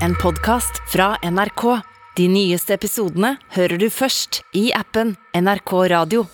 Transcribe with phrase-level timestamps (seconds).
[0.00, 1.80] en podkast fra NRK.
[2.16, 6.26] De nyeste episodene hører du først i appen NRK Radio.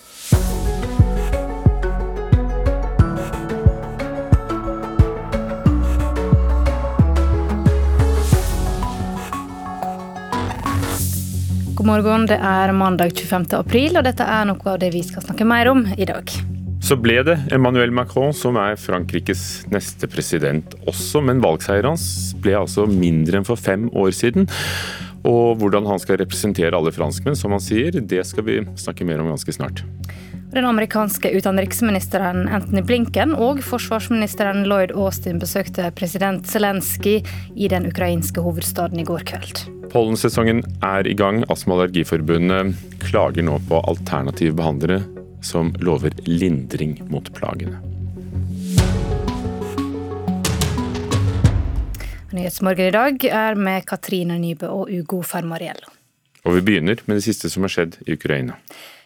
[11.75, 13.49] God morgen, det er mandag 25.
[13.57, 16.50] april, og dette er noe av det vi skal snakke mer om i dag.
[16.81, 22.55] Så ble det Emmanuel Macron som er Frankrikes neste president også, men valgseieren hans ble
[22.57, 24.49] altså mindre enn for fem år siden.
[25.21, 29.21] Og hvordan han skal representere alle franskmenn, som han sier, det skal vi snakke mer
[29.21, 29.83] om ganske snart.
[30.51, 37.21] Den amerikanske utenriksministeren Anthony Blinken og forsvarsministeren Lloyd Austin besøkte president Zelenskyj
[37.55, 39.63] i den ukrainske hovedstaden i går kveld.
[39.93, 41.45] Pollensesongen er i gang.
[41.47, 42.75] Astma- og Allergiforbundet
[43.05, 45.03] klager nå på alternative behandlere
[45.41, 47.81] som lover lindring mot plagene.
[52.31, 55.91] Nyhetsmorgen i dag er med Katrine Nybø og Ugo Fermariello.
[56.47, 58.55] Og vi begynner med det siste som har skjedd i Ukraina.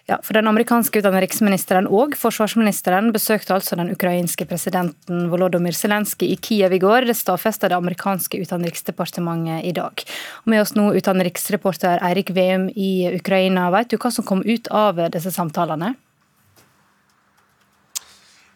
[0.05, 6.37] Ja, for Den amerikanske utenriksministeren og forsvarsministeren besøkte altså den ukrainske presidenten Volodymyr Zelenskyj i
[6.37, 7.07] Kiev i går.
[7.09, 10.05] Det stadfesta det amerikanske utenriksdepartementet i dag.
[10.45, 13.71] Og med oss nå utenriksreporter Eirik Veum i Ukraina.
[13.73, 15.95] Vet du hva som kom ut av disse samtalene?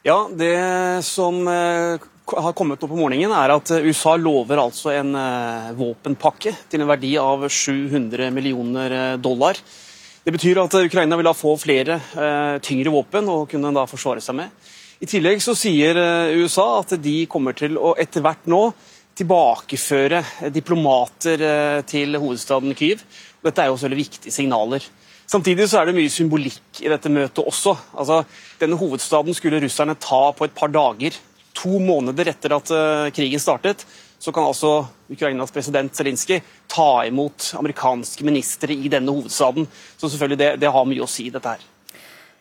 [0.03, 4.93] Ja, Det som eh, har kommet opp på morgenen, er at eh, USA lover altså
[4.95, 9.59] en eh, våpenpakke til en verdi av 700 millioner dollar.
[10.23, 11.97] Det betyr at Ukraina vil da få flere
[12.61, 14.51] tyngre våpen å kunne da forsvare seg med.
[14.99, 15.97] I tillegg så sier
[16.35, 18.59] USA at de kommer til å etter hvert nå
[19.17, 20.21] tilbakeføre
[20.53, 21.43] diplomater
[21.87, 23.01] til hovedstaden Kyiv.
[23.47, 24.85] Dette er jo også veldig viktige signaler.
[25.29, 27.75] Samtidig så er det mye symbolikk i dette møtet også.
[27.93, 28.23] Altså,
[28.57, 31.17] denne hovedstaden skulle russerne ta på et par dager.
[31.59, 33.83] To måneder etter at uh, krigen startet,
[34.19, 39.69] så kan altså Ukrainas president Zelinskyj ta imot amerikanske ministre i denne hovedstaden.
[39.97, 41.67] Så selvfølgelig det, det har mye å si, dette her.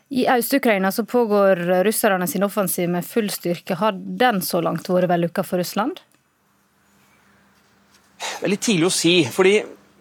[0.08, 3.76] I Øst-Ukraina så pågår russerne sin offensiv med full styrke.
[3.76, 6.00] Har den så langt vært vellykka for Russland?
[8.18, 9.18] Det er litt tidlig å si.
[9.28, 9.58] fordi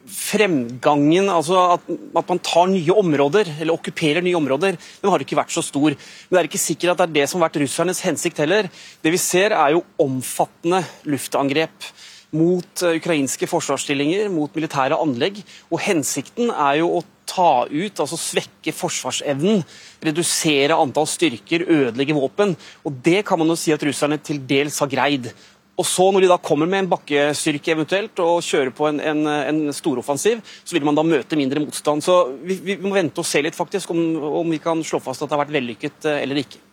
[0.07, 5.37] fremgangen, altså at, at, man tar nye områder, eller okkuperer nye områder, den har ikke
[5.39, 5.95] vært så stor.
[5.95, 8.69] Men det er ikke sikkert at det er det som har vært russernes hensikt heller.
[9.03, 11.91] Det vi ser er jo omfattende luftangrep
[12.35, 15.39] mot uh, ukrainske forsvarsstillinger, mot militære anlegg.
[15.71, 19.61] Og hensikten er jo å ta ut, altså svekke forsvarsevnen,
[20.03, 22.55] redusere antall styrker, ødelegge våpen.
[22.87, 25.31] Og det kan man jo si at russerne til dels har greid.
[25.77, 29.19] Og så Når de da kommer med en bakkestyrke eventuelt og kjører på en, en,
[29.27, 32.01] en storoffensiv, så vil man da møte mindre motstand.
[32.01, 33.99] Så vi, vi, må vente og se litt faktisk om,
[34.41, 36.63] om, vi kan slå fast at det har vært vellykket eh, eller ikke.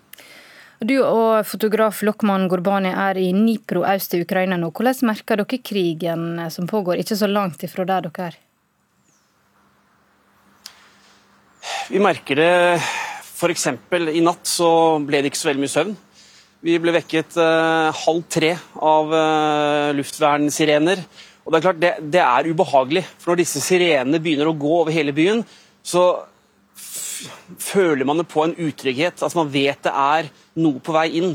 [0.84, 4.72] Du og fotograf Lokman Gurbani er i Nipro øst i Ukraina nå.
[4.72, 8.40] Hvordan merker dere krigen som pågår, ikke så langt ifra der dere er?
[11.92, 13.68] Vi merker det f.eks.
[14.16, 14.72] i natt så
[15.04, 15.96] ble det ikke så veldig mye søvn.
[16.64, 21.02] Vi ble vekket uh, halv tre av uh, luftvernsirener.
[21.44, 23.02] Og Det er klart, det, det, er ubehagelig.
[23.20, 25.42] For når disse sirenene begynner å gå over hele byen,
[25.84, 26.24] så
[27.60, 29.20] føler man det på en utrygghet.
[29.20, 30.30] Altså Man vet det er
[30.64, 31.34] noe på vei inn.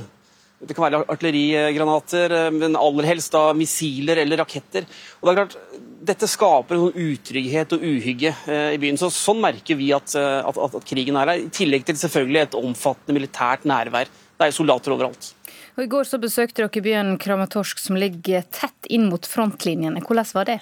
[0.60, 4.88] Det kan være artillerigranater, eh, men aller helst da missiler eller raketter.
[5.22, 8.98] Og det er klart, Dette skaper en sånn utrygghet og uhygge eh, i byen.
[8.98, 11.46] så Sånn merker vi at, at, at, at krigen er her.
[11.46, 15.34] I tillegg til selvfølgelig et omfattende militært nærvær det er soldater overalt.
[15.76, 20.02] Og I går så besøkte dere byen Kramatorsk, som ligger tett inn mot frontlinjene.
[20.04, 20.60] Hvordan var det?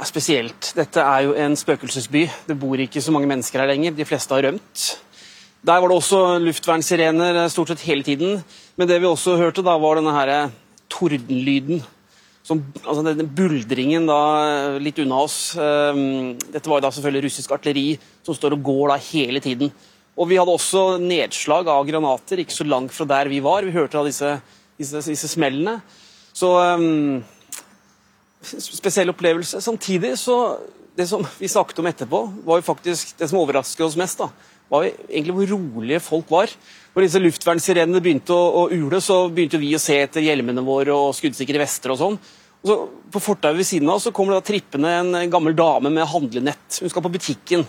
[0.00, 0.72] Ja, spesielt.
[0.76, 2.24] Dette er jo en spøkelsesby.
[2.48, 3.92] Det bor ikke så mange mennesker her lenger.
[3.96, 4.84] De fleste har rømt.
[5.60, 8.38] Der var det også luftvernsirener eh, stort sett hele tiden.
[8.80, 10.54] Men det vi også hørte, da, var denne her eh,
[10.88, 11.82] tordenlyden.
[12.48, 15.38] Som, altså denne buldringen da, eh, litt unna oss.
[15.52, 19.72] Dette var jo da selvfølgelig russisk artilleri som står og går da hele tiden.
[20.20, 23.64] Og vi hadde også nedslag av granater ikke så langt fra der vi var.
[23.64, 24.34] Vi hørte av disse,
[24.76, 25.78] disse, disse smellene.
[26.36, 27.22] Så um,
[28.40, 29.60] Spesiell opplevelse.
[29.60, 30.58] Samtidig så
[30.96, 34.18] Det som vi snakket om etterpå, var jo faktisk det som overrasket oss mest.
[34.18, 34.26] da,
[34.68, 36.50] var jo egentlig hvor rolige folk var.
[36.92, 40.92] Når disse luftvernsirenene begynte å, å, ule, så begynte vi å se etter hjelmene våre
[40.92, 42.18] og skuddsikre vester og sånn.
[42.60, 42.76] Og så
[43.14, 46.82] På fortauet ved siden av så kommer det da trippende en gammel dame med handlenett.
[46.82, 47.64] Hun skal på butikken.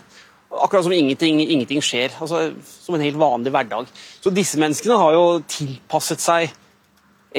[0.52, 2.12] Akkurat som ingenting, ingenting skjer.
[2.20, 3.88] Altså, som en helt vanlig hverdag.
[4.20, 6.52] Så disse menneskene har jo tilpasset seg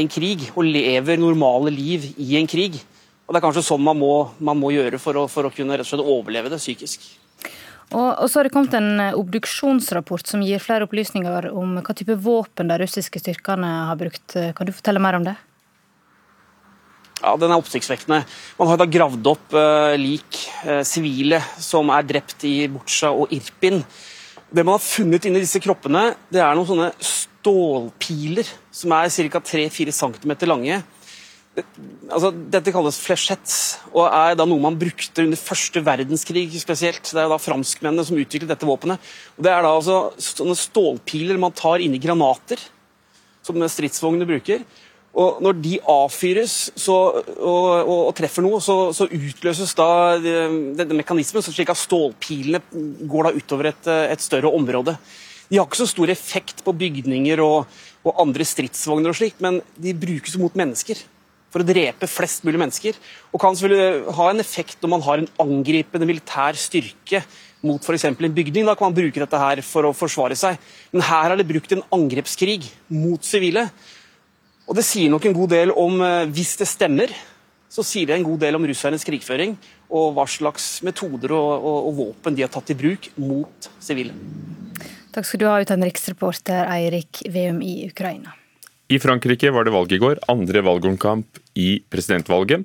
[0.00, 2.78] en krig og lever normale liv i en krig.
[3.26, 5.76] Og Det er kanskje sånn man må, man må gjøre for å, for å, kunne
[5.76, 7.04] rett og slett overleve det psykisk.
[7.92, 12.16] Og, og så har det kommet en obduksjonsrapport som gir flere opplysninger om hva type
[12.24, 14.32] våpen de russiske styrkene har brukt.
[14.56, 15.36] Kan du fortelle mer om det?
[17.20, 18.22] Ja, Den er oppsiktsvekkende.
[18.58, 20.40] Man har da gravd opp uh, lik
[20.88, 23.82] sivile uh, som er drept i Butsja og Irpin.
[24.52, 29.40] Det man har funnet inni disse kroppene, det er noen sånne stålpiler som er ca.
[29.40, 30.82] 3-4 cm lange.
[32.08, 33.56] Altså, dette kalles flechette,
[33.92, 37.04] og er da noe man brukte under første verdenskrig spesielt.
[37.04, 39.00] Det er da franskmennene som utviklet dette våpenet.
[39.36, 42.60] Og det er da altså sånne stålpiler man tar inni granater,
[43.44, 44.64] som stridsvognene bruker.
[45.12, 46.94] Og Når de avfyres så,
[47.36, 52.62] og, og, og, treffer noe, så, så utløses da denne mekanismen, slik at stålpilene
[53.10, 54.96] går da utover et, et, større område.
[55.50, 57.68] De har ikke så stor effekt på bygninger og,
[58.08, 61.04] og andre stridsvogner, og slikt, men de brukes mot mennesker.
[61.52, 62.96] For å drepe flest mulig mennesker.
[63.36, 67.20] Og kan selvfølgelig ha en effekt når man har en angripende militær styrke
[67.60, 68.08] mot f.eks.
[68.08, 68.64] en bygning.
[68.64, 70.56] Da kan man bruke dette her for å forsvare seg.
[70.96, 73.68] Men her er det brukt en angrepskrig mot sivile.
[74.72, 77.10] Og det sier nok en god del om, eh, hvis det stemmer,
[77.68, 79.52] så sier det en god del om russernes krigføring
[79.92, 84.14] og hva slags metoder og, og, og våpen de har tatt i bruk mot sivile.
[85.12, 88.32] Takk skal du ha, utenriksreporter Eirik Veum i Ukraina.
[88.88, 92.64] I Frankrike var det valg i går, andre valgomkamp i presidentvalget.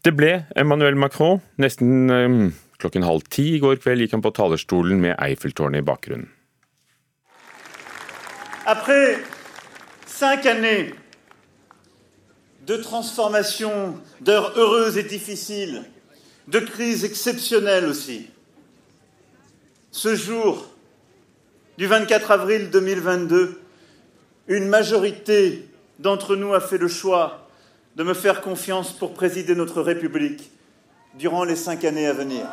[0.00, 1.42] Det ble Emmanuel Macron.
[1.60, 2.38] Nesten um,
[2.80, 6.32] klokken halv ti i går kveld gikk han på talerstolen med Eiffeltårnet i bakgrunnen.
[8.64, 9.20] Après
[10.06, 10.92] cinq années
[12.68, 15.84] de transformation, d'heures heureuses et difficiles,
[16.48, 18.28] de crises exceptionnelles aussi.
[19.90, 20.68] Ce jour
[21.78, 23.58] du 24 avril 2022,
[24.48, 25.66] une majorité
[25.98, 27.48] d'entre nous a fait le choix
[27.96, 30.50] de me faire confiance pour présider notre République
[31.14, 32.46] durant les cinq années à venir.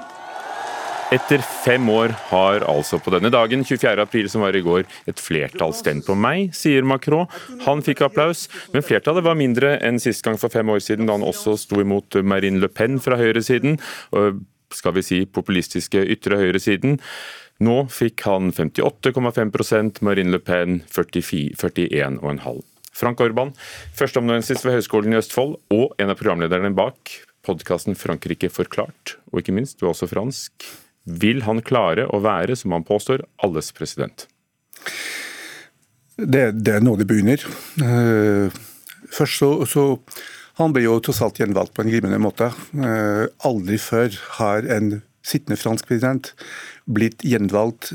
[1.13, 4.02] Etter fem år har altså på denne dagen, 24.
[4.02, 7.28] april som var i går, et flertall stemt på meg, sier Macron.
[7.68, 11.13] Han fikk applaus, men flertallet var mindre enn sist gang for fem år siden, da
[11.13, 13.78] han også sto imot Marine Le Pen fra høyresiden,
[14.74, 16.98] skal vi si populistiske ytre høyresiden.
[17.62, 22.63] Nå fikk han 58,5% Marine Le Pen 41,5
[22.96, 23.54] Frank Orban,
[23.94, 27.13] førsteamanuensis ved Høgskolen i Østfold og en av programlederne bak
[27.46, 30.66] podkasten Frankrike forklart, og ikke minst, du er også fransk.
[31.06, 34.25] Vil han klare å være, som han påstår, alles president?
[36.16, 37.42] Det, det er nå det begynner.
[37.81, 38.48] Uh,
[39.12, 39.86] først så, så,
[40.56, 42.48] Han ble jo tross alt gjenvalgt på en glimrende måte.
[42.72, 46.31] Uh, aldri før har en sittende fransk president
[46.86, 47.92] blitt gjenvalgt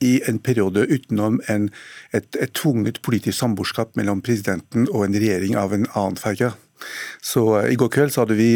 [0.00, 1.66] i en periode utenom en,
[2.14, 6.52] et, et tvunget politisk samboerskap mellom presidenten og en regjering av en annen farge.
[7.20, 8.54] Så uh, I går kveld så hadde vi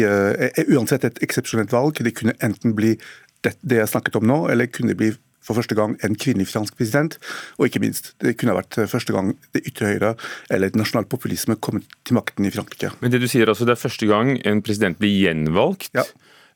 [0.73, 2.01] uansett et eksepsjonelt valg.
[2.01, 2.95] Det kunne enten bli
[3.45, 5.13] det, det jeg snakket om nå, eller kunne det bli
[5.43, 7.17] for første gang en kvinnelig fransk president.
[7.59, 10.13] Og ikke minst, det kunne vært første gang det ytre høyre
[10.53, 12.93] eller nasjonal populisme kom til makten i Frankrike.
[13.03, 16.07] Men det du sier altså, det er første gang en president blir gjenvalgt ja.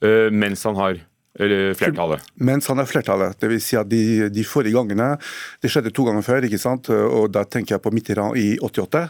[0.06, 1.04] uh, mens han har
[1.38, 2.24] flertallet?
[2.42, 3.38] Mens han er flertallet.
[3.39, 5.16] Det vil si at de, de, forrige gangene
[5.62, 6.89] Det skjedde to ganger før, ikke sant?
[6.89, 9.04] og da tenker jeg på Mitterrand i 88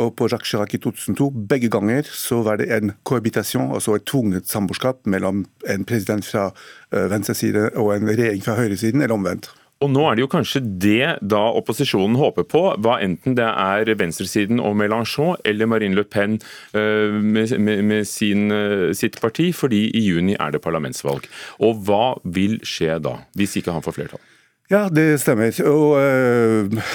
[0.00, 1.30] og på Jacques Chirac i 2002.
[1.50, 6.50] Begge ganger så var det en cohabitation, altså et tvunget samboerskap mellom en president fra
[6.92, 9.50] eh, venstresiden og en regjering fra høyresiden, eller omvendt.
[9.80, 13.88] Og nå er det jo kanskje det da opposisjonen håper på, hva enten det er
[13.96, 16.36] venstresiden og Mélenchon eller Marine Le Pen
[16.76, 21.24] uh, med, med, med sin, uh, sitt parti, fordi i juni er det parlamentsvalg.
[21.64, 24.22] Og hva vil skje da, hvis ikke han får flertall?
[24.70, 25.50] Ja, det stemmer.
[25.66, 26.90] Og uh,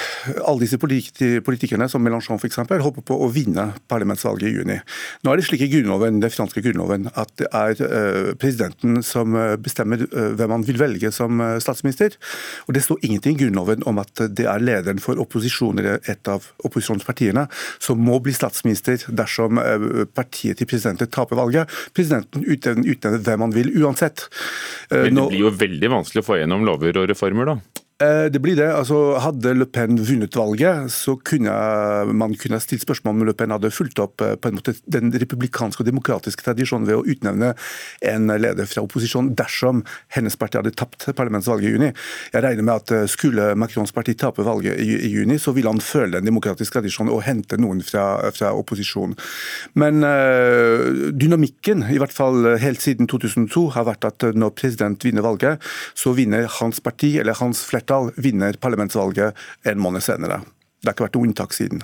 [0.48, 4.78] Alle disse politikerne, som Mélenchon f.eks., håper på å vinne parlamentsvalget i juni.
[5.26, 9.36] Nå er det slik i grunnloven, den franske grunnloven at det er uh, presidenten som
[9.60, 12.16] bestemmer uh, hvem han vil velge som statsminister.
[12.70, 16.32] Og Det står ingenting i grunnloven om at det er lederen for opposisjonen eller et
[16.32, 17.44] av opposisjonspartiene
[17.84, 19.60] som må bli statsminister dersom
[20.16, 21.72] partiet til presidenten taper valget.
[21.96, 24.30] Presidenten utnevner hvem han vil uansett.
[24.94, 27.60] Men det blir jo veldig vanskelig å få gjennom lover og reformer, da?
[28.04, 28.68] Eh, det blir det.
[28.76, 31.52] Altså, hadde Le Pen vunnet valget, så kunne
[32.12, 35.14] man kunne stilt spørsmål om Le Pen hadde fulgt opp eh, på en måte den
[35.16, 37.54] republikanske og demokratiske tradisjonen ved å utnevne
[38.04, 41.90] en leder fra opposisjonen dersom hennes parti hadde tapt parlamentsvalget i juni.
[42.34, 45.72] Jeg regner med at eh, skulle Macrons parti tape valget i, i juni, så ville
[45.72, 49.16] han føle den demokratiske tradisjonen og hente noen fra, fra opposisjonen.
[49.80, 55.24] Men øh, dynamikken, i hvert fall helt siden 2002, har vært at når president vinner
[55.24, 55.64] valget,
[55.96, 60.42] så vinner hans parti eller hans flertall flertall vinner parlamentsvalget en måned senere.
[60.82, 61.84] Det har ikke vært noe unntak siden.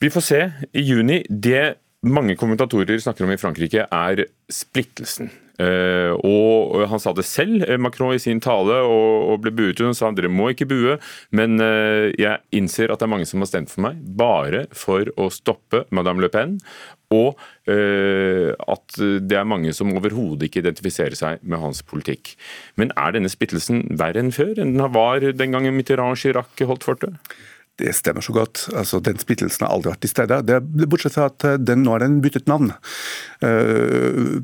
[0.00, 0.40] Vi får se
[0.72, 1.24] i juni.
[1.28, 5.30] Det mange kommentatorer snakker om i Frankrike, er splittelsen.
[5.60, 9.90] Eh, og han sa det selv, eh, Macron, i sin tale, og ble buet ut.
[9.90, 10.96] Han sa dere må ikke bue,
[11.36, 15.28] men jeg innser at det er mange som har stemt for meg bare for å
[15.32, 16.58] stoppe Madame Le Pen.
[17.10, 22.36] Og at det er mange som overhodet ikke identifiserer seg med hans politikk.
[22.78, 26.86] Men er denne splittelsen verre enn før, enn den var den gangen Mitterrand Chirac holdt
[26.86, 27.34] fortet?
[27.80, 28.66] Det stemmer så godt.
[28.76, 30.40] Altså, Den splittelsen har aldri vært til stede.
[30.44, 30.58] Det,
[30.90, 32.74] bortsett fra at den, nå har den byttet navn.
[33.40, 34.40] Uh,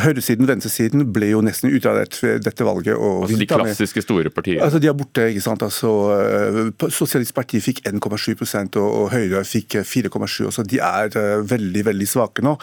[0.00, 2.96] høyresiden, venstresiden ble jo nesten utradert ved dette valget.
[2.96, 4.64] altså De klassiske store partiene?
[4.64, 5.26] Altså De er borte.
[5.28, 5.62] ikke sant?
[5.62, 11.12] Altså, uh, Sosialistpartiet fikk 1,7 og, og Høyre fikk 4,7 så De er
[11.44, 12.56] veldig veldig svake nå.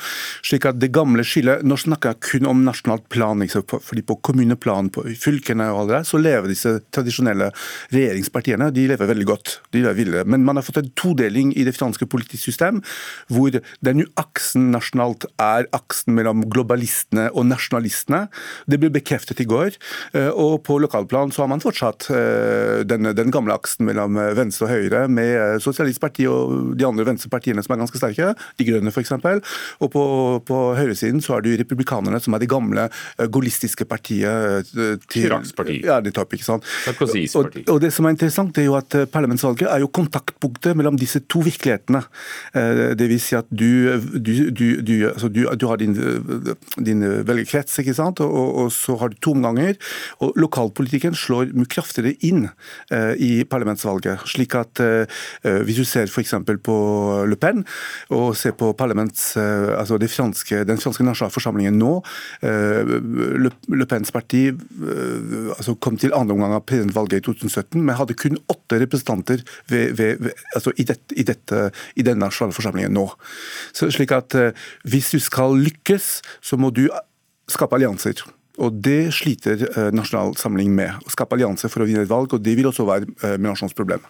[0.45, 3.43] slik at det gamle skillet, Nå snakker jeg kun om nasjonalt plan.
[3.45, 7.51] Fordi På kommuneplan, på fylkene og alle der, så lever disse tradisjonelle
[7.93, 9.59] regjeringspartiene de lever veldig godt.
[9.73, 10.23] De lever ville.
[10.25, 12.81] Men man har fått en todeling i det franske politiske system,
[13.31, 18.25] hvor den aksen nasjonalt er aksen mellom globalistene og nasjonalistene.
[18.69, 19.75] Det ble bekreftet i går.
[20.15, 24.67] Eh, og på lokalplan så har man fortsatt eh, den, den gamle aksen mellom venstre
[24.67, 28.93] og høyre, med eh, Sosialistpartiet og de andre venstrepartiene som er ganske sterke, De grønne
[28.93, 29.13] f.eks.
[29.83, 30.03] Og på,
[30.47, 32.87] på høyresiden så er det republikanerne, som er det gamle
[33.19, 34.71] gaullistiske partiet.
[35.11, 35.79] Chiracs parti.
[35.85, 36.67] Ja, nettopp, ikke sant.
[36.85, 37.65] Sarkozys parti.
[37.65, 40.97] Og, og, det som er interessant, det er jo at parlamentsvalget er jo kontaktpunktet mellom
[40.99, 42.01] disse to virkelighetene.
[42.97, 45.29] Det vil si at du, du, du, du altså
[45.65, 45.95] du har din,
[46.85, 48.21] din velgerkrets, ikke sant?
[48.23, 49.75] Og, og, så har du to omganger.
[50.23, 52.47] Og lokalpolitikken slår mye kraftigere inn
[52.93, 54.25] eh, i parlamentsvalget.
[54.29, 55.21] slik at eh,
[55.65, 56.35] Hvis du ser f.eks.
[56.63, 56.77] på
[57.27, 57.63] Le Pen,
[58.13, 61.91] og ser på parlaments, eh, altså franske, den franske nasjonalforsamlingen nå
[62.45, 67.81] eh, Le, Le, Pens parti eh, altså kom til andre omgang av presidentvalget i 2017,
[67.81, 72.25] men hadde kun åtte representanter ved, ved, ved, altså i, det, i, dette, i denne
[72.25, 73.07] nasjonale forsamlingen nå.
[73.75, 74.51] Så, slik at eh,
[74.85, 76.09] Hvis du skal lykkes,
[76.43, 76.87] så må du
[77.51, 78.23] skape allianser.
[78.61, 81.01] Og Det sliter eh, Nasjonal Samling med.
[81.03, 83.75] Å skape allianser for å vinne et valg, og det vil også være med Mélenchons
[83.75, 84.03] problem.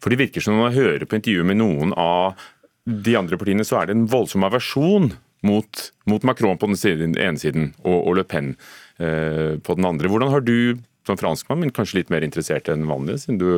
[0.00, 2.40] For Det virker som når man hører på intervjuet med noen av
[2.86, 5.12] de andre partiene, så er det en voldsom aversjon
[5.46, 8.54] mot, mot, Macron på den, siden, ene siden og, og Le Pen
[8.98, 10.10] eh, på den andre.
[10.10, 13.48] Hvordan har du som franskmann, men kanskje litt mer interessert enn vanlig, siden du,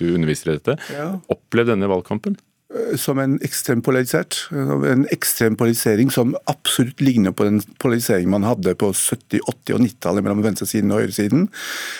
[0.00, 1.10] du underviser i dette, ja.
[1.32, 2.38] opplevd denne valgkampen?
[2.74, 4.48] Eh, som en ekstrem polarisert.
[4.50, 9.84] En ekstrem polarisering som absolutt ligner på den polariseringen man hadde på 70-, 80- og
[9.84, 11.46] 90-tallet mellom venstresiden og høyresiden.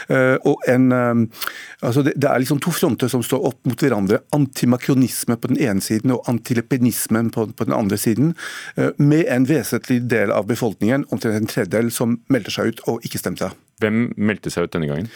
[0.09, 1.47] Eh, og en, eh,
[1.81, 4.21] altså det, det, er liksom to fronter som står opp mot hverandre.
[4.35, 8.35] Antimakronisme på den ene siden og antilepinismen på, på, den andre siden.
[8.99, 13.21] Med en vesentlig del av befolkningen, omtrent en tredjedel, som meldte seg ut og ikke
[13.21, 13.50] stemte.
[13.83, 15.11] Hvem meldte seg ut denne gangen?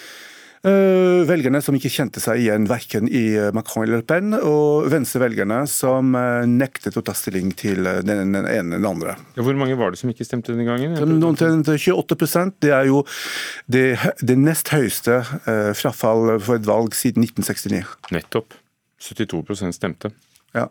[0.66, 4.88] Eh, velgerne som ikke kjente seg igjen verken i eh, Macron eller Le Pen, og
[4.90, 9.14] venstrevelgerne som eh, nektet å ta stilling til den ene eller den andre.
[9.36, 10.96] Ja, hvor mange var det som ikke stemte denne gangen?
[11.28, 13.04] Omtrent 28% Det er jo
[13.70, 13.84] det,
[14.18, 15.20] det nest høyeste
[15.78, 17.84] frafall for et valg siden 1969.
[18.14, 18.56] Nettopp.
[19.02, 20.10] 72% stemte.
[20.56, 20.66] Ja.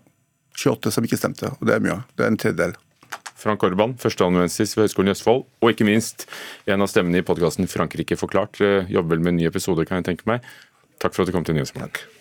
[0.58, 2.02] 28 som ikke stemte, og det er mye.
[2.18, 2.76] Det er en tredjedel.
[3.38, 6.26] Frank Orban, førsteamanuensis ved Høgskolen i Østfold, og ikke minst
[6.66, 8.62] en av stemmene i podkasten Frankrike forklart.
[8.62, 10.46] Eh, jobber vel med en ny episode, kan jeg tenke meg.
[10.98, 12.17] Takk for at du kom til Nyhetsmorgen.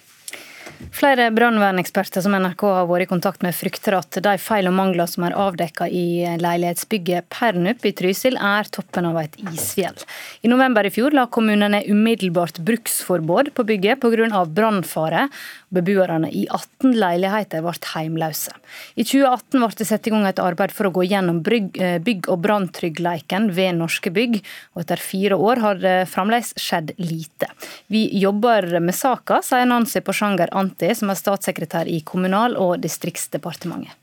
[0.96, 5.08] Flere brannverneksperter som NRK har vært i kontakt med, frykter at de feil og mangler
[5.10, 6.06] som er avdekket i
[6.40, 9.98] leilighetsbygget Pernup i Trysil, er toppen av et isfjell.
[10.40, 14.44] I november i fjor la kommunene umiddelbart bruksforbud på bygget pga.
[14.46, 15.28] brannfare.
[15.68, 18.54] Beboerne i 18 leiligheter ble heimløse.
[18.96, 22.30] I 2018 ble det satt i gang et arbeid for å gå gjennom eh, bygg-
[22.32, 24.38] og branntryggleiken ved norske bygg,
[24.74, 27.50] og etter fire år har det fremdeles skjedd lite.
[27.92, 33.94] Vi jobber med saka, sier Nancy Porsanger Anti, som er statssekretær i Kommunal- og distriktsdepartementet.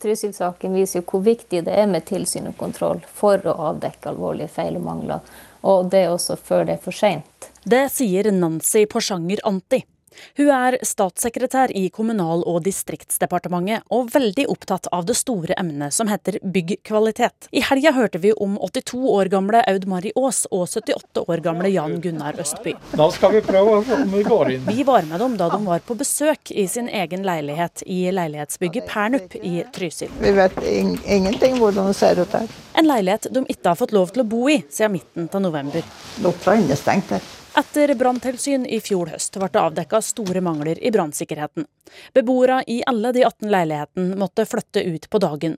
[0.00, 4.50] Trysil-saken viser jo hvor viktig det er med tilsyn og kontroll for å avdekke alvorlige
[4.50, 7.50] feil og mangler, og det også før det er for seint.
[7.64, 9.84] Det sier Nancy Porsanger Anti.
[10.38, 16.10] Hun er statssekretær i Kommunal- og distriktsdepartementet, og veldig opptatt av det store emnet som
[16.10, 17.48] heter byggkvalitet.
[17.52, 21.70] I helga hørte vi om 82 år gamle Aud Mari Aas og 78 år gamle
[21.74, 22.74] Jan Gunnar Østby.
[22.94, 24.66] Da skal vi prøve om vi går inn.
[24.68, 28.88] Vi var med dem da de var på besøk i sin egen leilighet i leilighetsbygget
[28.90, 30.12] Pernup i Trysil.
[30.20, 32.50] Vi vet ingenting hvordan det ser ut her.
[32.74, 35.82] En leilighet de ikke har fått lov til å bo i siden midten av november.
[36.24, 37.32] Lukta innestengt her.
[37.54, 41.68] Etter branntilsyn i fjor høst ble det avdekka store mangler i brannsikkerheten.
[42.16, 45.54] Beboere i alle de 18 leilighetene måtte flytte ut på dagen.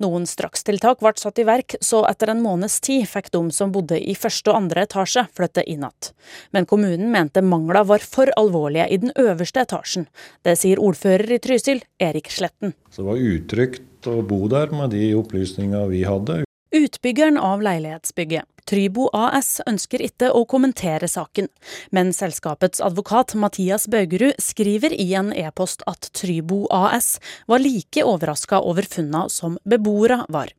[0.00, 3.98] Noen strakstiltak ble satt i verk, så etter en måneds tid fikk de som bodde
[4.00, 6.08] i første og andre etasje, flytte inn igjen.
[6.56, 10.08] Men kommunen mente mangla var for alvorlige i den øverste etasjen.
[10.40, 12.72] Det sier ordfører i Trysil, Erik Sletten.
[12.88, 16.45] Så det var utrygt å bo der med de opplysningene vi hadde.
[16.74, 21.46] Utbyggeren av leilighetsbygget, Trybo AS, ønsker ikke å kommentere saken,
[21.94, 28.58] men selskapets advokat Mathias Baugerud skriver i en e-post at Trybo AS var like overraska
[28.58, 30.50] over funna som beboere var.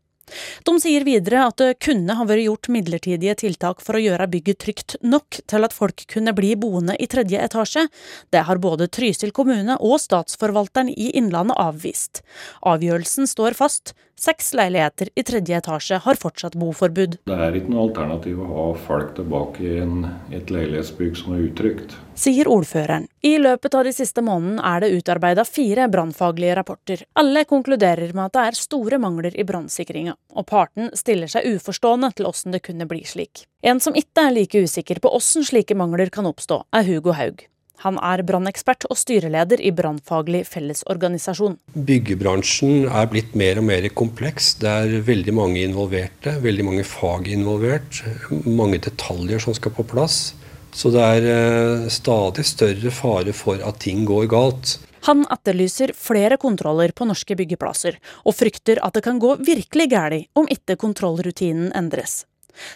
[0.68, 4.60] De sier videre at det kunne ha vært gjort midlertidige tiltak for å gjøre bygget
[4.64, 7.88] trygt nok til at folk kunne bli boende i tredje etasje.
[8.32, 12.24] Det har både Trysil kommune og statsforvalteren i Innlandet avvist.
[12.64, 13.96] Avgjørelsen står fast.
[14.18, 17.20] Seks leiligheter i tredje etasje har fortsatt boforbud.
[17.30, 21.44] Det er ikke noe alternativ å ha folk tilbake i en, et leilighetsbygg som er
[21.46, 21.94] utrygt.
[22.18, 23.06] Sier ordføreren.
[23.22, 27.04] I løpet av de siste månedene er det utarbeida fire brannfaglige rapporter.
[27.22, 32.10] Alle konkluderer med at det er store mangler i brannsikringa, og parten stiller seg uforstående
[32.18, 33.46] til åssen det kunne bli slik.
[33.62, 37.46] En som ikke er like usikker på åssen slike mangler kan oppstå, er Hugo Haug.
[37.84, 41.60] Han er brannekspert og styreleder i Brannfaglig fellesorganisasjon.
[41.76, 44.56] Byggebransjen er blitt mer og mer kompleks.
[44.62, 48.02] Det er veldig mange involverte, veldig mange fag involvert.
[48.48, 50.34] Mange detaljer som skal på plass.
[50.78, 54.78] Så det er eh, stadig større fare for at ting går galt.
[55.08, 60.28] Han etterlyser flere kontroller på norske byggeplasser, og frykter at det kan gå virkelig galt
[60.38, 62.26] om ikke kontrollrutinen endres.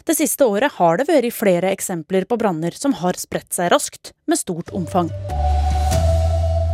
[0.08, 4.16] Det siste året har det vært flere eksempler på branner som har spredt seg raskt,
[4.28, 5.12] med stort omfang.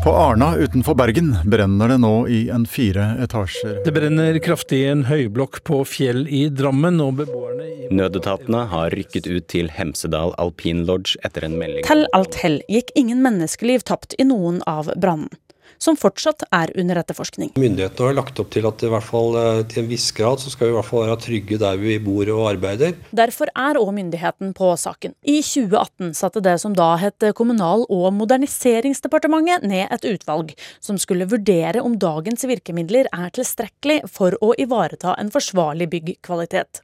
[0.03, 3.81] På Arna utenfor Bergen brenner det nå i en fire etasjer.
[3.83, 8.95] Det brenner kraftig i en høyblokk på Fjell i Drammen, og beboerne i Nødetatene har
[8.95, 13.83] rykket ut til Hemsedal Alpin Lodge etter en melding Til alt hell gikk ingen menneskeliv
[13.87, 15.35] tapt i noen av brannene
[15.81, 17.53] som fortsatt er under etterforskning.
[17.59, 20.53] Myndighetene har lagt opp til at i hvert fall eh, til en viss grad så
[20.53, 22.97] skal vi i hvert fall være trygge der vi bor og arbeider.
[23.15, 25.15] Derfor er òg myndigheten på saken.
[25.27, 30.53] I 2018 satte det som da het Kommunal- og moderniseringsdepartementet ned et utvalg
[30.83, 36.83] som skulle vurdere om dagens virkemidler er tilstrekkelig for å ivareta en forsvarlig byggkvalitet.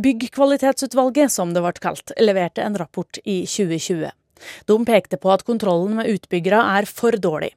[0.00, 4.10] Byggkvalitetsutvalget, som det ble kalt, leverte en rapport i 2020.
[4.68, 7.54] De pekte på at kontrollen med utbyggere er for dårlig.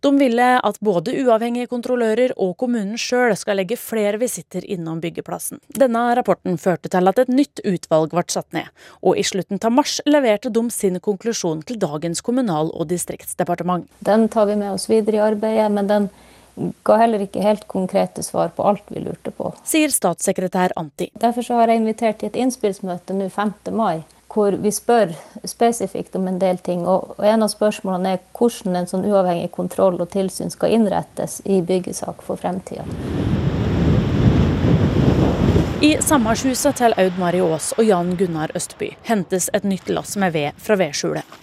[0.00, 5.60] De ville at både uavhengige kontrollører og kommunen sjøl skal legge flere visitter innom byggeplassen.
[5.76, 8.70] Denne rapporten førte til at et nytt utvalg ble satt ned,
[9.02, 13.88] og i slutten av mars leverte de sin konklusjon til dagens kommunal- og distriktsdepartement.
[14.04, 16.10] Den tar vi med oss videre i arbeidet, men den
[16.84, 19.52] ga heller ikke helt konkrete svar på alt vi lurte på.
[19.68, 21.10] Sier statssekretær Anti.
[21.14, 23.52] Derfor har jeg invitert til et innspillsmøte nå 5.
[23.70, 25.12] mai hvor vi spør
[25.48, 26.84] spesifikt om en del ting.
[26.86, 31.60] Og en av spørsmålene er hvordan en sånn uavhengig kontroll og tilsyn skal innrettes i
[31.64, 32.84] byggesak for fremtida.
[35.78, 40.34] I samholdshuset til Aud Mari Aas og Jan Gunnar Østby hentes et nytt lass med
[40.34, 41.36] ved fra vedskjulet.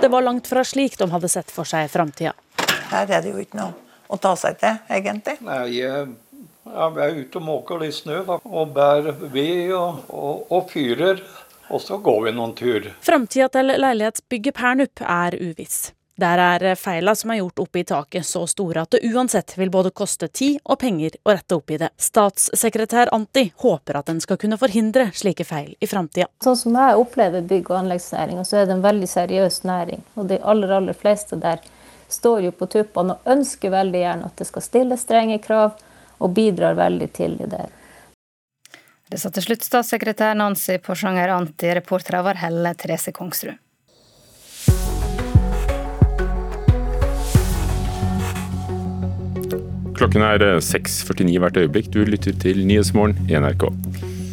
[0.00, 2.32] Det var langt fra slik de hadde sett for seg framtida.
[2.90, 3.74] Her er det jo ikke noe
[4.08, 5.36] å ta seg til, egentlig.
[5.44, 6.04] Nei, ja,
[6.64, 11.20] vi er ute og måker litt snø da, og bærer ved og, og, og fyrer.
[11.72, 12.90] Og så går vi noen tur.
[13.00, 15.92] Framtida til leilighetsbygget Pernup er uviss.
[16.16, 19.70] Der er feila som er gjort oppe i taket så store at det uansett vil
[19.74, 21.88] både koste tid og penger å rette opp i det.
[21.98, 26.28] Statssekretær Anti håper at en skal kunne forhindre slike feil i framtida.
[26.44, 30.04] Sånn som jeg opplever bygg- og anleggsnæringa, så er det en veldig seriøs næring.
[30.14, 31.64] Og de aller, aller fleste der
[32.12, 35.74] står jo på tuppene og ønsker veldig gjerne at det skal stilles strenge krav
[36.18, 37.66] og bidrar veldig til det.
[39.10, 43.60] Det sa til slutt statssekretær Nancy Porsanger Anti, reportere var Helle Therese Kongsrud.
[49.94, 51.92] Klokken er 6.49 hvert øyeblikk.
[51.94, 53.70] Du lytter til Nyhetsmorgen i NRK.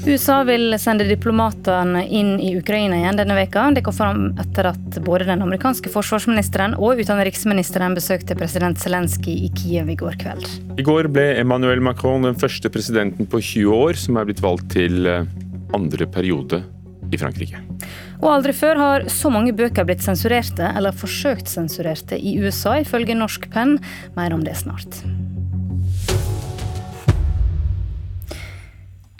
[0.01, 3.67] USA vil sende diplomatene inn i Ukraina igjen denne veka.
[3.75, 9.51] Det kom fram etter at både den amerikanske forsvarsministeren og utenriksministeren besøkte president Zelenskyj i
[9.59, 10.47] Kiev i går kveld.
[10.81, 14.71] I går ble Emmanuel Macron den første presidenten på 20 år som er blitt valgt
[14.73, 15.27] til eh,
[15.77, 16.63] andre periode
[17.13, 17.61] i Frankrike.
[18.21, 23.17] Og aldri før har så mange bøker blitt sensurerte, eller forsøkt sensurerte, i USA, ifølge
[23.17, 23.77] Norsk Penn.
[24.17, 25.03] Mer om det snart.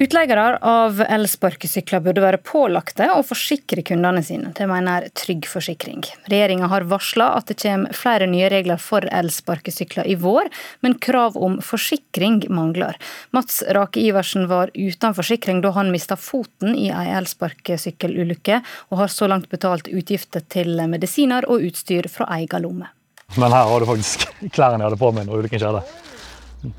[0.02, 4.50] Utleiere av elsparkesykler burde være pålagte å forsikre kundene sine.
[4.58, 6.00] Det mener Trygg Forsikring.
[6.32, 10.50] Regjeringa har varsla at det kommer flere nye regler for elsparkesykler i vår,
[10.82, 12.98] men krav om forsikring mangler.
[13.30, 18.58] Mats Rake Iversen var uten forsikring da han mista foten i ei elsparkesykkelulykke,
[18.90, 22.90] og har så langt betalt utgifter til medisiner og utstyr fra egen lomme.
[23.38, 25.86] Men her har du faktisk klærne jeg hadde på meg når ulykken skjedde.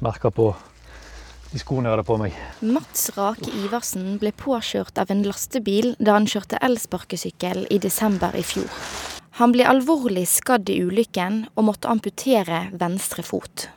[0.03, 0.51] Merker på
[1.53, 2.37] de skoene jeg hadde på meg.
[2.65, 8.45] Mats Rake Iversen ble påkjørt av en lastebil da han kjørte elsparkesykkel i desember i
[8.47, 8.71] fjor.
[9.41, 13.69] Han ble alvorlig skadd i ulykken og måtte amputere venstre fot.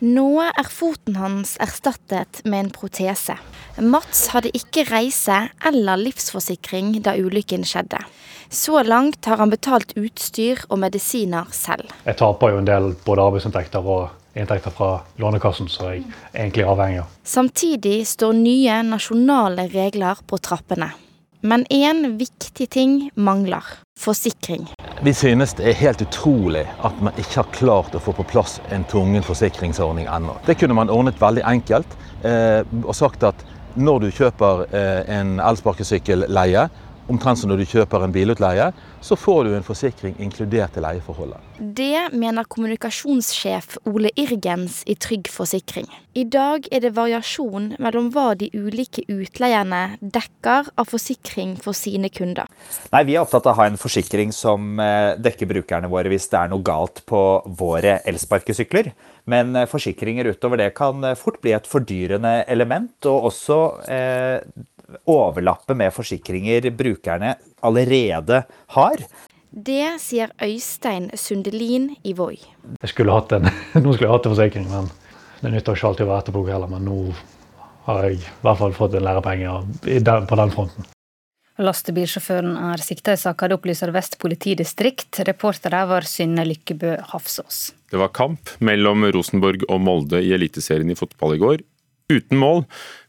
[0.00, 3.36] Nå er foten hans erstattet med en protese.
[3.80, 8.00] Mats hadde ikke reise eller livsforsikring da ulykken skjedde.
[8.48, 11.92] Så langt har han betalt utstyr og medisiner selv.
[12.08, 16.72] Jeg taper jo en del både arbeidsinntekter og inntekter fra Lånekassen, som jeg egentlig er
[16.72, 17.12] avhengig av.
[17.24, 20.90] Samtidig står nye nasjonale regler på trappene.
[21.40, 23.64] Men én viktig ting mangler
[23.98, 24.66] forsikring.
[25.00, 28.58] Vi synes det er helt utrolig at man ikke har klart å få på plass
[28.68, 30.36] en tvungen forsikringsordning ennå.
[30.44, 31.96] Det kunne man ordnet veldig enkelt
[32.28, 33.40] eh, og sagt at
[33.80, 36.66] når du kjøper eh, en elsparkesykkelleie,
[37.10, 38.70] omtrent som når du kjøper en bilutleie,
[39.04, 41.50] så får du en forsikring inkludert i leieforholdet.
[41.60, 45.88] Det mener kommunikasjonssjef Ole Irgens i Trygg Forsikring.
[46.16, 52.10] I dag er det variasjon mellom hva de ulike utleierne dekker av forsikring for sine
[52.10, 52.48] kunder.
[52.90, 56.30] Nei, Vi er opptatt av å ha en forsikring som eh, dekker brukerne våre hvis
[56.32, 57.22] det er noe galt på
[57.60, 58.92] våre elsparkesykler.
[59.30, 64.38] Men eh, forsikringer utover det kan eh, fort bli et fordyrende element, og også eh,
[65.10, 67.34] overlappe med forsikringer brukerne
[67.66, 68.44] allerede
[68.76, 69.04] har.
[69.50, 72.38] Det sier Øystein Sundelin i Voi.
[72.78, 73.48] Jeg skulle hatt en,
[73.82, 74.90] nå skulle jeg hatt en forsikring, men
[75.40, 76.70] det nytter ikke alltid å være etterpåklok heller.
[76.70, 77.00] Men nå
[77.88, 79.58] har jeg i hvert fall fått en lærepenge
[80.30, 80.88] på den fronten.
[81.60, 85.18] Lastebilsjåføren er sikta i saka, det opplyser Vest politidistrikt.
[85.28, 87.74] Reporter der var Synne Lykkebø Hafsås.
[87.90, 91.66] Det var kamp mellom Rosenborg og Molde i Eliteserien i fotball i går
[92.10, 92.64] uten mål,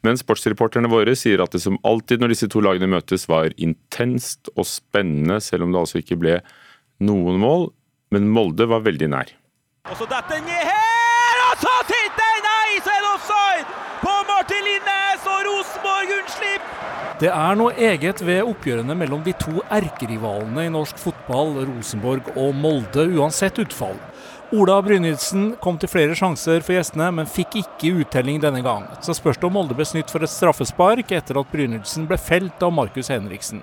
[0.06, 4.52] men sportsreporterne våre sier at det som alltid når disse to lagene møtes var intenst
[4.56, 6.40] og spennende, selv om det altså ikke ble
[7.02, 7.70] noen mål.
[8.12, 9.32] Men Molde var veldig nær.
[9.90, 12.50] Og så detter den ned her, og så titter den!
[12.52, 13.80] Nei, så er det offside!
[14.02, 16.68] På Martin Linnes og Rosenborg unnslipp!
[17.22, 22.56] Det er noe eget ved oppgjørene mellom de to erkerivalene i norsk fotball, Rosenborg og
[22.58, 23.98] Molde, uansett utfall.
[24.52, 28.84] Ola Brynildsen kom til flere sjanser for gjestene, men fikk ikke uttelling denne gang.
[29.00, 32.60] Så spørs det om Molde ble snytt for et straffespark etter at Brynildsen ble felt
[32.60, 33.62] av Markus Henriksen.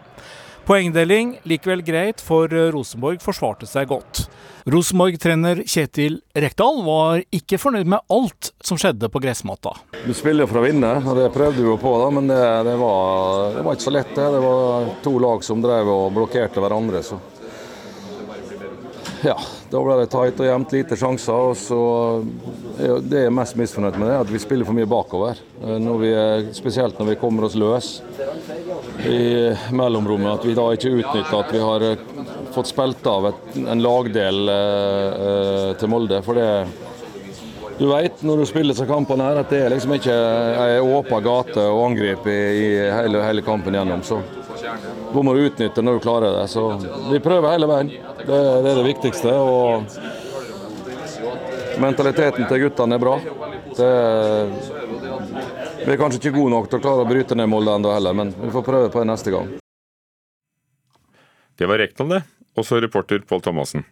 [0.65, 4.23] Poengdeling likevel greit, for Rosenborg forsvarte seg godt.
[4.69, 9.75] Rosenborg-trener Kjetil Rekdal var ikke fornøyd med alt som skjedde på gressmatta.
[10.07, 12.79] Du spiller for å vinne, og det prøvde vi jo på, da, men det, det,
[12.81, 14.17] var, det, var, ikke så lett.
[14.17, 14.29] Det.
[14.39, 17.05] det var to lag som drev og blokkerte hverandre.
[17.05, 17.21] så
[19.25, 19.35] ja,
[19.69, 21.35] da ble det tight og jevnt, lite sjanser.
[21.51, 21.81] og så
[22.79, 25.41] Det jeg er mest misfornøyd med, er at vi spiller for mye bakover.
[25.63, 26.13] Eh, når vi,
[26.57, 27.91] spesielt når vi kommer oss løs
[29.05, 30.39] i mellomrommet.
[30.39, 32.05] At vi da ikke utnytter at vi har eh,
[32.55, 36.23] fått spilt av et, en lagdel eh, eh, til Molde.
[36.27, 36.51] For det
[37.79, 40.15] du vet når du spiller disse kampene her at det er liksom ikke
[40.65, 44.03] ei åpen gate å angripe i hele, hele kampen gjennom.
[44.03, 44.19] så
[45.13, 46.47] da må du utnytte når du klarer det.
[46.53, 46.65] Så
[47.13, 47.93] vi prøver hele veien.
[48.21, 49.33] Det, det er det viktigste.
[49.33, 49.85] Og
[51.83, 53.15] mentaliteten til guttene er bra.
[53.79, 53.93] Det,
[55.85, 58.17] vi er kanskje ikke gode nok til å klare å bryte ned Molde ennå heller,
[58.17, 59.47] men vi får prøve på det neste gang.
[61.59, 62.23] Det var Rekdal, det.
[62.59, 63.87] Og så reporter Pål Thomassen.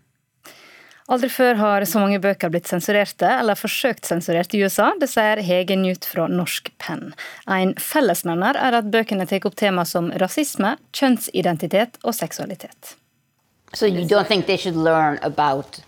[1.06, 4.88] Aldri før har så mange bøker blitt sensurerte, eller forsøkt sensurert i USA.
[4.98, 7.12] Det sier Hege Newt fra Norsk Penn.
[7.46, 12.96] En fellesnevner er at bøkene tar opp tema som rasisme, kjønnsidentitet og seksualitet.
[13.74, 15.80] So you don't think they should learn about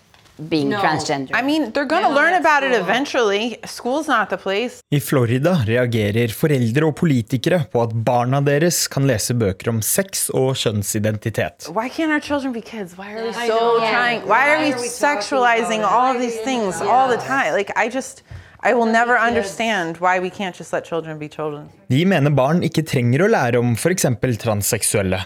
[0.47, 0.79] being No.
[0.79, 1.31] transgender?
[1.33, 3.57] I mean, they're gonna to learn about it eventually.
[3.65, 4.81] School's not the place.
[4.91, 10.29] I Florida reagerer foreldre og politikere på at barna deres kan lese bøker om sex
[10.33, 11.67] og kjønnsidentitet.
[11.73, 12.97] Why can't our children be kids?
[12.97, 14.21] Why are we so trying?
[14.27, 17.53] Why are we sexualizing all of these things all the time?
[17.53, 18.23] Like, I just,
[18.63, 21.69] I will never understand why we can't just let children be children.
[21.89, 24.05] De mener barn ikke trenger å lære om f.eks.
[24.43, 25.21] transseksuelle,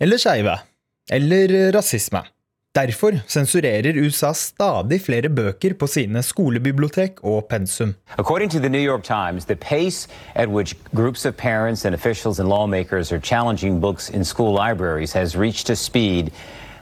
[0.00, 0.58] eller skeive,
[1.10, 2.22] eller rasisme.
[2.78, 7.94] Derfor sensurerer USA stadig flere bøker på sine skolebibliotek og pensum.
[8.18, 12.48] According to New York Times, the pace at which groups of parents and officials and
[12.48, 16.30] lawmakers are challenging books in school libraries has reached a speed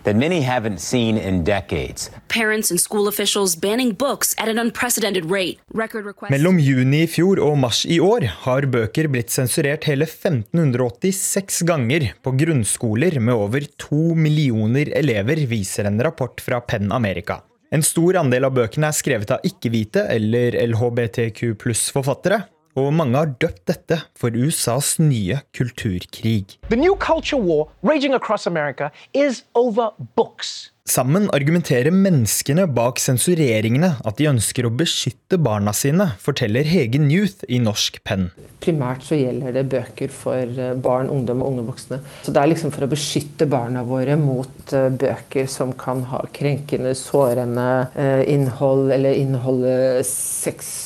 [0.07, 2.11] that many haven't seen in decades.
[2.29, 5.59] Parents and school officials banning books at an unprecedented rate.
[5.75, 6.31] Record requests.
[6.31, 12.13] Mellom juni i fjor og mars i år har bøker blitt sensurert hele 1586 ganger
[12.23, 17.43] på grunnskoler med over to millioner elever, viser en rapport fra Penn America.
[17.75, 22.45] En stor andel av bøkene er skrevet av ikke-hvite eller LHBTQ pluss-forfattere,
[22.77, 26.59] og mange har døpt dette for USAs nye kulturkrig.
[26.69, 30.71] The new culture war raging across America is over books.
[30.87, 37.43] Sammen argumenterer menneskene bak sensureringene at de ønsker å beskytte barna sine, forteller Hege Newth
[37.51, 38.29] i Norsk Penn.
[38.63, 41.99] Primært så gjelder det bøker for eh, barn, ungdom og unge voksne.
[42.23, 46.23] Så det er liksom for å beskytte barna våre mot eh, bøker som kan ha
[46.31, 47.67] krenkende, sårende
[47.99, 49.75] eh, innhold, eller inneholde
[50.07, 50.86] sex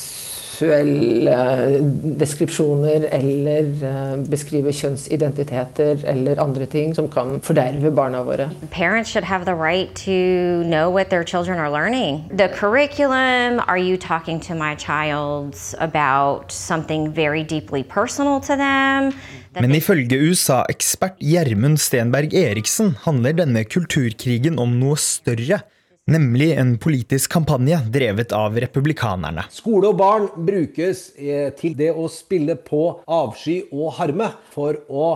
[0.61, 1.81] seksuelle
[2.21, 8.51] deskripsjoner eller uh, beskrive kjønnsidentiteter eller andre ting som kan forderve barna våre.
[8.71, 12.29] Parents should have the right to know what their children are learning.
[12.37, 19.13] The curriculum, are you talking to my child about something very deeply personal to them?
[19.61, 25.65] Men ifølge USA-ekspert Gjermund Stenberg Eriksen handler denne kulturkrigen om noe større
[26.11, 29.47] nemlig en politisk kampanje drevet av republikanerne.
[29.55, 35.11] Skole og barn brukes eh, til det å spille på avsky og harme for å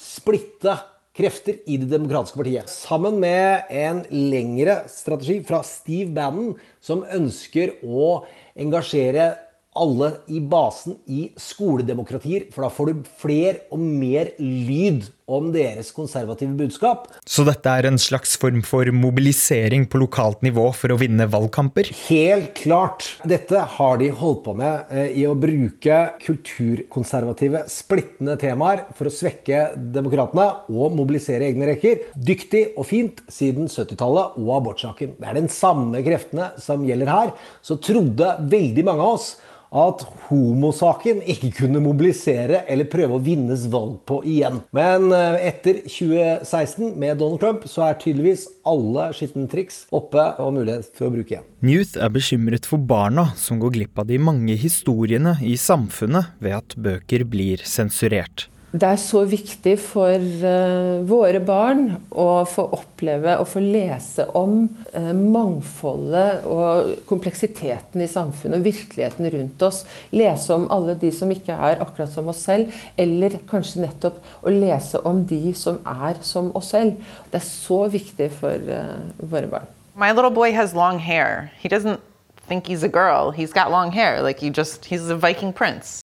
[0.00, 0.76] splitte
[1.16, 2.70] krefter i Det demokratiske partiet.
[2.70, 8.22] Sammen med en lengre strategi fra Steve Bannon, som ønsker å
[8.58, 9.32] engasjere
[9.78, 15.92] alle i basen i skoledemokratier, for da får du fler og mer lyd om deres
[15.94, 17.04] konservative budskap.
[17.22, 21.92] Så dette er en slags form for mobilisering på lokalt nivå for å vinne valgkamper?
[22.08, 23.06] Helt klart.
[23.22, 29.14] Dette har de holdt på med eh, i å bruke kulturkonservative, splittende temaer for å
[29.14, 32.08] svekke demokratene og mobilisere egne rekker.
[32.18, 35.14] Dyktig og fint siden 70-tallet og abortsaken.
[35.20, 37.32] Det er den samme kreftene som gjelder her.
[37.62, 39.30] Så trodde veldig mange av oss
[39.70, 44.60] at homosaken ikke kunne mobilisere eller prøve å vinnes valg på igjen.
[44.76, 50.54] Men eh, etter 2016 med Donald Trump så er tydeligvis alle skitne triks oppe og
[50.58, 51.48] mulighet til å bruke igjen.
[51.64, 56.58] Newth er bekymret for barna som går glipp av de mange historiene i samfunnet ved
[56.58, 58.48] at bøker blir sensurert.
[58.70, 64.60] Det er så viktig for uh, våre barn å få oppleve og få lese om
[64.94, 69.80] uh, mangfoldet og kompleksiteten i samfunnet og virkeligheten rundt oss.
[70.14, 74.54] Lese om alle de som ikke er akkurat som oss selv, eller kanskje nettopp å
[74.54, 77.02] lese om de som er som oss selv.
[77.32, 79.66] Det er så viktig for uh, våre barn.
[79.98, 81.50] My little boy has long hair.
[81.58, 81.98] He doesn't
[82.46, 83.32] think he's a girl.
[83.34, 84.22] He's got long hair.
[84.22, 86.04] Like he just, he's a Viking prince.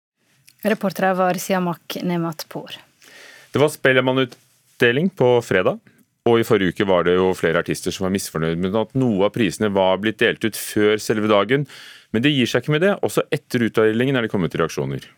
[0.63, 2.77] Reportere var Siamak Nematpour.
[3.53, 5.81] Det var Spellemannutdeling på fredag.
[6.29, 9.25] Og i forrige uke var det jo flere artister som var misfornøyd med at noe
[9.25, 11.65] av prisene var blitt delt ut før selve dagen.
[12.13, 12.93] Men det gir seg ikke med det.
[13.07, 15.09] Også etter utdelingen er det kommet reaksjoner.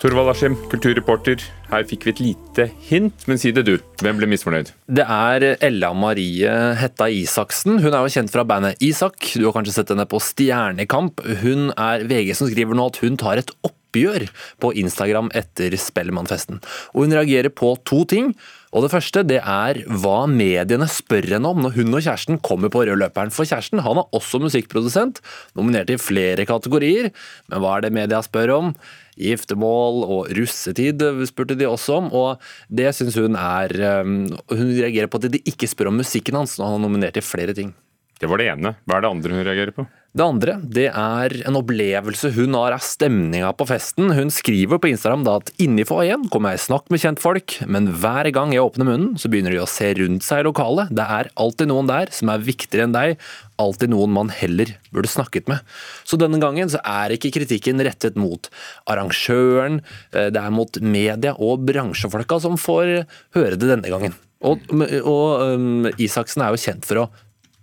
[0.00, 1.42] Torvald Askim, kulturreporter.
[1.70, 3.72] Her fikk vi et lite hint, men si det du.
[4.00, 4.70] Hvem ble misfornøyd?
[4.86, 7.80] Det er Ella Marie Hetta Isaksen.
[7.82, 9.32] Hun er jo kjent fra bandet Isak.
[9.34, 11.24] Du har kanskje sett henne på Stjernekamp.
[11.42, 14.28] Hun er VG som skriver nå at hun tar et oppgjør
[14.62, 16.62] på Instagram etter Spellemannfesten.
[16.94, 18.34] Og hun reagerer på to ting.
[18.70, 22.70] Og Det første det er hva mediene spør henne om når hun og kjæresten kommer
[22.70, 23.32] på rødløperen.
[23.34, 25.18] For kjæresten han er også musikkprodusent,
[25.58, 27.10] nominert i flere kategorier.
[27.50, 28.72] Men hva er det media spør om?
[29.20, 35.10] Giftermål og russetid spurte de også om, og det syns hun er um, Hun reagerer
[35.10, 37.74] på at de ikke spør om musikken hans når han er nominert i flere ting.
[38.22, 38.76] Det var det ene.
[38.86, 39.88] Hva er det andre hun reagerer på?
[40.10, 44.10] Det andre det er en opplevelse hun har av stemninga på festen.
[44.16, 47.86] Hun skriver på Instagram da at inni foajeen kommer jeg i snakk med kjentfolk, men
[48.02, 50.90] hver gang jeg åpner munnen, så begynner de å se rundt seg i lokalet.
[50.90, 53.22] Det er alltid noen der som er viktigere enn deg,
[53.62, 55.62] alltid noen man heller burde snakket med.
[56.02, 58.50] Så denne gangen så er ikke kritikken rettet mot
[58.90, 59.78] arrangøren,
[60.10, 62.96] eh, det er mot media og bransjefolka som får
[63.38, 64.18] høre det denne gangen.
[64.40, 64.62] Og,
[65.04, 67.10] og um, Isaksen er jo kjent for å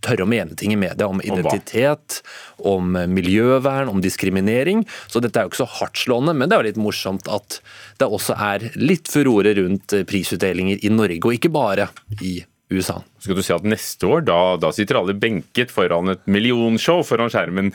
[0.05, 2.21] tørre å mene ting i media om identitet,
[2.57, 4.83] om, om miljøvern, om diskriminering.
[5.07, 7.59] Så dette er jo ikke så hardtslående, men det er jo litt morsomt at
[8.01, 11.89] det også er litt furore rundt prisutdelinger i Norge, og ikke bare
[12.21, 12.99] i USA.
[13.23, 17.31] Skal du si at neste år, da, da sitter alle benket foran et millionshow foran
[17.31, 17.71] skjermen.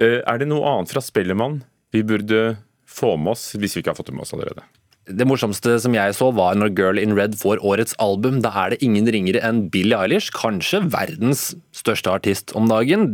[0.00, 1.60] Eh, er det noe annet fra Spellemann
[1.94, 2.56] vi burde
[2.88, 4.64] få med oss, hvis vi ikke har fått det med oss allerede?
[5.06, 8.40] Det morsomste som jeg så, var når Girl in Red får årets album.
[8.42, 13.12] Da er det ingen ringere enn Billie Eilish, kanskje verdens største artist om dagen.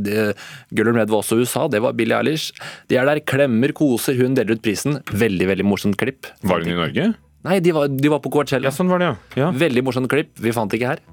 [0.72, 2.56] Girl in Red var også USA, det var Billie Eilish.
[2.88, 5.02] De er der, klemmer, koser, hun deler ut prisen.
[5.12, 6.30] Veldig, veldig morsomt klipp.
[6.48, 7.12] Var hun i Norge?
[7.42, 8.70] Nei, de var, de var på Coachella.
[8.70, 9.16] Ja, sånn var det, ja.
[9.44, 9.52] ja.
[9.52, 10.32] Veldig morsomt klipp.
[10.40, 11.04] Vi fant det ikke her.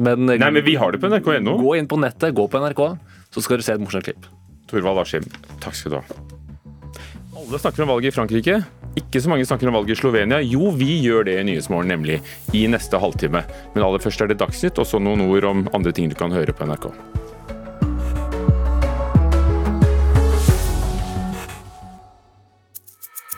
[0.00, 1.58] En, Nei, men vi har det på nrk.no.
[1.60, 2.86] Gå inn på nettet, gå på NRK,
[3.36, 4.30] så skal du se et morsomt klipp.
[4.70, 5.28] Torvald Askim,
[5.62, 6.33] takk skal du ha.
[7.44, 8.54] Alle snakker om valget i Frankrike.
[8.96, 10.38] Ikke så mange snakker om valget i Slovenia.
[10.40, 12.22] Jo, vi gjør det i Nyhetsmorgen, nemlig
[12.56, 13.42] i neste halvtime.
[13.74, 16.32] Men aller først er det Dagsnytt, og så noen ord om andre ting du kan
[16.32, 16.88] høre på NRK.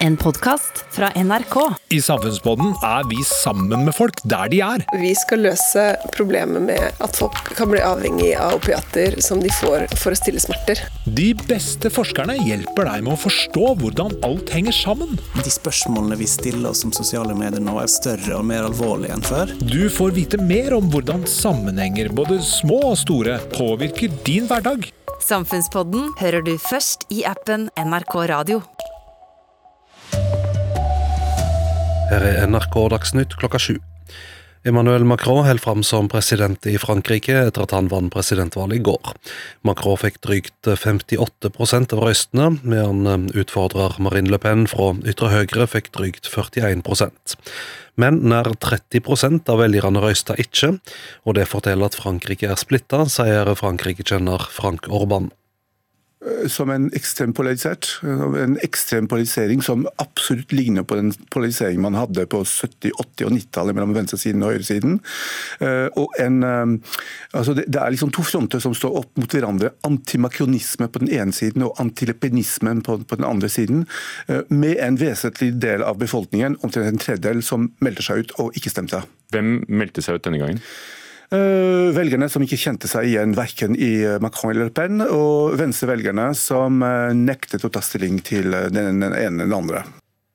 [0.07, 1.55] En podkast fra NRK.
[1.91, 4.85] I Samfunnspodden er vi sammen med folk der de er.
[5.01, 5.83] Vi skal løse
[6.15, 10.39] problemet med at folk kan bli avhengig av opiater som de får for å stille
[10.45, 10.85] smerter.
[11.11, 15.19] De beste forskerne hjelper deg med å forstå hvordan alt henger sammen.
[15.41, 19.27] De spørsmålene vi stiller oss om sosiale medier nå er større og mer alvorlige enn
[19.27, 19.57] før.
[19.59, 24.87] Du får vite mer om hvordan sammenhenger, både små og store, påvirker din hverdag.
[25.27, 28.63] Samfunnspodden hører du først i appen NRK Radio.
[32.07, 33.75] Her er NRK Dagsnytt klokka sju.
[34.67, 39.13] Emmanuel Macron holder fram som president i Frankrike etter at han vant presidentvalget i går.
[39.67, 45.91] Macron fikk drygt 58% av røystene, mens utfordrer Marine Le Pen fra ytre høyre fikk
[45.95, 47.37] drygt 41%
[47.99, 50.77] Men nær 30% av velgerne røysta ikke,
[51.27, 55.33] og det forteller at Frankrike er splitta, sier Frankrike-kjenner Frank Orban.
[56.25, 57.89] Eh, som en ekstrem polarisert.
[58.03, 63.35] En ekstrem polarisering som absolutt ligner på den polariseringen man hadde på 70-, 80- og
[63.35, 64.97] 90-tallet mellom venstresiden og høyresiden.
[65.61, 66.97] Eh, og en, eh,
[67.37, 69.75] altså det, er liksom to fronter som står opp mot hverandre.
[69.85, 73.85] Antimakronisme på den ene siden og antilepinismen på, på, den andre siden.
[74.49, 78.73] Med en vesentlig del av befolkningen, omtrent en tredjedel, som meldte seg ut og ikke
[78.73, 79.03] stemte.
[79.35, 80.63] Hvem meldte seg ut denne gangen?
[81.35, 85.57] Eh, velgerne som ikke kjente seg igjen verken i eh, Macron eller Le Pen, og
[85.59, 89.83] venstrevelgerne som eh, nektet å ta stilling til den ene eller den andre.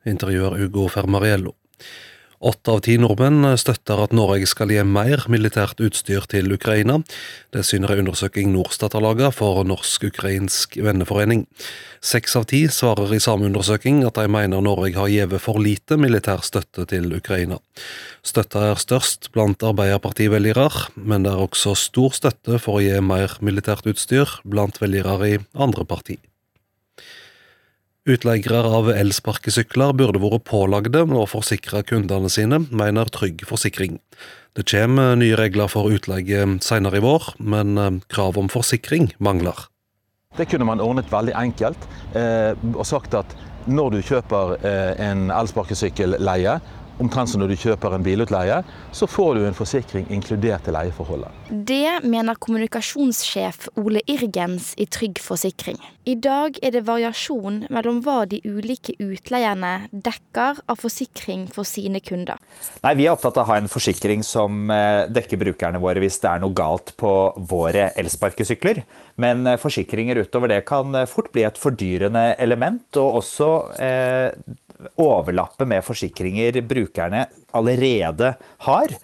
[0.08, 1.56] Intervjuer Ugo Fermariello.
[2.42, 6.96] Åtte av ti nordmenn støtter at Norge skal gi mer militært utstyr til Ukraina.
[7.54, 11.44] Det syner en undersøking Norstat har laget for Norsk-ukrainsk venneforening.
[12.02, 16.00] Seks av ti svarer i samme undersøking at de mener Norge har gitt for lite
[16.02, 17.60] militær støtte til Ukraina.
[18.26, 23.38] Støtta er størst blant Arbeiderpartivelgere, men det er også stor støtte for å gi mer
[23.46, 26.26] militært utstyr blant velgere i andre partier.
[28.10, 34.00] Utleiere av elsparkesykler burde vært pålagde å forsikre kundene sine, mener Trygg Forsikring.
[34.58, 39.68] Det kommer nye regler for utleie senere i vår, men eh, krav om forsikring mangler.
[40.34, 41.86] Det kunne man ordnet veldig enkelt
[42.18, 43.38] eh, og sagt at
[43.70, 46.58] når du kjøper eh, en elsparkesykkelleie,
[47.02, 48.62] omtrent som når du kjøper en bilutleie,
[48.96, 51.42] så får du en forsikring inkludert i leieforholdet.
[51.52, 55.80] Det mener kommunikasjonssjef Ole Irgens i Trygg Forsikring.
[56.08, 62.02] I dag er det variasjon mellom hva de ulike utleierne dekker av forsikring for sine
[62.02, 62.40] kunder.
[62.82, 66.18] Nei, Vi er opptatt av å ha en forsikring som eh, dekker brukerne våre hvis
[66.24, 67.12] det er noe galt på
[67.52, 68.82] våre elsparkesykler.
[69.22, 74.28] Men eh, forsikringer utover det kan eh, fort bli et fordyrende element, og også eh,
[75.02, 77.26] overlappe med forsikringer brukerne
[77.58, 78.36] allerede
[78.67, 78.96] har.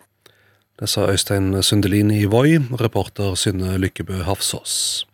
[0.77, 5.05] Det sa Øystein Sundelin i Voi, reporter Synne Lykkebø Hafsås.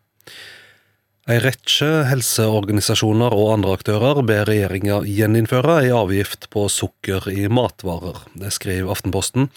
[1.23, 8.26] En rekke helseorganisasjoner og andre aktører ber regjeringa gjeninnføre en avgift på sukker i matvarer.
[8.36, 9.47] Det skriver Aftenposten.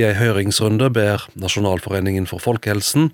[0.00, 3.10] I ei høringsrunde ber Nasjonalforeningen for folkehelsen,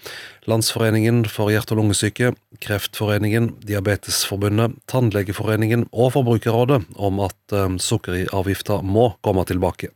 [0.46, 9.10] Landsforeningen for hjerte- og lungesyke, Kreftforeningen, Diabetesforbundet, Tannlegeforeningen og Forbrukerrådet om at eh, sukkeravgifta må
[9.26, 9.90] komme tilbake.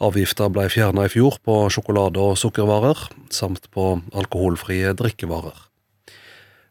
[0.00, 5.56] Avgifta ble fjerna i fjor på sjokolade- og sukkervarer, samt på alkoholfrie drikkevarer.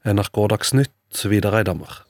[0.05, 2.01] NRK Dagsnytt, Vidar Eidhammer.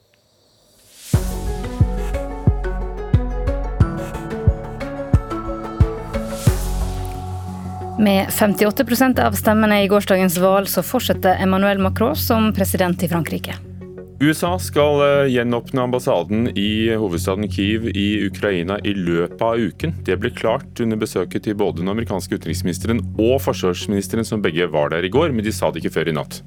[7.99, 13.55] Med 58 av stemmene i gårsdagens valg så fortsetter Emmanuel Macron som president i Frankrike.
[14.19, 19.95] USA skal eh, gjenåpne ambassaden i hovedstaden Kiev i Ukraina i løpet av uken.
[20.07, 24.91] Det ble klart under besøket til både den amerikanske utenriksministeren og forsvarsministeren, som begge var
[24.95, 26.41] der i går, men de sa det ikke før i natt.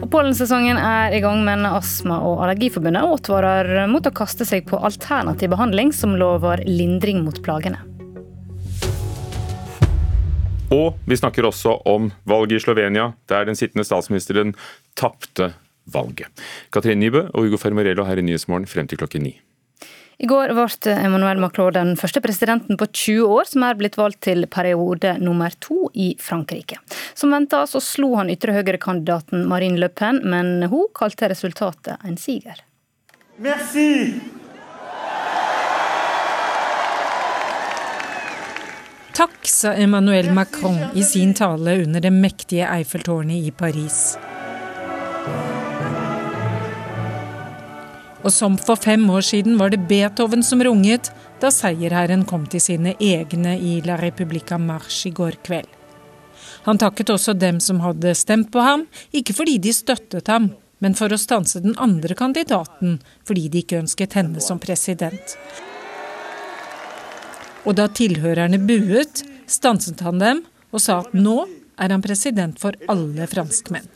[0.00, 4.80] Og Pollensesongen er i gang, men Astma- og Allergiforbundet advarer mot å kaste seg på
[4.80, 7.89] alternativ behandling som lover lindring mot plagene.
[10.70, 14.54] Og vi snakker også om valget i Slovenia, der den sittende statsministeren
[14.94, 15.52] tapte
[15.90, 16.30] valget.
[16.70, 19.34] Katrine Nybø og Hugo Fermarello her i Nyhetsmorgen frem til klokken ni.
[20.20, 24.20] I går ble Emmanuel Macron den første presidenten på 20 år som er blitt valgt
[24.26, 26.76] til periode nummer to i Frankrike.
[27.16, 32.20] Som venta så slo han ytre høyre-kandidaten Marine Le Pen, men hun kalte resultatet en
[32.20, 32.60] siger.
[33.40, 34.39] Merci!
[39.20, 44.16] Takk, sa Emmanuel Macron i sin tale under det mektige Eiffeltårnet i Paris.
[48.24, 51.12] Og som for fem år siden var det Beethoven som runget
[51.42, 55.68] da seierherren kom til sine egne i La Repubblica Marche i går kveld.
[56.64, 60.96] Han takket også dem som hadde stemt på ham, ikke fordi de støttet ham, men
[60.96, 65.36] for å stanse den andre kandidaten, fordi de ikke ønsket henne som president.
[67.64, 71.42] Og da tilhørerne buet, stanset han dem og sa at nå
[71.80, 73.88] er han president for alle franskmenn.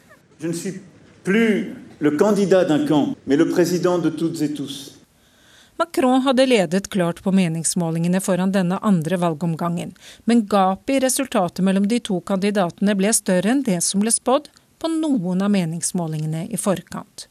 [5.76, 9.94] Macron hadde ledet klart på meningsmålingene foran denne andre valgomgangen,
[10.24, 14.50] men gapet i resultatet mellom de to kandidatene ble større enn det som ble spådd
[14.78, 17.26] på noen av meningsmålingene i forkant.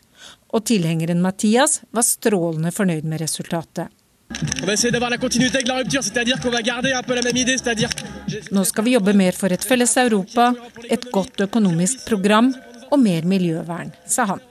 [0.53, 3.89] Og tilhengeren Mathias var strålende fornøyd med resultatet.
[8.51, 10.53] Nå skal vi jobbe mer for et felles Europa,
[10.89, 12.53] et godt økonomisk program
[12.89, 14.43] og mer miljøvern, sa han.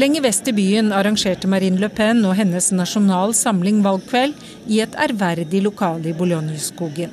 [0.00, 4.38] Lenger vest i byen arrangerte Marine Le Pen og hennes Nasjonal Samling valgkveld
[4.70, 7.10] i et ærverdig lokale i Boulogne-skogen.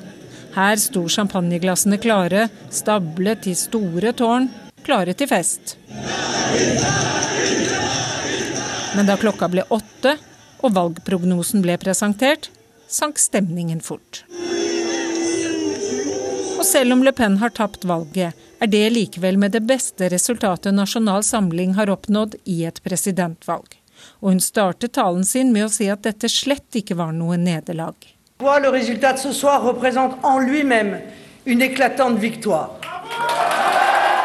[0.54, 4.48] Her sto champagneglassene klare, stablet i store tårn,
[4.86, 5.76] klare til fest.
[8.96, 10.16] Men da klokka ble åtte
[10.62, 12.50] og valgprognosen ble presentert,
[12.88, 14.24] sank stemningen fort.
[16.58, 20.74] Og selv om Le Pen har tapt valget, er det likevel med det beste resultatet
[20.74, 23.78] Nasjonal Samling har oppnådd i et presidentvalg.
[24.18, 27.94] Og hun startet talen sin med å si at dette slett ikke var noe nederlag.
[28.38, 30.98] Le résultat de ce soir représente en lui-même.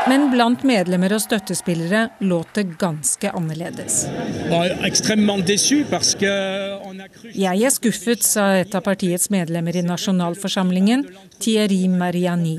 [0.09, 4.03] Men blant medlemmer og støttespillere låt det ganske annerledes.
[7.33, 11.05] Jeg er skuffet, sa et av partiets medlemmer i nasjonalforsamlingen,
[11.39, 12.57] Thierry Mariani.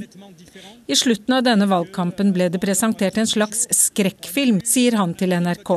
[0.86, 5.74] I slutten av denne valgkampen ble det presentert en slags skrekkfilm, sier han til NRK.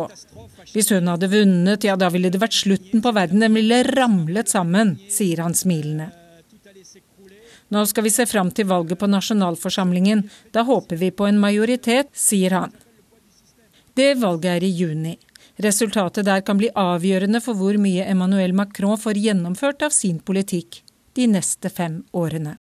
[0.74, 4.52] Hvis hun hadde vunnet, ja da ville det vært slutten på verden, den ville ramlet
[4.52, 6.12] sammen, sier han smilende.
[7.70, 10.24] Nå skal vi se fram til valget på nasjonalforsamlingen.
[10.56, 12.76] Da håper vi på en majoritet, sier han.
[13.98, 15.16] Det valget er i juni.
[15.58, 20.84] Resultatet der kan bli avgjørende for hvor mye Emmanuel Macron får gjennomført av sin politikk
[21.18, 22.56] de neste fem årene.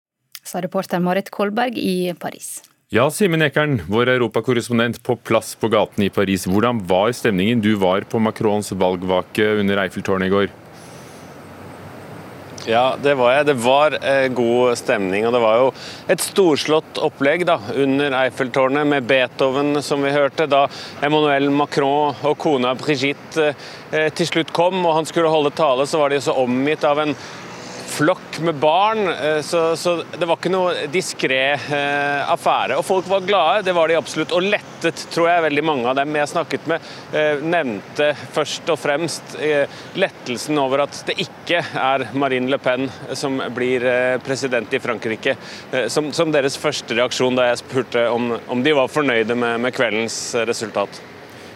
[0.44, 2.60] Sa reporter Marit Kolberg i Paris.
[2.92, 6.44] Ja, Simen Ekern, vår europakorrespondent på plass på gaten i Paris.
[6.44, 7.62] Hvordan var stemningen?
[7.64, 10.52] Du var på Macrons valgvake under Eiffeltårnet i går.
[12.66, 13.46] Ja, det var jeg.
[13.48, 15.26] Det var eh, god stemning.
[15.26, 15.70] Og det var jo
[16.12, 20.68] et storslått opplegg da, under Eiffeltårnet med Beethoven, som vi hørte, da
[21.02, 23.50] Emmanuel Macron og kona Brigitte
[23.90, 27.02] eh, til slutt kom og han skulle holde tale, så var de så omgitt av
[27.02, 27.16] en
[27.92, 32.78] flokk med barn, eh, så, så, det var ikke noe diskré eh, affære.
[32.80, 34.32] Og folk var glade, det var de absolutt.
[34.36, 38.80] Og lettet, tror jeg veldig mange av dem jeg snakket med, eh, nevnte først og
[38.80, 39.36] fremst
[39.98, 42.88] lettelsen over at det ikke er Marine Le Pen
[43.18, 43.84] som blir
[44.24, 45.36] president i Frankrike,
[45.92, 49.76] som, som, deres første reaksjon da jeg spurte om, om de var fornøyde med, med
[49.76, 50.18] kveldens
[50.48, 51.02] resultat.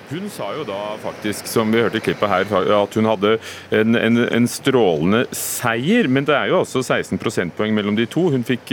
[0.06, 2.44] Hun sa jo da faktisk, som vi hørte i klippet her,
[2.76, 3.32] at hun hadde
[3.74, 6.06] en, en, en, strålende seier.
[6.06, 8.28] Men det er jo altså 16 prosentpoeng mellom de to.
[8.30, 8.70] Hun fikk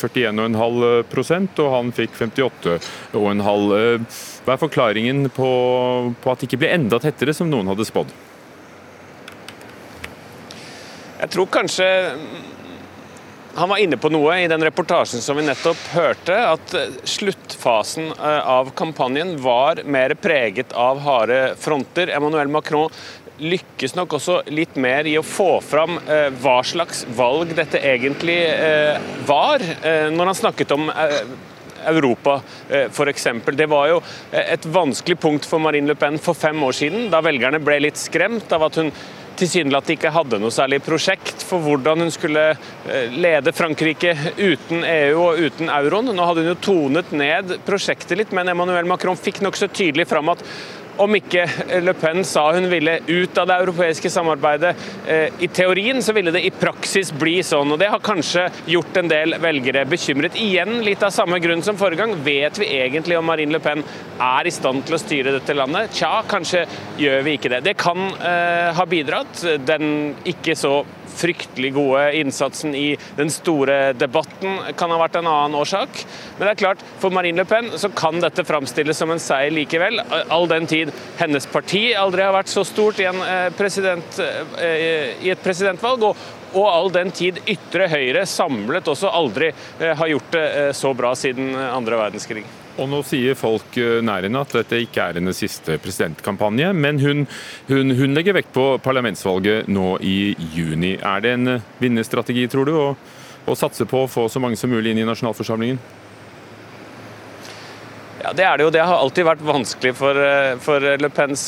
[0.00, 2.80] 41,5% og han fikk 58,5
[3.12, 5.50] Hva er forklaringen på,
[6.24, 8.14] på at det ikke ble enda tettere, som noen hadde spådd?
[11.22, 11.86] Jeg tror kanskje
[13.54, 18.12] han var inne på noe i den reportasjen som vi nettopp hørte, at eh, sluttfasen
[18.12, 22.12] eh, av kampanjen var mer preget av harde fronter.
[22.16, 22.92] Emmanuel Macron
[23.42, 28.38] lykkes nok også litt mer i å få fram eh, hva slags valg dette egentlig
[29.26, 29.64] var,
[30.12, 30.86] når han snakket om
[31.82, 32.36] Europa,
[32.70, 33.26] f.eks.
[33.58, 33.96] Det var jo
[34.30, 37.98] et vanskelig punkt for Marine Le Pen for fem år siden, da velgerne ble litt
[37.98, 38.92] skremt av at hun
[39.38, 45.24] tilsynelatende ikke hadde noe særlig prosjekt for hvordan hun skulle eh, lede Frankrike uten EU
[45.24, 46.12] og uten euroen.
[46.12, 50.32] Nå hadde hun jo tonet ned prosjektet litt, men Emmanuel Macron fikk nokså tydelig fram
[50.34, 50.44] at
[51.00, 51.46] om ikke
[51.82, 54.72] Le Pen sa hun ville ut av det europeiske samarbeidet
[55.08, 57.72] eh, i teorien, så ville det i praksis bli sånn.
[57.72, 60.36] og Det har kanskje gjort en del velgere bekymret.
[60.40, 62.16] Igjen litt av samme grunn som forrige gang.
[62.24, 63.84] Vet vi egentlig om Marine Le Pen
[64.22, 65.94] er i stand til å styre dette landet?
[65.96, 66.66] Tja, kanskje
[67.00, 67.62] gjør vi ikke det.
[67.70, 69.44] Det kan eh, ha bidratt.
[69.66, 70.82] Den ikke så
[71.16, 76.02] fryktelig gode innsatsen i den store debatten kan ha vært en annen årsak.
[76.38, 79.54] Men det er klart, for Marine Le Pen så kan dette framstilles som en seier
[79.54, 80.00] likevel,
[80.32, 83.64] all den tid hennes parti aldri har vært så stort i, eh,
[84.58, 86.02] eh, i et presidentvalg.
[86.02, 86.16] og
[86.52, 89.48] og all den tid ytre høyre samlet også aldri
[89.80, 92.44] eh, har gjort det så bra siden andre verdenskrig.
[92.80, 97.00] Og nå sier folk eh, nær henne at dette ikke er hennes siste presidentkampanje, men
[97.02, 97.26] hun,
[97.68, 100.94] hun, hun, legger vekt på parlamentsvalget nå i juni.
[100.96, 102.86] Er det en eh, vinnerstrategi, tror du, å,
[103.44, 105.82] å satse på å få så mange som mulig inn i nasjonalforsamlingen?
[108.22, 108.72] Ja, Det er det jo.
[108.72, 111.46] Det har alltid vært vanskelig for, eh, for, Le Pens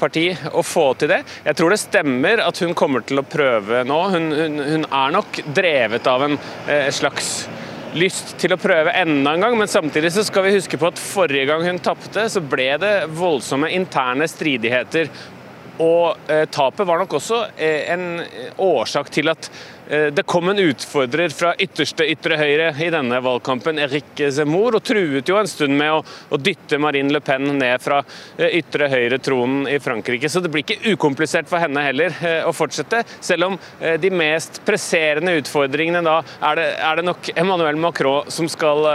[0.00, 1.20] parti å få til det.
[1.44, 4.00] Jeg tror det stemmer at hun kommer til å prøve nå.
[4.10, 6.40] Hun, hun, hun er nok drevet av en
[6.90, 7.44] slags
[7.94, 11.00] lyst til å prøve enda en gang, men samtidig så skal vi huske på at
[11.00, 15.10] forrige gang hun tapte, så ble det voldsomme interne stridigheter.
[15.82, 18.22] Og eh, tapet var nok også eh, en
[18.62, 19.48] årsak til at
[19.88, 25.28] det kom en utfordrer fra ytterste ytre høyre i denne valgkampen, Eric Zemmour, og truet
[25.28, 28.00] jo en stund med å, å dytte Marine Le Pen ned fra
[28.38, 30.30] eh, ytre høyre-tronen i Frankrike.
[30.32, 33.58] Så det blir ikke ukomplisert for henne heller eh, å fortsette, selv om
[34.00, 36.18] de mest presserende utfordringene da
[36.48, 38.86] er det, er det nok Emmanuel Macron som skal,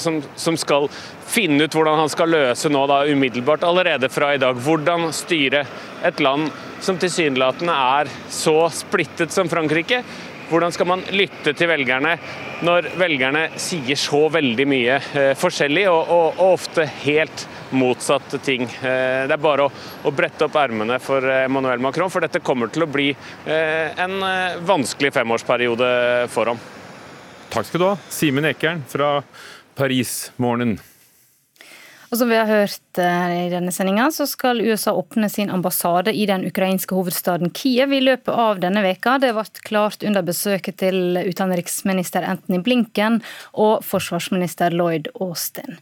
[0.00, 0.88] som, som skal
[1.28, 4.58] finne ut hvordan han skal løse nå da umiddelbart, allerede fra i dag.
[4.64, 5.64] Hvordan styre
[6.06, 6.48] et land
[6.84, 10.02] som tilsynelatende er så splittet som Frankrike.
[10.48, 12.14] Hvordan skal man lytte til velgerne
[12.64, 17.44] når velgerne sier så veldig mye eh, forskjellig, og, og, og, ofte helt
[17.76, 18.64] motsatte ting?
[18.64, 19.72] Eh, det er bare å,
[20.08, 24.16] å brette opp ermene for Emmanuel Macron, for dette kommer til å bli eh, en
[24.24, 25.90] eh, vanskelig femårsperiode
[26.32, 26.62] for ham.
[27.52, 29.18] Takk skal du ha, Simen Ekern fra
[29.76, 30.80] Paris-morgenen.
[32.08, 36.14] Og som vi har hørt eh, i denne sendinga, så skal USA åpne sin ambassade
[36.16, 39.18] i den ukrainske hovedstaden Kiev i løpet av denne veka.
[39.20, 43.20] Det ble klart under besøket til utenriksminister Anthony Blinken
[43.52, 45.76] og forsvarsminister Lloyd Austin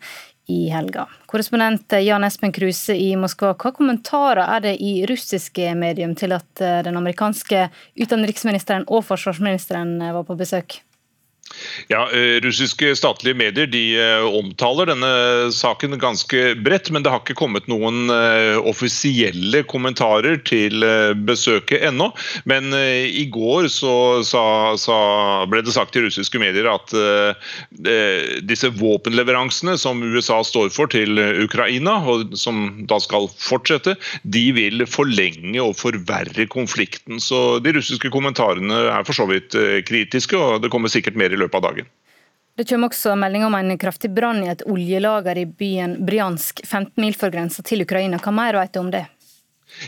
[0.47, 1.07] i helga.
[1.27, 6.63] Korrespondent Jan Espen Kruse i Moskva, hva kommentarer er det i russiske medium til at
[6.63, 7.69] eh, den amerikanske
[7.99, 10.81] utenriksministeren og forsvarsministeren eh, var på besøk?
[11.89, 15.11] Ja, eh, Russiske statlige medier de eh, omtaler denne
[15.55, 20.83] saken ganske bredt, men det har ikke kommet noen eh, offisielle kommentarer til
[21.29, 22.11] besøket ennå.
[22.49, 23.95] Men i går så,
[24.27, 24.43] sa,
[24.81, 24.99] sa,
[25.51, 26.93] ble det sagt i russiske medier at
[28.47, 34.87] disse våpenleveransene som USA står for til Ukraina, og som da skal fortsette, de vil
[34.91, 37.21] forlenge og forverre konflikten.
[37.23, 39.57] Så de russiske kommentarene er for så vidt
[39.89, 41.93] kritiske, og det kommer sikkert mer i løpet av dagen.
[42.57, 47.03] Det kommer også melding om en kraftig brann i et oljelager i byen Bryansk, 15
[47.05, 48.17] mil fra grensa til Ukraina.
[48.17, 49.05] Hva mer vet du om det?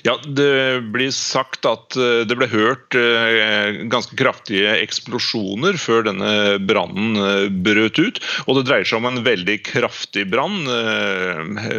[0.03, 6.32] Ja, Det blir sagt at eh, det ble hørt eh, ganske kraftige eksplosjoner før denne
[6.68, 8.20] brannen eh, brøt ut.
[8.47, 10.61] Og det dreier seg om en veldig kraftig brann.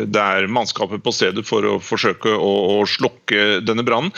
[0.09, 4.11] Det er mannskapet på stedet for å forsøke å slokke denne brannen.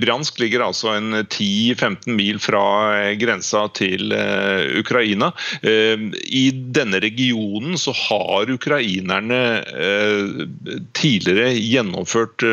[0.00, 2.62] Bransk ligger altså en 10-15 mil fra
[3.20, 4.12] grensa til
[4.80, 5.30] Ukraina.
[5.62, 9.40] I denne regionen så har ukrainerne
[10.96, 12.46] tidligere gjennomført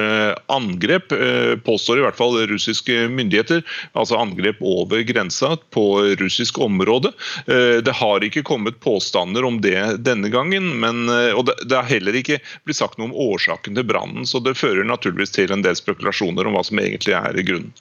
[0.54, 3.64] angrep angrep, eh, påstår i hvert fall russiske myndigheter.
[3.94, 7.12] Altså angrep over grensa på russisk område.
[7.48, 11.84] Eh, det har ikke kommet påstander om det denne gangen, men, eh, og det har
[11.84, 14.26] heller ikke blitt sagt noe om årsaken til brannen.
[14.26, 17.74] Så det fører naturligvis til en del spekulasjoner om hva som egentlig er grunnen.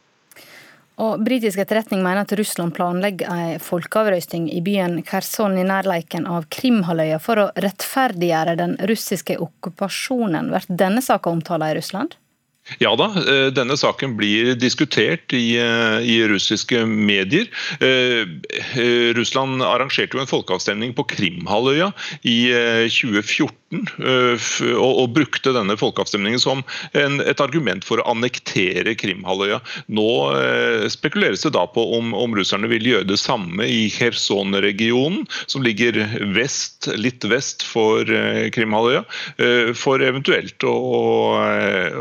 [0.96, 6.46] Og Britisk etterretning mener at Russland planlegger en folkeavrøsting i byen Kherson i nærleiken av
[6.48, 10.48] Krimhalvøya for å rettferdiggjøre den russiske okkupasjonen.
[10.48, 12.16] Blir denne saka omtalt i Russland?
[12.82, 17.46] Ja da, eh, denne saken blir diskutert i, eh, i, russiske medier.
[17.80, 18.26] Eh,
[19.14, 21.92] Russland arrangerte jo en folkeavstemning på Krimhalvøya
[22.26, 22.38] i
[22.90, 23.54] 2014
[24.78, 26.62] og, og, brukte denne folkeavstemningen som
[26.94, 29.58] en, et argument for å annektere Krimhalvøya.
[29.90, 30.08] Nå
[30.92, 35.98] spekuleres det da på om, om russerne vil gjøre det samme i Kherson-regionen, som ligger
[36.36, 38.06] vest, litt vest for
[38.54, 39.02] Krimhalvøya,
[39.78, 40.76] for eventuelt å,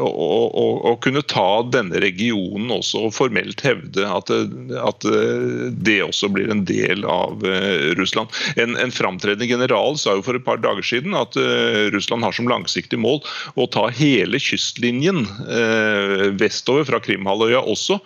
[0.06, 5.08] å å, å, kunne ta denne regionen også og formelt hevde at, at,
[5.86, 8.32] det også blir en del av uh, Russland.
[8.62, 12.36] En, en framtredende general sa jo for et par dager siden at uh, Russland har
[12.36, 13.22] som langsiktig mål
[13.60, 15.26] å ta hele kystlinjen
[16.40, 17.98] vestover fra Krimhalvøya også,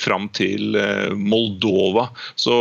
[0.00, 0.76] fram til
[1.18, 2.08] Moldova.
[2.40, 2.56] Så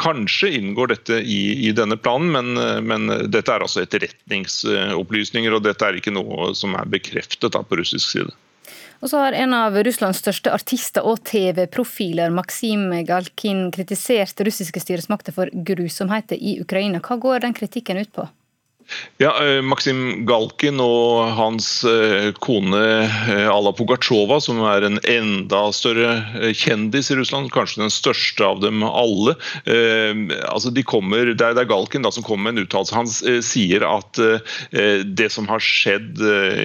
[0.00, 5.56] Kanskje inngår dette i, i denne planen, men, men, dette er altså etterretningsopplysninger.
[5.56, 8.32] og Dette er ikke noe som er bekreftet da, på russisk side.
[9.00, 15.36] Og så har en av Russlands største artister og TV-profiler, Maksim Galkin, kritisert russiske styresmakter
[15.36, 17.00] for grusomheter i Ukraina.
[17.00, 18.26] Hva går den kritikken ut på?
[19.20, 25.66] Ja, eh, Maksim Galkin og hans eh, kone Ala Alla Pugatsjova, som er en enda
[25.76, 26.14] større
[26.56, 29.34] kjendis i Russland, kanskje den største av dem alle.
[30.48, 32.96] altså de kommer, Det er Galkin da som kommer med en uttalelse.
[32.96, 34.18] Han sier at
[35.04, 36.18] det som har skjedd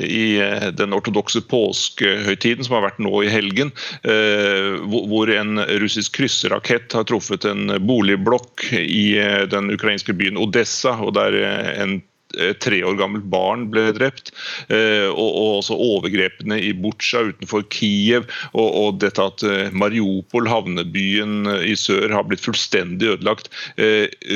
[0.08, 0.40] i
[0.80, 3.74] den ortodokse påskehøytiden, som har vært nå i helgen,
[4.88, 9.20] hvor en russisk krysserakett har truffet en boligblokk i
[9.52, 11.42] den ukrainske byen Odessa, og der
[11.76, 12.00] en
[12.40, 14.32] Eh, tre år gammelt barn ble drept.
[14.68, 18.28] Eh, og, og også overgrepene i Butsja utenfor Kiev.
[18.54, 23.50] Og, og, dette at eh, Mariupol, havnebyen i sør, har blitt fullstendig ødelagt.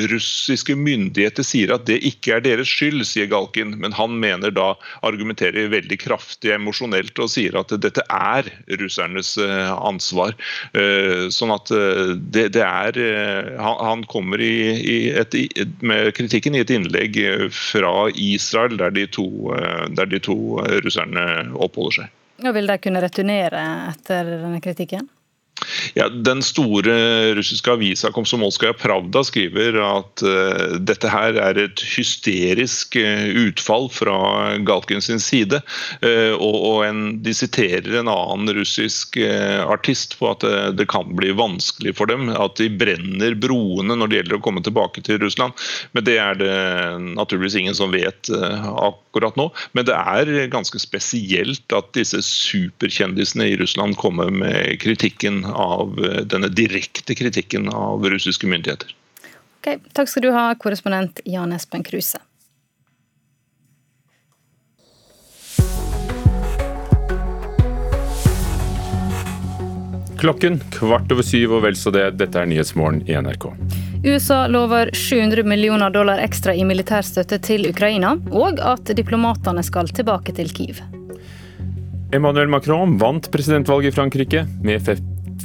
[0.09, 3.75] Russiske myndigheter sier at det ikke er deres skyld, sier Galkin.
[3.81, 4.71] Men han mener da,
[5.07, 10.35] argumenterer veldig kraftig emosjonelt og sier at dette er russernes ansvar.
[11.33, 11.71] Sånn at
[12.33, 12.99] det, det er
[13.59, 15.35] Han kommer i, i et,
[15.81, 17.17] med kritikken i et innlegg
[17.55, 20.37] fra fra Israel, der de to, eh, der de to
[20.85, 21.25] russerne
[21.55, 22.15] oppholder seg.
[22.45, 25.09] Og vil de kunne returnere etter denne kritikken?
[25.93, 32.97] Ja, Den store russiske avisa Komsomolskaja Pravda skriver at uh, dette her er et hysterisk
[32.99, 34.17] uh, utfall fra
[34.67, 35.61] Galkin sin side.
[36.03, 40.43] Uh, og, og en, De siterer en annen russisk artist på at
[40.77, 42.29] det kan bli vanskelig for dem.
[42.31, 45.55] At de brenner broene når det gjelder å komme tilbake til Russland.
[45.93, 46.55] Men det er det
[47.17, 49.49] naturligvis ingen som vet akkurat nå.
[49.77, 56.21] Men det er ganske spesielt at disse superkjendisene i Russland kommer med kritikken av eh,
[56.25, 58.95] denne direkte kritikken av russiske myndigheter.
[59.59, 62.21] Ok, Takk skal du ha, korrespondent Jan Espen Kruse.
[70.19, 72.09] Klokken kvart over syv og vel så det.
[72.19, 73.45] Dette er Nyhetsmorgen i NRK.
[74.03, 80.35] USA lover 700 millioner dollar ekstra i militærstøtte til Ukraina, og at diplomatene skal tilbake
[80.35, 80.81] til Kiev.
[82.11, 84.83] Emmanuel Macron vant presidentvalget i Frankrike med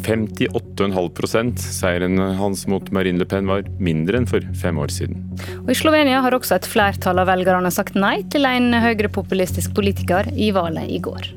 [0.03, 5.23] 58,5% Seieren hans mot Marine Le Pen var mindre enn for fem år siden.
[5.63, 10.29] Og I Slovenia har også et flertall av velgerne sagt nei til en høyrepopulistisk politiker
[10.35, 11.31] i valget i går.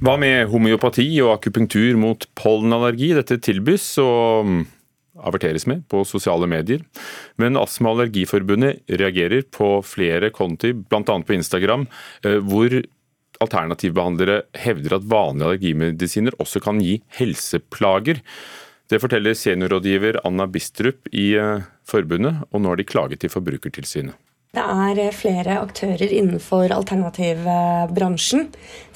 [0.00, 3.10] Hva med homeopati og akupunktur mot pollenallergi?
[3.18, 4.62] Dette tilbys og mm,
[5.28, 6.80] averteres med på sosiale medier.
[7.36, 11.02] Men Astma- og Allergiforbundet reagerer på flere konti, bl.a.
[11.04, 11.84] på Instagram,
[12.24, 12.80] eh, hvor
[13.44, 18.20] alternativbehandlere hevder at vanlige allergimedisiner også kan gi helseplager.
[18.90, 24.16] Det forteller seniorrådgiver Anna Bistrup i eh, forbundet, og nå har de klaget til Forbrukertilsynet.
[24.50, 28.48] Det er eh, flere aktører innenfor alternativbransjen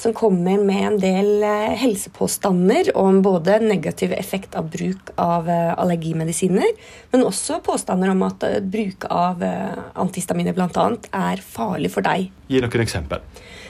[0.02, 6.74] som kommer med en del eh, helsepåstander om både negativ effekt av bruk av allergimedisiner,
[7.14, 10.88] men også påstander om at bruk av antihistaminer bl.a.
[11.30, 12.32] er farlig for deg.
[12.50, 13.22] Gi noen eksempel.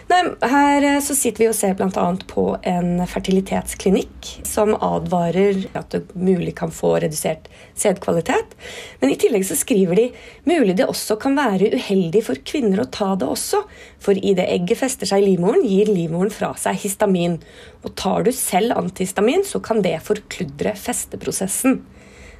[0.05, 0.21] Nei,
[0.53, 2.05] her eh, så sitter vi og ser bl.a.
[2.29, 7.49] på en fertilitetsklinikk som advarer at du mulig kan få redusert
[7.81, 8.53] sædkvalitet.
[9.01, 10.05] Men i tillegg så skriver de
[10.45, 13.63] mulig det også kan være uheldig for kvinner å ta det også.
[14.05, 17.39] For i det egget fester seg i livmoren, gir livmoren fra seg histamin.
[17.81, 21.81] Og tar du selv antihistamin, så kan det forkludre festeprosessen.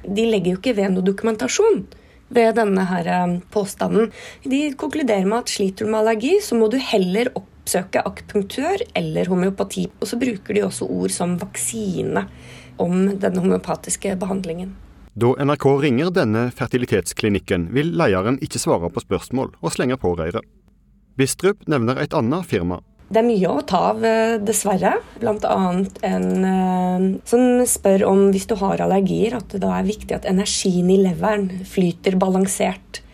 [0.05, 1.81] De legger jo ikke ved noe dokumentasjon
[2.35, 4.13] ved denne her eh, påstanden.
[4.45, 8.83] De konkluderer med at sliter du med allergi, så må du heller opp oppsøke akupunktør
[8.95, 9.89] eller homeopati.
[9.99, 12.27] Og så bruker de også ord som vaksine
[12.77, 14.75] om den homeopatiske behandlingen.
[15.15, 20.43] Da NRK ringer denne fertilitetsklinikken, vil lederen ikke svare på spørsmål, og slenger på røret.
[21.15, 22.81] Bistrup nevner et annet firma.
[23.05, 24.97] Det er mye å ta av, eh, dessverre.
[25.21, 25.55] Bl.a.
[26.09, 30.27] en eh, som spør om hvis du har allergier, at det da er viktig at
[30.27, 33.04] energien i leveren flyter balansert.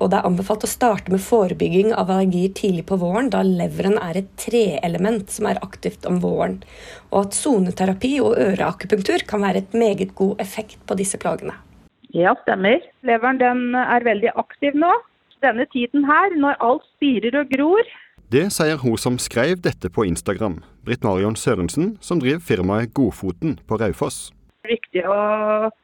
[0.00, 3.98] Og det er anbefalt å starte med forebygging av allergier tidlig på våren, da leveren
[4.00, 6.62] er et treelement som er aktivt om våren.
[7.12, 11.52] Og at soneterapi og øreakupunktur kan være et meget god effekt på disse plagene.
[12.16, 12.80] Ja, stemmer.
[13.06, 14.90] Leveren den er veldig aktiv nå.
[15.44, 17.92] Denne tiden her, når alt spirer og gror.
[18.32, 23.58] Det sier hun som skrev dette på Instagram, Britt Marion Sørensen, som driver firmaet Godfoten
[23.68, 24.30] på Raufoss.
[24.60, 25.20] Det er viktig å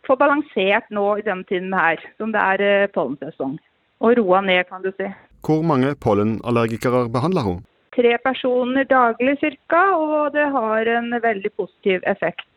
[0.07, 3.57] få balansert nå i denne tiden her, som det er eh, pollensesong
[4.01, 5.09] og roa ned, kan du si.
[5.47, 7.63] Hvor mange pollenallergikere behandler hun?
[7.97, 12.49] Tre personer daglig ca., og det har en veldig positiv effekt.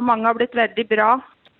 [0.00, 1.10] Mange har blitt veldig bra.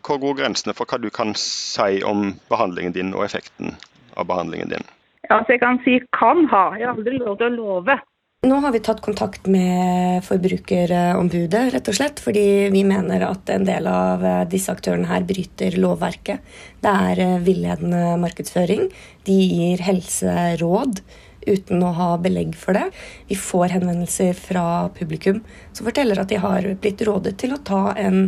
[0.03, 3.77] Hvor går grensene for hva du kan si om behandlingen din og effekten
[4.16, 4.87] av behandlingen din?
[5.31, 7.99] Ja, så Jeg kan si kan ha, jeg har aldri lov til å love.
[8.43, 13.62] Nå har vi tatt kontakt med Forbrukerombudet, rett og slett, fordi vi mener at en
[13.68, 16.43] del av disse aktørene her bryter lovverket.
[16.82, 18.88] Det er eh, villedende markedsføring.
[19.28, 20.99] De gir helseråd
[21.47, 22.88] uten å ha belegg for det.
[23.30, 24.66] Vi får henvendelser fra
[24.99, 25.38] publikum
[25.70, 28.24] som forteller at de har blitt rådet til å ta en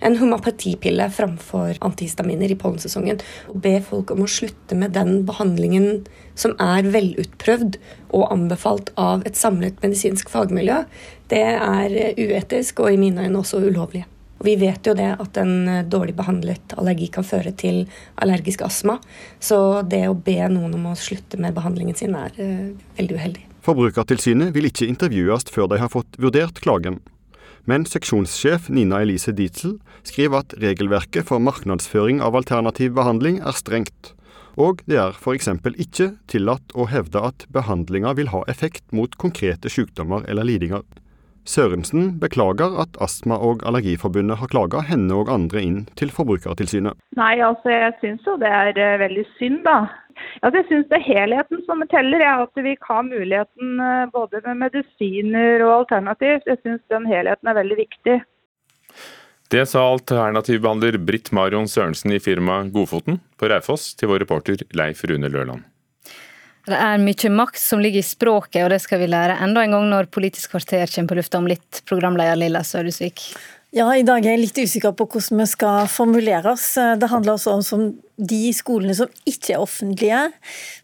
[0.00, 3.20] en homopatipille framfor antihistaminer i pollensesongen.
[3.52, 6.06] Og be folk om å slutte med den behandlingen
[6.40, 7.76] som er velutprøvd
[8.16, 10.82] og anbefalt av et samlet medisinsk fagmiljø,
[11.30, 14.06] det er uetisk og i mine øyne også ulovlig.
[14.40, 17.82] Og Vi vet jo det at en dårlig behandlet allergi kan føre til
[18.16, 18.96] allergisk astma.
[19.36, 23.44] Så det å be noen om å slutte med behandlingen sin er uh, veldig uheldig.
[23.60, 27.02] Forbrukertilsynet vil ikke intervjues før de har fått vurdert klagen.
[27.68, 29.76] Men seksjonssjef Nina Elise Dietzel
[30.08, 34.14] skriver at regelverket for markedsføring av alternativ behandling er strengt,
[34.60, 35.48] og det er f.eks.
[35.84, 40.84] ikke tillatt å hevde at behandlinga vil ha effekt mot konkrete sykdommer eller lidinger.
[41.48, 46.98] Sørensen beklager at Astma- og Allergiforbundet har klaga henne og andre inn til Forbrukertilsynet.
[47.16, 49.78] Nei, altså jeg syns jo det er eh, veldig synd, da.
[50.42, 52.20] Altså, jeg syns det er helheten som teller.
[52.20, 56.44] Jeg, at vi har muligheten eh, både med medisiner og alternativ.
[56.46, 58.20] Jeg syns den helheten er veldig viktig.
[59.50, 65.02] Det sa alternativbehandler Britt Marion Sørensen i firmaet Godfoten på Raufoss til vår reporter Leif
[65.10, 65.64] Rune Lørland.
[66.70, 69.74] Det er mye makt som ligger i språket, og det skal vi lære enda en
[69.74, 73.24] gang når Politisk kvarter kommer på lufta om litt, programleder Lilla Sødusvik.
[73.74, 76.68] Ja, i dag er jeg litt usikker på hvordan vi skal formulere oss.
[76.74, 77.88] Det handler også om
[78.20, 80.20] de skolene som ikke er offentlige,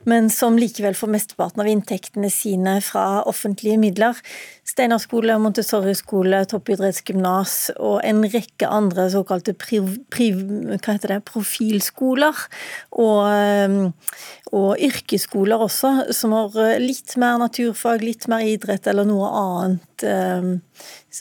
[0.08, 4.18] men som likevel får mesteparten av inntektene sine fra offentlige midler.
[4.66, 10.40] Steinar skole, Montessori-skole, toppidrettsgymnas og en rekke andre såkalte priv, priv,
[11.06, 12.40] det, profilskoler.
[12.98, 13.92] Og,
[14.50, 20.50] og, yrkesskoler også, som har litt mer naturfag, litt mer idrett eller noe annet eh,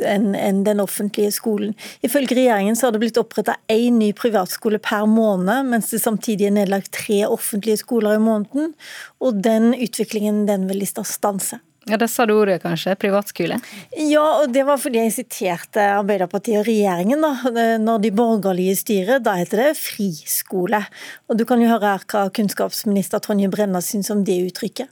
[0.03, 1.75] enn en den offentlige skolen.
[2.01, 6.49] Ifølge regjeringen så har det blitt oppretta én ny privatskole per måned, mens det samtidig
[6.49, 8.73] er nedlagt tre offentlige skoler i måneden.
[9.21, 11.59] Og den utviklingen den vil de stanse.
[11.85, 12.95] Ja, Det sa du ordet, kanskje?
[12.97, 13.59] Privatskole?
[13.93, 17.21] Ja, og det var fordi jeg siterte Arbeiderpartiet og regjeringen.
[17.21, 17.77] da.
[17.77, 20.81] Når de borgerlige styrer, da heter det friskole.
[21.29, 24.89] Og du kan jo høre her hva kunnskapsminister Tonje Brenna syns om det uttrykket.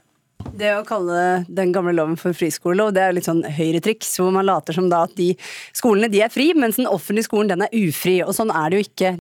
[0.53, 4.29] Det å kalle den gamle loven for friskole, og det er litt sånn høyretriks, hvor
[4.35, 5.31] man later som da at de
[5.73, 8.19] skolene de er fri, mens den offentlige skolen den er ufri.
[8.21, 9.15] Og sånn er det jo ikke.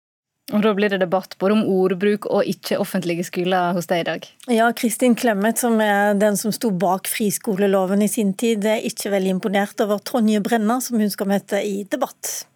[0.49, 4.29] Og Da blir det debatt både om ordbruk og ikke-offentlige skoler hos deg i dag.
[4.49, 9.13] Ja, Kristin Clemet, som er den som sto bak friskoleloven i sin tid, er ikke
[9.13, 12.47] veldig imponert over Tonje Brenna, som hun skal møte i debatt.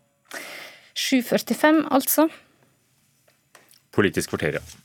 [0.96, 2.30] 7.45, altså.
[3.92, 4.81] Politisk kvarter, ja.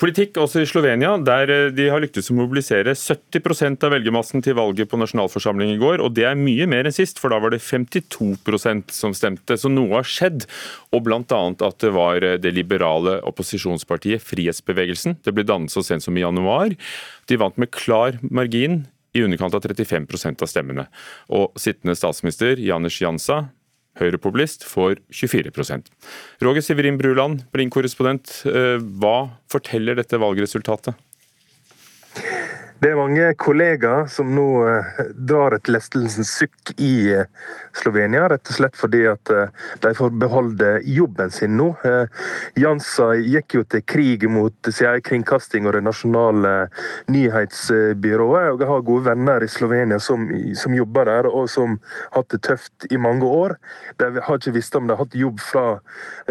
[0.00, 4.56] Politikk også i Slovenia, der eh, de har lyktes å mobilisere 70% av velgermassen til
[4.58, 6.02] valget på nasjonalforsamling i går.
[6.04, 9.58] og Det er mye mer enn sist, for da var det 52% som stemte.
[9.60, 10.46] Så noe har skjedd.
[10.92, 11.22] Og bl.a.
[11.22, 15.20] at det var eh, det liberale opposisjonspartiet Frihetsbevegelsen.
[15.24, 16.76] Det ble dannet så sent som i januar.
[17.26, 18.84] De vant med klar margin
[19.16, 20.86] i underkant av 35% av stemmene.
[21.32, 23.46] Og sittende statsminister Janis Jansa
[24.00, 25.90] høyrepopulist, får 24%
[26.44, 28.42] Roger Siverin Bruland, Blink-korrespondent.
[28.50, 29.16] Eh, hva
[29.52, 30.96] forteller dette valgresultatet?
[32.76, 37.28] Det er mange kollegaer som nå eh, drar et lestelsens sukk i eh,
[37.72, 39.48] Slovenia, rett og slett fordi at eh,
[39.80, 41.70] de får beholde jobben sin nå.
[42.60, 46.52] Jansa gikk jo til krig mot sin kringkasting og det nasjonale
[47.08, 48.50] nyhetsbyrået.
[48.52, 50.28] og Jeg har gode venner i Slovenia som,
[50.60, 51.78] som, jobber der, og som
[52.10, 53.56] har hatt det tøft i mange år.
[53.96, 55.64] De har ikke visst om de har hatt jobb fra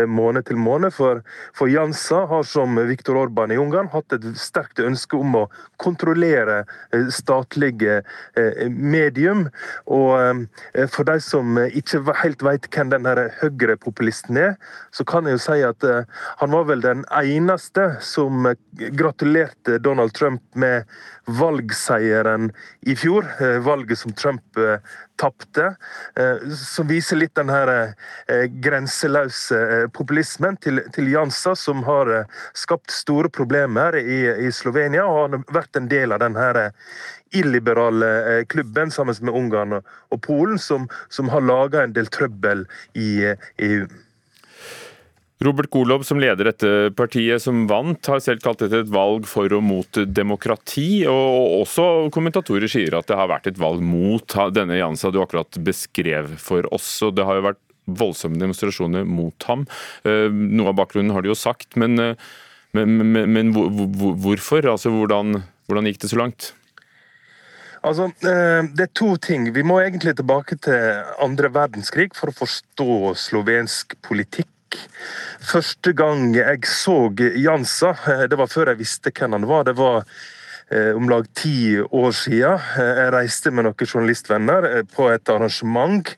[0.06, 1.24] måned til måned, for,
[1.58, 5.46] for Jansa har som Viktor Orban i Ungarn hatt et sterkt ønske om å
[5.82, 8.02] kontrollere flere eh, statlige
[8.38, 9.48] eh, medium.
[9.86, 13.08] Og eh, for de som ikke helt vet hvem den
[13.42, 14.56] høyrepopulisten er,
[14.92, 15.86] så kan jeg jo si at
[16.40, 18.48] han var vel den eneste som
[18.98, 20.86] gratulerte Donald Trump med
[21.26, 22.52] valgseieren
[22.86, 23.28] i fjor.
[23.66, 24.60] Valget som Trump
[25.22, 25.72] tapte.
[26.60, 27.70] Som viser litt den her
[28.64, 32.12] grenseløse populismen til, til Jansa, som har
[32.58, 35.06] skapt store problemer i, i Slovenia.
[35.06, 36.72] og har vært en del av denne
[37.36, 42.66] illiberale eh, klubben sammen med Ungarn og Polen, som, som har laga en del trøbbel
[42.94, 43.10] i
[43.58, 43.88] EU.
[45.46, 49.26] Eh, Robert Golob, som leder dette partiet som vant, har selv kalt dette et valg
[49.28, 51.06] for og mot demokrati.
[51.08, 55.50] og Også kommentatorer sier at det har vært et valg mot denne Jansa du akkurat
[55.64, 57.02] beskrev for oss.
[57.04, 59.68] og Det har jo vært voldsomme demonstrasjoner mot ham.
[60.04, 61.96] Eh, noe av bakgrunnen har de jo sagt, men,
[62.74, 64.66] men, men, men hvorfor?
[64.66, 66.54] Altså, hvordan hvordan gikk det så langt?
[67.86, 69.54] Altså, Det er to ting.
[69.54, 74.50] Vi må egentlig tilbake til andre verdenskrig for å forstå slovensk politikk.
[75.46, 77.94] Første gang jeg så Jansa,
[78.30, 79.68] det var før jeg visste hvem han var.
[79.68, 80.45] Det var Eh,
[80.96, 82.62] om lag ti år siden.
[82.80, 86.12] Eh, jeg reiste med noen journalistvenner eh, på et arrangement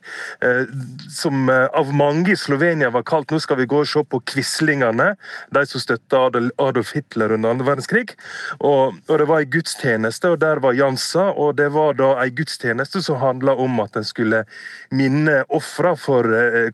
[1.12, 5.16] som av mange i Slovenia var kalt 'Nå skal vi gå og se på Quislingene',
[5.52, 6.20] de som støtta
[6.58, 8.14] Adolf Hitler under andre verdenskrig.
[8.60, 11.32] Og, og, Det var ei gudstjeneste, og der var Jansa.
[11.32, 14.44] og Det var da ei gudstjeneste som handla om at en skulle
[14.90, 16.22] minne ofra for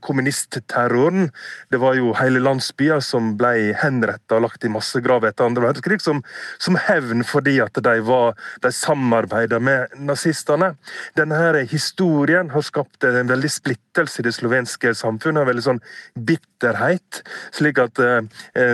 [0.00, 1.30] kommunistterroren.
[1.70, 6.00] Det var jo hele landsbyer som ble henretta og lagt i massegrav etter andre verdenskrig,
[6.00, 6.22] som,
[6.58, 10.74] som hevn fordi at de, var, de samarbeida med nazistene.
[11.18, 15.42] Denne historien har skapt en veldig splittelse i det slovenske samfunnet.
[15.42, 15.82] En veldig sånn
[16.14, 17.22] bitterhet.
[17.54, 18.20] Slik at eh,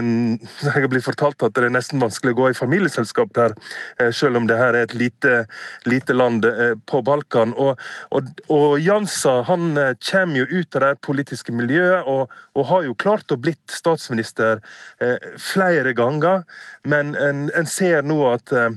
[0.64, 3.56] jeg har blitt fortalt at det er nesten vanskelig å gå i familieselskap der,
[4.00, 5.44] eh, selv om det her er et lite,
[5.88, 7.54] lite land eh, på Balkan.
[7.56, 7.80] Og,
[8.16, 9.72] og, og Jansa han
[10.04, 14.60] kommer jo ut av det politiske miljøet og, og har jo klart å blitt statsminister
[15.40, 16.42] flere ganger,
[16.88, 18.70] men en, en ser nå at eh,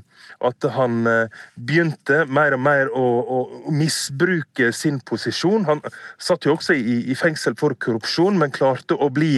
[0.43, 3.39] at han eh, begynte mer og mer å, å,
[3.73, 5.67] misbruke sin posisjon.
[5.69, 5.83] Han
[6.21, 9.37] satt jo også i, i fengsel for korrupsjon, men klarte å bli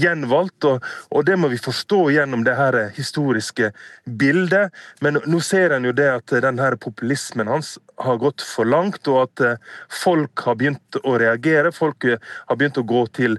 [0.00, 0.68] gjenvalgt.
[0.68, 3.72] Og, og, det må vi forstå gjennom det her historiske
[4.04, 4.74] bildet.
[5.04, 9.08] Men nå ser en jo det at den her populismen hans har gått for langt,
[9.08, 9.60] og at eh,
[10.02, 11.72] folk har begynt å reagere.
[11.74, 13.38] Folk eh, har begynt å gå til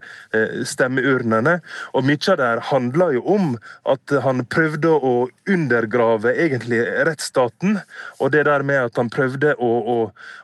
[0.67, 1.57] stemmeurnene.
[1.97, 3.53] Og mye av det her handler jo om
[3.89, 5.13] at han prøvde å
[5.49, 7.79] undergrave egentlig rettsstaten.
[8.21, 9.97] Og det der med at han prøvde å, å,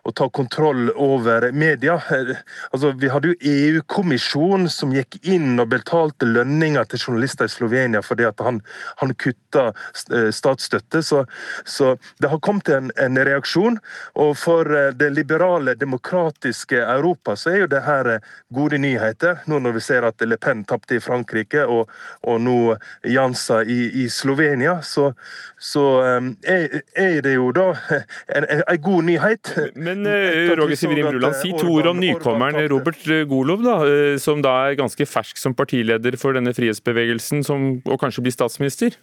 [0.04, 2.00] å ta kontroll over media.
[2.72, 8.04] Altså, vi hadde jo EU-kommisjon som gikk inn og betalte lønninger til journalister i Slovenia
[8.04, 8.62] fordi at han,
[9.02, 11.04] han kutta eh, statsstøtte.
[11.06, 11.24] Så,
[11.66, 13.80] så, det har kommet en, en, reaksjon.
[14.20, 19.44] Og for eh, det liberale, demokratiske Europa så er jo det her eh, gode nyheter.
[19.50, 21.92] Nå når vi ser at Le Pen tapte i Frankrike og,
[22.28, 22.58] og nå
[23.10, 25.12] Jansa i, i Slovenia, så,
[25.60, 27.70] så er, er, det jo da
[28.38, 29.54] en, en god nyhet.
[29.76, 33.78] Men uh, Roger Sivrim Bruland, si to ord om nykommeren Robert Golov, da,
[34.22, 38.98] som da er ganske fersk som partileder for denne frihetsbevegelsen, som, og kanskje blir statsminister?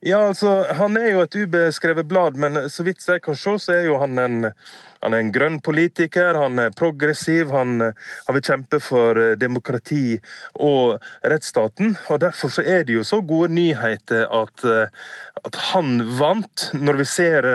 [0.00, 3.72] Ja, altså, Han er jo et ubeskrevet blad, men så vidt jeg kan se, så
[3.72, 4.52] er jo han en
[5.04, 7.78] han er en grønn politiker, han er progressiv, han,
[8.26, 10.16] han vil kjempe for eh, demokrati
[10.58, 11.94] og rettsstaten.
[12.10, 14.88] og Derfor så er det jo så gode nyheter at, eh,
[15.46, 16.70] at han vant.
[16.74, 17.46] Når vi ser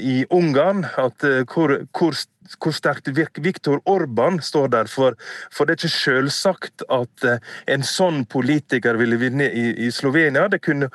[0.00, 2.16] i Ungarn at, hvor, hvor
[2.58, 3.08] hvor sterkt
[3.40, 4.90] Viktor Orban står der.
[4.90, 5.16] For,
[5.52, 7.38] for det er ikke selvsagt at eh,
[7.70, 10.48] en sånn politiker ville vinne i, i, Slovenia.
[10.50, 10.90] Det kunne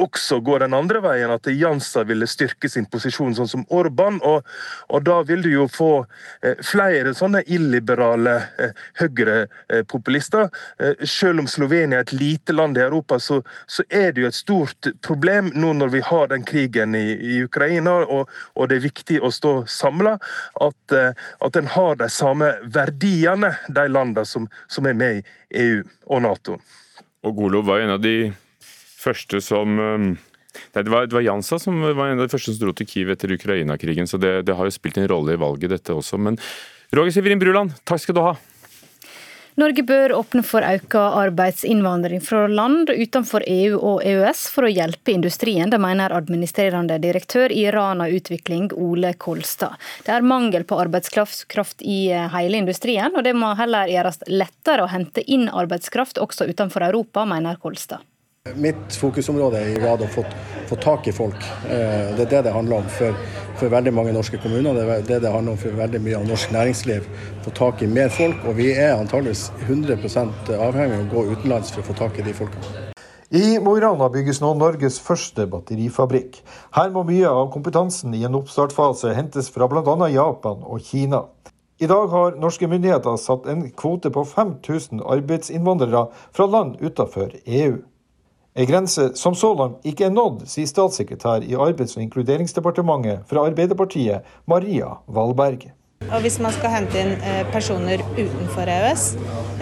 [0.00, 4.20] også gå den andre veien, at Jansa ville styrke sin posisjon, sånn som Orban.
[4.26, 4.46] Og,
[4.88, 5.92] og da vil du jo få
[6.42, 10.50] eh, flere sånne illiberale eh, høyrepopulister.
[11.06, 14.36] Selv om Slovenia er et lite land i Europa, så, så, er det jo et
[14.36, 18.86] stort problem nå når vi har den krigen i, i Ukraina, og, og, det er
[18.86, 20.16] viktig å stå samla.
[20.62, 25.62] At Eh, at, en har de samme verdiene, de landene som, som, er med i
[25.64, 26.58] EU og Nato.
[27.26, 28.32] Og Golov var en av de
[29.00, 30.10] første som eh,
[30.74, 32.88] Nei, det var, det var Jansa som var en av de første som dro til
[32.90, 36.18] Kiev etter Ukraina-krigen, så det, det, har jo spilt en rolle i valget, dette også.
[36.18, 36.40] Men
[36.90, 38.32] Roger Severin Bruland, takk skal du ha.
[39.60, 45.12] Norge bør åpne for økt arbeidsinnvandring fra land utenfor EU og EØS for å hjelpe
[45.12, 49.76] industrien, det mener administrerende direktør i Rana Utvikling, Ole Kolstad.
[50.06, 51.98] Det er mangel på arbeidskraft i
[52.32, 57.26] hele industrien, og det må heller gjøres lettere å hente inn arbeidskraft også utenfor Europa,
[57.28, 58.06] mener Kolstad.
[58.56, 60.22] Mitt fokusområde er i grad å få,
[60.80, 61.42] tak i folk.
[61.68, 63.18] Eh, det er det det handler om for,
[63.58, 64.72] for, veldig mange norske kommuner.
[64.78, 67.10] Det er det det handler om for veldig mye av norsk næringsliv.
[67.44, 68.40] Få tak i mer folk.
[68.48, 72.24] Og vi er antageligvis 100% avhengig av å gå utenlands for å få tak i
[72.30, 72.86] de folkene.
[73.28, 76.40] I Mo i Rana bygges nå Norges første batterifabrikk.
[76.80, 79.98] Her må mye av kompetansen i en oppstartfase hentes fra bl.a.
[80.16, 81.26] Japan og Kina.
[81.76, 87.82] I dag har norske myndigheter satt en kvote på 5000 arbeidsinnvandrere fra land utenfor EU.
[88.60, 93.46] En grense som så langt ikke er nådd, sier statssekretær i Arbeids- og inkluderingsdepartementet fra
[93.48, 95.70] Arbeiderpartiet, Maria Valberg.
[96.10, 99.04] Og Hvis man skal hente inn eh, personer utenfor EØS,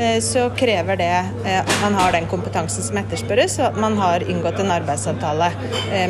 [0.01, 3.99] eh, så krever det eh, at man har den kompetansen som etterspørres, og at man
[4.01, 5.51] har inngått en arbeidsavtale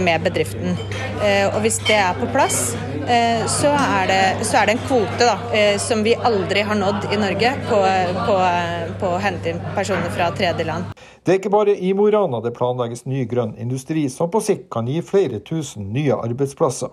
[0.03, 0.79] med bedriften.
[1.55, 2.77] Og Hvis det er på plass,
[3.51, 5.35] så er det, så er det en kvote da,
[5.83, 7.81] som vi aldri har nådd i Norge på,
[8.29, 8.37] på,
[9.01, 10.93] på å hente inn personer fra tredjeland.
[11.25, 14.43] Det er ikke bare i Mo i Rana det planlegges ny grønn industri som på
[14.45, 16.93] sikt kan gi flere tusen nye arbeidsplasser.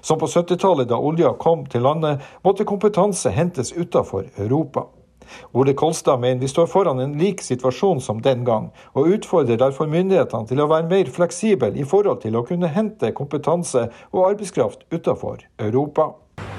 [0.00, 4.86] Som på 70-tallet, da olja kom til landet, måtte kompetanse hentes utenfor Europa.
[5.52, 9.90] Ole Kolstad mener vi står foran en lik situasjon som den gang, og utfordrer derfor
[9.90, 14.86] myndighetene til å være mer fleksible i forhold til å kunne hente kompetanse og arbeidskraft
[14.94, 16.12] utenfor Europa.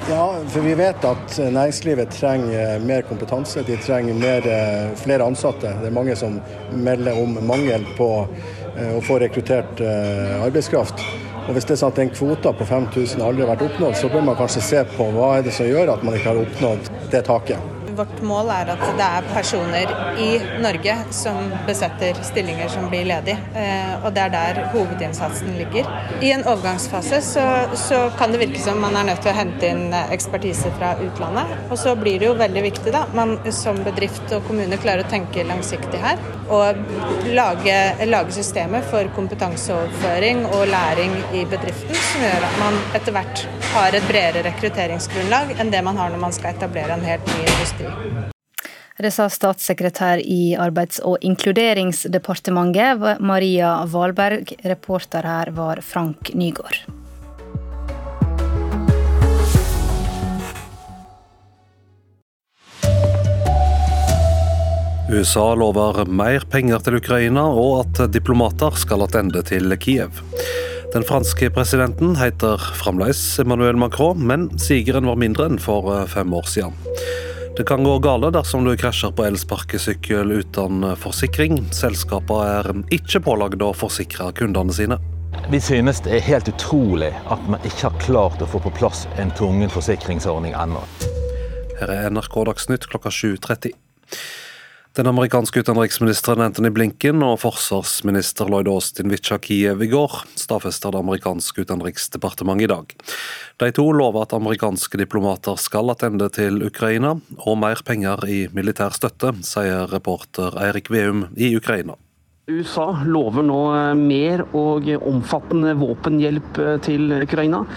[0.09, 3.63] Ja, for vi vet at næringslivet trenger mer kompetanse.
[3.67, 5.73] De trenger mer, eh, flere ansatte.
[5.82, 6.39] Det er mange som
[6.71, 8.28] melder om mangel på
[8.78, 11.03] eh, å få rekruttert eh, arbeidskraft.
[11.48, 14.12] Og Hvis det er sånn at den kvota på 5000 aldri har vært oppnådd, så
[14.12, 16.91] bør man kanskje se på hva er det som gjør at man ikke har oppnådd
[17.14, 17.76] det taket.
[17.98, 19.91] Vårt mål er at det er personer
[20.22, 20.28] i
[20.62, 23.39] Norge som besetter stillinger som blir ledige.
[23.58, 25.89] Eh, og det er der hovedinnsatsen ligger.
[26.22, 29.72] I en overgangsfase så, så, kan det virke som man er nødt til å hente
[29.72, 31.56] inn ekspertise fra utlandet.
[31.72, 35.12] Og så blir det jo veldig viktig da, man som bedrift og kommune klarer å
[35.12, 36.22] tenke langsiktig her.
[36.54, 36.78] Og
[37.34, 37.78] lage,
[38.08, 43.98] lage systemer for kompetanseoverføring og læring i bedriften som gjør at man etter hvert har
[43.98, 47.86] et bredere rekrutteringsgrunnlag enn det man har når man skal etablere en helt ny industri.
[48.97, 54.55] Det sa statssekretær i Arbeids- og inkluderingsdepartementet, Maria Valberg.
[54.65, 56.79] Reporter her var Frank Nygaard.
[65.07, 70.19] USA lover mer penger til Ukraina, og at diplomater skal tilbake til Kiev.
[70.91, 76.49] Den franske presidenten heter fremdeles Emmanuel Macron, men sigeren var mindre enn for fem år
[76.49, 76.73] siden.
[77.58, 81.55] Det kan gå gale dersom du krasjer på elsparkesykkel uten forsikring.
[81.74, 84.99] Selskapene er ikke pålagd å forsikre kundene sine.
[85.49, 89.08] Vi synes det er helt utrolig at man ikke har klart å få på plass
[89.18, 90.84] en tvungen forsikringsordning ennå.
[91.80, 93.74] Her er NRK Dagsnytt klokka 7.30.
[94.98, 99.12] Den amerikanske utenriksministeren Anthony Blinken og forsvarsminister Lloyd Austin
[99.43, 102.95] Kiev i går, stadfester det amerikanske utenriksdepartementet i dag.
[103.62, 107.14] De to lover at amerikanske diplomater skal tilbake til Ukraina,
[107.45, 111.93] og mer penger i militær støtte, sier reporter Eirik Veum i Ukraina.
[112.50, 113.62] USA lover nå
[114.02, 117.68] mer og omfattende våpenhjelp til Ukraina.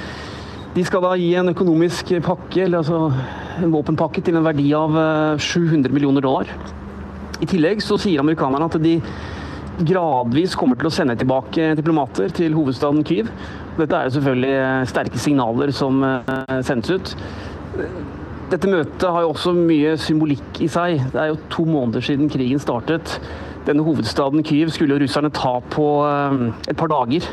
[0.72, 3.10] De skal da gi en økonomisk pakke, altså
[3.60, 5.02] en våpenpakke til en verdi av
[5.36, 6.79] 700 millioner dollar.
[7.40, 8.98] I tillegg så sier amerikanerne at de
[9.88, 13.30] gradvis kommer til å sende tilbake diplomater til hovedstaden Kyiv.
[13.78, 16.02] Dette er jo selvfølgelig sterke signaler som
[16.66, 17.14] sendes ut.
[18.50, 21.06] Dette møtet har jo også mye symbolikk i seg.
[21.14, 23.16] Det er jo to måneder siden krigen startet.
[23.64, 25.88] Denne hovedstaden Kyiv skulle jo russerne ta på
[26.68, 27.28] et par dager.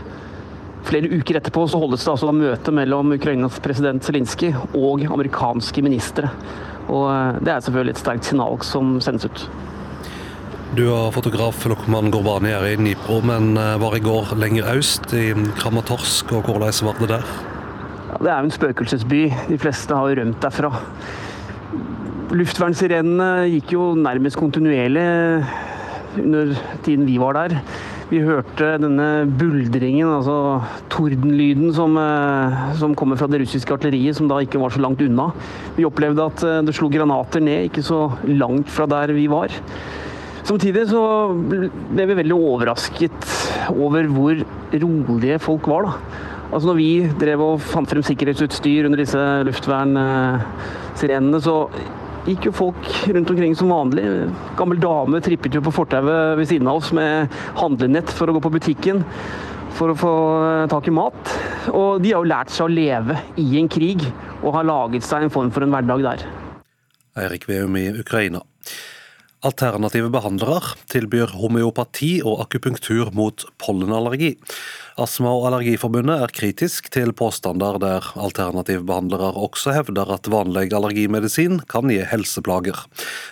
[0.87, 6.29] Flere uker etterpå så holdes det altså møte mellom Ukrainas president Zelinskyj og amerikanske ministre.
[6.87, 9.49] Og Det er selvfølgelig et sterkt signal som sendes ut.
[10.75, 15.31] Du og fotograf Lokman Gorbani her i Dnipro, men var i går lenger øst, i
[15.55, 16.33] Kramatorsk.
[16.35, 17.29] og Hvordan var det der?
[18.11, 19.21] Ja, det er jo en spøkelsesby.
[19.47, 20.71] De fleste har jo rømt derfra.
[22.35, 25.05] Luftvernsirenene gikk jo nærmest kontinuerlig
[26.19, 26.51] under
[26.83, 27.61] tiden vi var der.
[28.11, 30.61] Vi hørte denne buldringen, altså
[30.91, 31.95] tordenlyden som,
[32.79, 35.29] som, kommer fra det russiske artilleriet, som da ikke var så langt unna.
[35.79, 39.55] Vi opplevde at det slo granater ned, ikke så langt fra der vi var.
[40.47, 41.01] Samtidig så
[41.35, 43.27] ble vi veldig overrasket
[43.73, 44.39] over hvor
[44.71, 45.83] rolige folk var.
[45.83, 45.91] da.
[46.47, 49.19] Altså når vi drev og fant frem sikkerhetsutstyr under disse
[49.49, 51.57] luftvernsirenene, så
[52.27, 54.05] gikk jo folk rundt omkring som vanlig.
[54.59, 57.27] Gammel dame trippet jo på fortauet ved siden av oss med
[57.59, 59.03] handlenett for å gå på butikken
[59.77, 60.13] for å få
[60.71, 61.35] tak i mat.
[61.75, 63.99] Og de har jo lært seg å leve i en krig,
[64.41, 66.19] og har laget seg en form for en hverdag der.
[67.17, 68.41] Eirik Veum i Ukraina.
[69.47, 74.33] Alternative behandlere tilbyr homeopati og akupunktur mot pollenallergi.
[74.99, 81.93] Astma- og Allergiforbundet er kritisk til påstander der alternativbehandlere også hevder at vanlig allergimedisin kan
[81.93, 82.83] gi helseplager.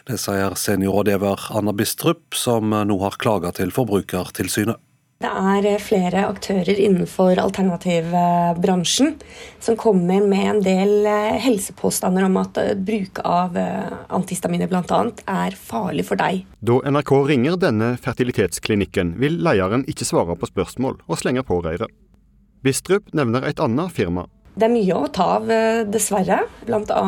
[0.08, 4.85] Det sier seniorrådgiver Anna Bistrup, som nå har klaga til Forbrukertilsynet.
[5.26, 5.32] Det
[5.66, 9.16] er flere aktører innenfor alternativbransjen
[9.64, 11.08] som kommer med en del
[11.42, 15.02] helsepåstander om at bruk av antihistaminer bl.a.
[15.26, 16.44] er farlig for deg.
[16.62, 21.90] Da NRK ringer denne fertilitetsklinikken, vil lederen ikke svare på spørsmål, og slenger på røret.
[22.62, 24.28] Bistrup nevner et annet firma.
[24.56, 25.50] Det er mye å ta av,
[25.90, 26.44] dessverre.
[26.70, 27.06] Bl.a.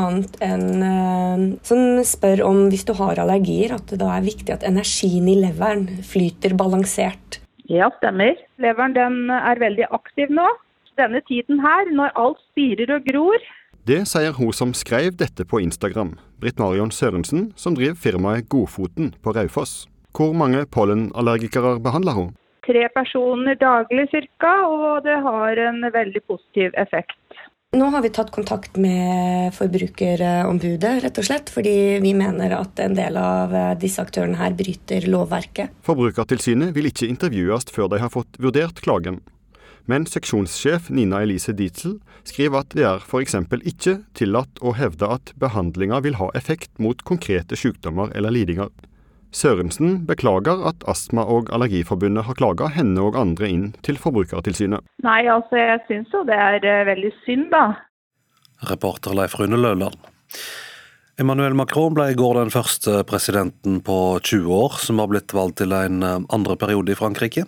[0.49, 5.30] en som spør om hvis du har allergier, at det da er viktig at energien
[5.30, 7.43] i leveren flyter balansert.
[7.68, 8.38] Ja, stemmer.
[8.63, 10.47] Leveren den er veldig aktiv nå.
[10.97, 13.43] Denne tiden her, når alt spirer og gror.
[13.88, 19.13] Det sier hun som skrev dette på Instagram, Britt Marion Sørensen, som driver firmaet Godfoten
[19.24, 19.86] på Raufoss.
[20.15, 22.32] Hvor mange pollenallergikere behandler hun?
[22.68, 27.20] Tre personer daglig ca., og det har en veldig positiv effekt.
[27.78, 32.95] Nå har vi tatt kontakt med Forbrukerombudet, rett og slett, fordi vi mener at en
[32.97, 35.75] del av disse aktørene her bryter lovverket.
[35.86, 39.19] Forbrukertilsynet vil ikke intervjues før de har fått vurdert klagen.
[39.86, 43.38] Men seksjonssjef Nina Elise Dietzel skriver at det er f.eks.
[43.45, 48.73] ikke tillatt å hevde at behandlinga vil ha effekt mot konkrete sykdommer eller lidinger.
[49.38, 54.85] Sørensen beklager at Astma- og Allergiforbundet har klaga henne og andre inn til Forbrukertilsynet.
[55.05, 57.65] Nei, altså jeg syns jo det er eh, veldig synd, da.
[58.71, 59.99] Reporter Leif Rune Løland.
[61.17, 65.61] Emmanuel Macron ble i går den første presidenten på 20 år som har blitt valgt
[65.61, 67.45] til en eh, andre periode i Frankrike.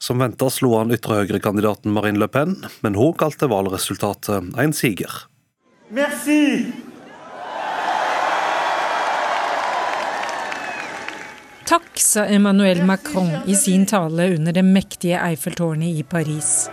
[0.00, 5.22] Som venta slo han ytre høyre-kandidaten Marine Le Pen, men hun kalte valgresultatet en siger.
[5.92, 6.91] Merci!
[11.72, 16.68] Takk, sa Emmanuel Macron i sin tale under det mektige Eiffeltårnet i Paris.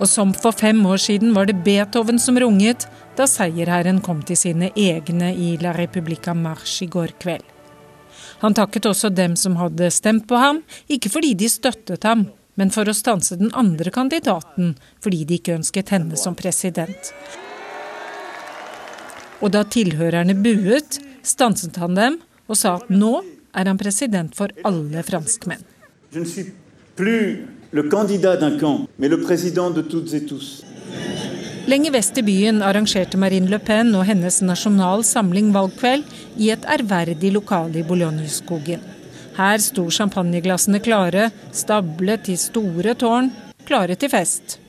[0.00, 2.88] Og som for fem år siden var det Beethoven som runget
[3.18, 7.44] da seierherren kom til sine egne i La Repubblica Marche i går kveld.
[8.40, 12.72] Han takket også dem som hadde stemt på ham, ikke fordi de støttet ham, men
[12.72, 17.12] for å stanse den andre kandidaten, fordi de ikke ønsket henne som president.
[19.42, 23.18] Og da tilhørerne buet, stanset han dem og sa at nå
[23.56, 25.64] er han president for alle franskmenn.
[26.12, 26.52] Je ne suis
[26.96, 30.62] plus le candidat d'un camp, mais le président de toutes et tous.
[31.66, 36.04] Lenger vest i byen arrangerte Marine Le Pen og hennes Nasjonal Samling valgkveld
[36.38, 38.84] i et ærverdig lokale i Boulogne-skogen.
[39.36, 43.32] Her sto champagneglassene klare, stablet i store tårn,
[43.66, 44.60] klare til fest.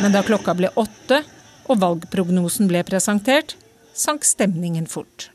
[0.00, 1.18] Men da klokka ble åtte
[1.70, 3.54] og valgprognosen ble presentert,
[3.94, 5.30] sank stemningen fort.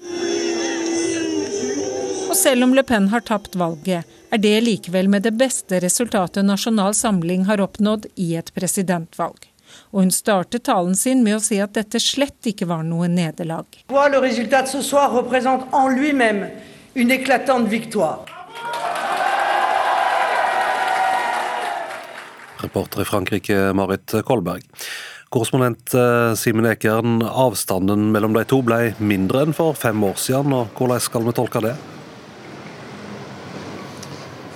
[2.25, 6.43] Og selv om Le Pen har tapt valget, er det likevel med det beste resultatet
[6.43, 9.47] Nasjonal Samling har oppnådd i et presidentvalg.
[9.95, 13.65] Og hun startet talen sin med å si at dette slett ikke var noe nederlag.
[13.89, 16.49] Le résultat de ce soir représente en lui-même
[16.95, 18.25] une éclatante victoire.
[22.57, 24.63] Reporter i Frankrike, Marit Kolberg.
[25.33, 30.53] Korrespondent eh, Simen Ekern, avstanden mellom de to ble mindre enn for fem år siden,
[30.53, 31.75] og hvordan skal vi tolke det?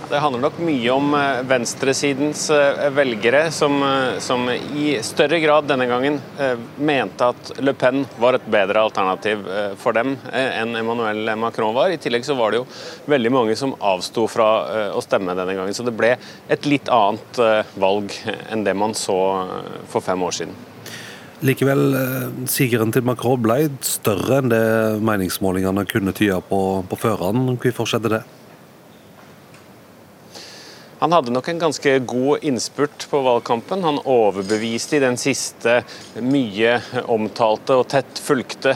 [0.10, 3.76] Det handler nok mye om eh, venstresidens eh, velgere, som,
[4.18, 6.18] som, i større grad denne gangen
[6.82, 9.44] mente at Le Pen var et bedre alternativ
[9.78, 11.94] for dem enn Emmanuel Macron var.
[11.94, 12.66] I tillegg så var det jo
[13.12, 14.48] veldig mange som avsto fra
[14.96, 15.76] å stemme denne gangen.
[15.78, 16.16] Så det ble
[16.50, 17.42] et litt annet
[17.80, 18.16] valg
[18.50, 19.20] enn det man så
[19.92, 20.58] for fem år siden.
[21.46, 21.86] Likevel,
[22.52, 24.66] sigeren til Macron ble større enn det
[25.06, 27.56] meningsmålingene kunne tyde på på førhånd.
[27.62, 28.24] Hvorfor skjedde det?
[31.00, 33.84] Han hadde nok en ganske god innspurt på valgkampen.
[33.84, 35.78] Han overbeviste i den siste
[36.20, 36.74] mye
[37.08, 38.74] omtalte og tett fulgte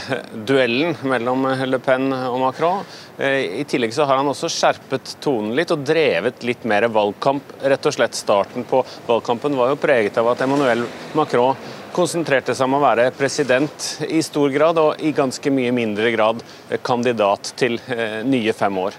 [0.47, 2.87] duellen mellom Le Pen og Macron.
[3.19, 7.57] I tillegg så har han også skjerpet tonen litt og drevet litt mer valgkamp.
[7.59, 10.87] Rett og slett Starten på valgkampen var jo preget av at Emmanuel
[11.19, 11.59] Macron
[11.93, 16.39] konsentrerte seg om å være president i stor grad, og i ganske mye mindre grad
[16.87, 17.77] kandidat til
[18.25, 18.95] nye fem år.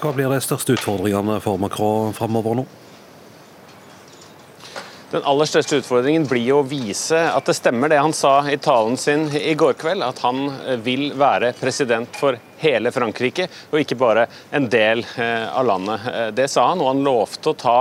[0.00, 2.64] Hva blir de største utfordringene for Macron framover nå?
[5.12, 8.96] Den aller største utfordringen blir å vise at det stemmer det han sa i talen
[8.96, 10.46] sin i går kveld, at han
[10.80, 14.24] vil være president for hele Frankrike, og ikke bare
[14.56, 16.08] en del av landet.
[16.32, 17.76] Det sa han, og han lovte å ta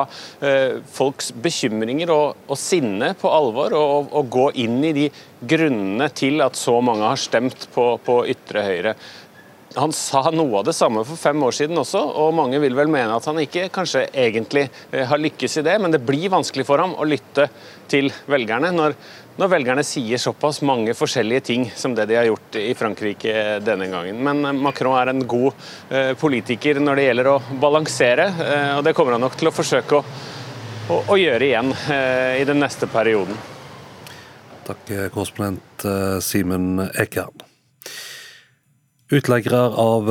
[0.92, 5.08] folks bekymringer og, og sinne på alvor, og, og, gå inn i de
[5.40, 8.96] grunnene til at så mange har stemt på, på ytre høyre.
[9.76, 12.90] Han sa noe av det samme for fem år siden også, og mange vil vel
[12.92, 16.82] mene at han ikke kanskje egentlig har lykkes i det, men det blir vanskelig for
[16.84, 17.46] ham å lytte
[17.92, 18.96] til velgerne når,
[19.40, 23.88] når velgerne sier såpass mange forskjellige ting som det de har gjort i Frankrike denne
[23.92, 24.20] gangen.
[24.20, 25.56] Men Macron er en god
[26.20, 28.28] politiker når det gjelder å balansere,
[28.76, 30.04] og det kommer han nok til å forsøke å,
[30.92, 31.72] å, å gjøre igjen
[32.42, 33.40] i den neste perioden.
[34.68, 35.88] Takk, korrespondent
[36.28, 37.51] Simen Ekern.
[39.12, 40.08] Utleggere av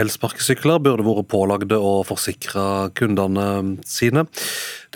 [0.00, 2.62] elsparkesykler burde vært pålagde å forsikre
[2.96, 4.24] kundene sine.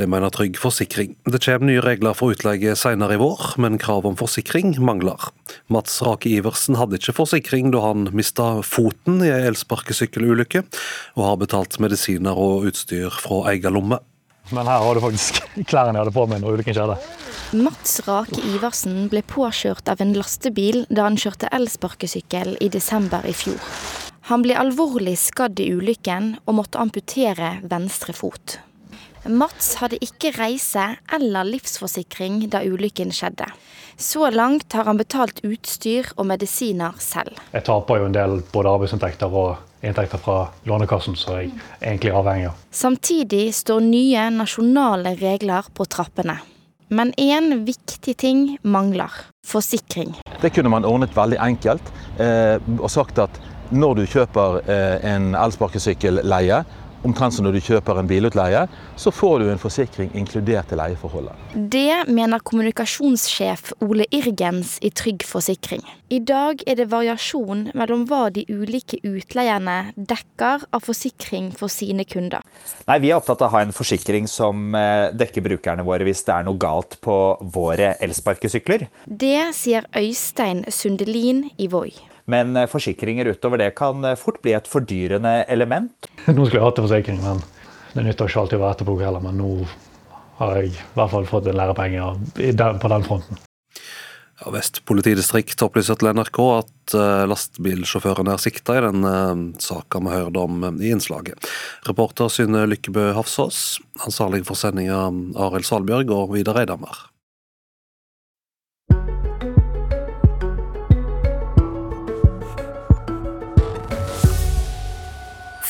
[0.01, 1.13] Det mener Trygg Forsikring.
[1.29, 5.29] Det kommer nye regler for utleie senere i vår, men krav om forsikring mangler.
[5.69, 10.65] Mats Rake Iversen hadde ikke forsikring da han mista foten i ei elsparkesykkelulykke,
[11.21, 14.01] og har betalt medisiner og utstyr fra egen lomme.
[14.53, 15.41] Men her har du faktisk
[15.71, 16.99] klærne jeg hadde på meg når ulykken skjedde.
[17.55, 23.35] Mats Rake Iversen ble påkjørt av en lastebil da han kjørte elsparkesykkel i desember i
[23.37, 23.61] fjor.
[24.31, 28.59] Han ble alvorlig skadd i ulykken og måtte amputere venstre fot.
[29.29, 33.47] Mats hadde ikke reise eller livsforsikring da ulykken skjedde.
[33.97, 37.39] Så langt har han betalt utstyr og medisiner selv.
[37.55, 39.55] Jeg taper jo en del både arbeidsinntekter og
[39.85, 42.59] inntekter fra Lånekassen, som jeg er egentlig avhengig av.
[42.75, 46.39] Samtidig står nye nasjonale regler på trappene.
[46.95, 49.11] Men én viktig ting mangler
[49.47, 50.15] forsikring.
[50.41, 53.41] Det kunne man ordnet veldig enkelt eh, og sagt at
[53.75, 56.61] når du kjøper eh, en elsparkesykkelleie,
[57.05, 58.65] omtrent som når du kjøper en bilutleie,
[58.97, 61.55] så får du en forsikring inkludert i leieforholdet.
[61.55, 65.85] Det mener kommunikasjonssjef Ole Irgens i Trygg Forsikring.
[66.13, 72.07] I dag er det variasjon mellom hva de ulike utleierne dekker av forsikring for sine
[72.09, 72.45] kunder.
[72.89, 76.25] Nei, Vi er opptatt av å ha en forsikring som eh, dekker brukerne våre hvis
[76.27, 77.19] det er noe galt på
[77.55, 78.89] våre elsparkesykler.
[79.07, 82.14] Det sier Øystein Sundelin i Voi.
[82.31, 86.11] Men eh, forsikringer utover det kan eh, fort bli et fordyrende element.
[86.27, 87.43] Nå skulle jeg hatt en forsikring, men
[87.95, 89.25] det nytter ikke alltid å være etterpåklok heller.
[89.25, 89.51] Men nå
[90.41, 93.43] har jeg i hvert fall fått en lærepenge på den fronten.
[94.41, 99.07] Ja, Vest politidistrikt opplyser til NRK at uh, lastebilsjåføren er sikta i den
[99.63, 101.47] saka vi hørte om i innslaget.
[101.87, 105.07] Reporter Synne Lykkebø Hafsås, ansvarlig for sendinga
[105.39, 107.14] Arild Salbjørg og Vidar Eidhammer.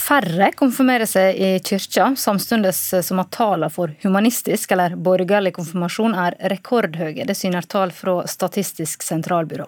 [0.04, 6.36] Færre konfirmerer seg i kyrkja, samtidig som at tallene for humanistisk eller borgerlig konfirmasjon er
[6.52, 7.24] rekordhøye.
[7.24, 9.64] Det syner tall fra Statistisk sentralbyrå.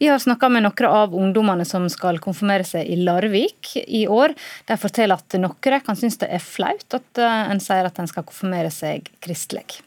[0.00, 4.34] Vi har snakka med noen av ungdommene som skal konfirmere seg i Larvik i år.
[4.66, 8.10] De forteller at noen kan synes det er flaut at eh, en sier at en
[8.10, 9.84] skal konfirmere seg kristelig.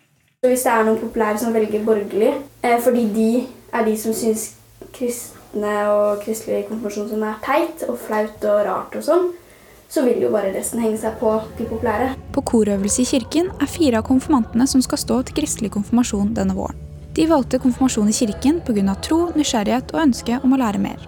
[0.48, 2.32] Hvis det er noen populære som velger borgerlig,
[2.64, 3.30] eh, fordi de
[3.76, 4.54] er de som syns
[4.96, 9.30] kristne og kristelig konfirmasjon som er teit og flaut og rart og sånn,
[9.90, 12.12] så vil jo bare resten henge seg på de populære.
[12.36, 16.56] På korøvelse i kirken er fire av konfirmantene som skal stå til kristelig konfirmasjon denne
[16.58, 16.78] våren.
[17.18, 18.96] De valgte konfirmasjon i kirken pga.
[19.02, 21.08] tro, nysgjerrighet og ønske om å lære mer.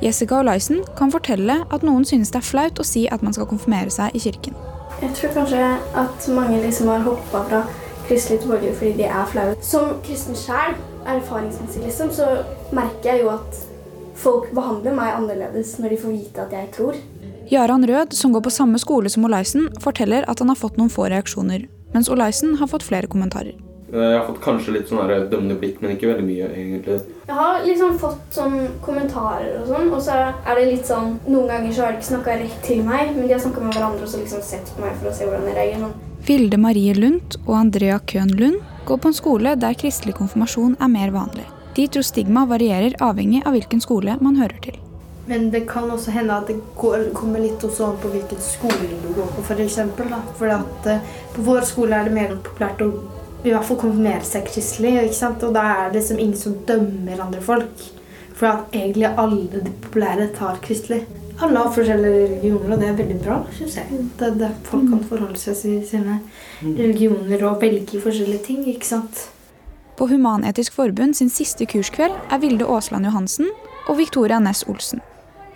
[0.00, 3.50] Jessica Olaisen kan fortelle at noen synes det er flaut å si at man skal
[3.50, 4.54] konfirmere seg i kirken.
[5.02, 5.66] Jeg tror kanskje
[6.04, 7.60] at mange liksom har hoppa fra
[8.06, 9.58] kristelig til borgerlig fordi de er flaue.
[9.60, 13.60] Som kristen sjæl, erfaringsmessig liksom, så merker jeg jo at
[14.20, 16.96] folk behandler meg annerledes når de får vite at jeg tror.
[17.50, 20.90] Jaran Rød, som går på samme skole som Olaisen, forteller at han har fått noen
[20.92, 23.56] få reaksjoner, mens Olaisen har fått flere kommentarer.
[23.90, 27.00] Jeg har fått kanskje litt sånn dømmende blikk, men ikke veldig mye, egentlig.
[27.26, 28.54] Jeg har liksom fått sånn
[28.84, 32.08] kommentarer og sånn, og så er det litt sånn Noen ganger så har de ikke
[32.12, 34.84] snakka rett til meg, men de har snakka med hverandre og så liksom sett på
[34.84, 35.96] meg for å se hvordan jeg reagerer.
[36.28, 40.92] Vilde Marie Lundt og Andrea Køhn Lund går på en skole der kristelig konfirmasjon er
[40.94, 41.48] mer vanlig.
[41.74, 44.78] De tror stigma varierer avhengig av hvilken skole man hører til.
[45.30, 48.88] Men det kan også hende at det går, kommer litt også an på hvilken skole
[48.90, 49.44] du går på.
[49.46, 50.18] For eksempel, da.
[50.40, 52.90] For at, uh, på vår skole er det mer populært å
[53.40, 54.96] i hvert fall konfirmere seg kristelig.
[55.04, 55.44] ikke sant?
[55.46, 57.84] Og da er det som ingen som dømmer andre folk.
[58.36, 61.04] For at egentlig alle de populære tar kristelig.
[61.40, 63.36] Alle har forskjellige religioner, og det er veldig bra.
[63.56, 64.00] synes jeg.
[64.20, 66.18] Det, det, folk kan forholde seg til sine
[66.64, 68.66] religioner og velge forskjellige ting.
[68.68, 69.28] ikke sant?
[69.96, 73.48] På Human-Etisk Forbund sin siste kurskveld er Vilde Aasland Johansen
[73.88, 75.00] og Victoria Næss Olsen.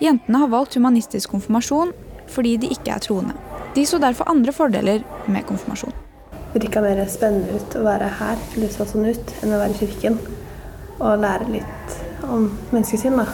[0.03, 1.93] Jentene har valgt humanistisk konfirmasjon
[2.31, 3.35] fordi de ikke er troende.
[3.75, 5.93] De så derfor andre fordeler med konfirmasjon.
[6.55, 9.75] Det virka mer spennende ut å være her eller så sånn ut, enn å være
[9.75, 10.19] i kirken
[11.01, 11.97] og lære litt
[12.31, 13.19] om menneskesinn.
[13.19, 13.27] da.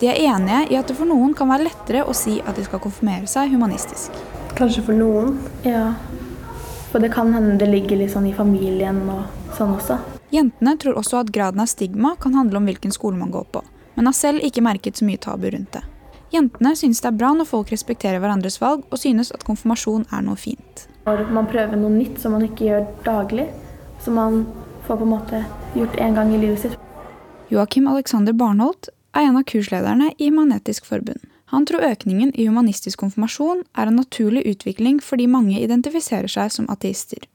[0.00, 2.64] De er enige i at det for noen kan være lettere å si at de
[2.66, 4.16] skal konfirmere seg humanistisk.
[4.58, 5.92] Kanskje for noen, ja.
[6.90, 10.00] For det kan hende det ligger litt sånn i familien og sånn også.
[10.34, 13.62] Jentene tror også at graden av stigma kan handle om hvilken skole man går på,
[13.94, 15.82] men har selv ikke merket så mye tabu rundt det.
[16.32, 20.22] Jentene synes det er bra når folk respekterer hverandres valg, og synes at konfirmasjon er
[20.24, 20.86] noe fint.
[21.04, 23.50] Når man prøver noe nytt som man ikke gjør daglig,
[24.00, 24.46] som man
[24.86, 25.42] får på en måte
[25.76, 26.78] gjort én gang i livet sitt.
[27.52, 31.20] Joakim Alexander Barnholt er en av kurslederne i Human-Etisk Forbund.
[31.52, 36.68] Han tror økningen i humanistisk konfirmasjon er en naturlig utvikling fordi mange identifiserer seg som
[36.72, 37.26] ateister.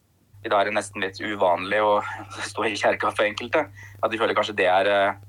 [0.42, 2.00] I dag er det nesten litt uvanlig å
[2.48, 3.68] stå i kjerka for enkelte.
[4.02, 5.20] At de føler kanskje det er eh,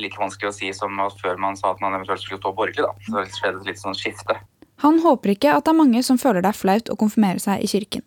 [0.00, 2.84] like vanskelig å si som før man sa at man eventuelt skulle stå borgerlig.
[2.84, 2.92] da.
[3.06, 4.38] Så det skjedde et litt sånn skifte.
[4.84, 7.64] Han håper ikke at det er mange som føler det er flaut å konfirmere seg
[7.64, 8.04] i kirken.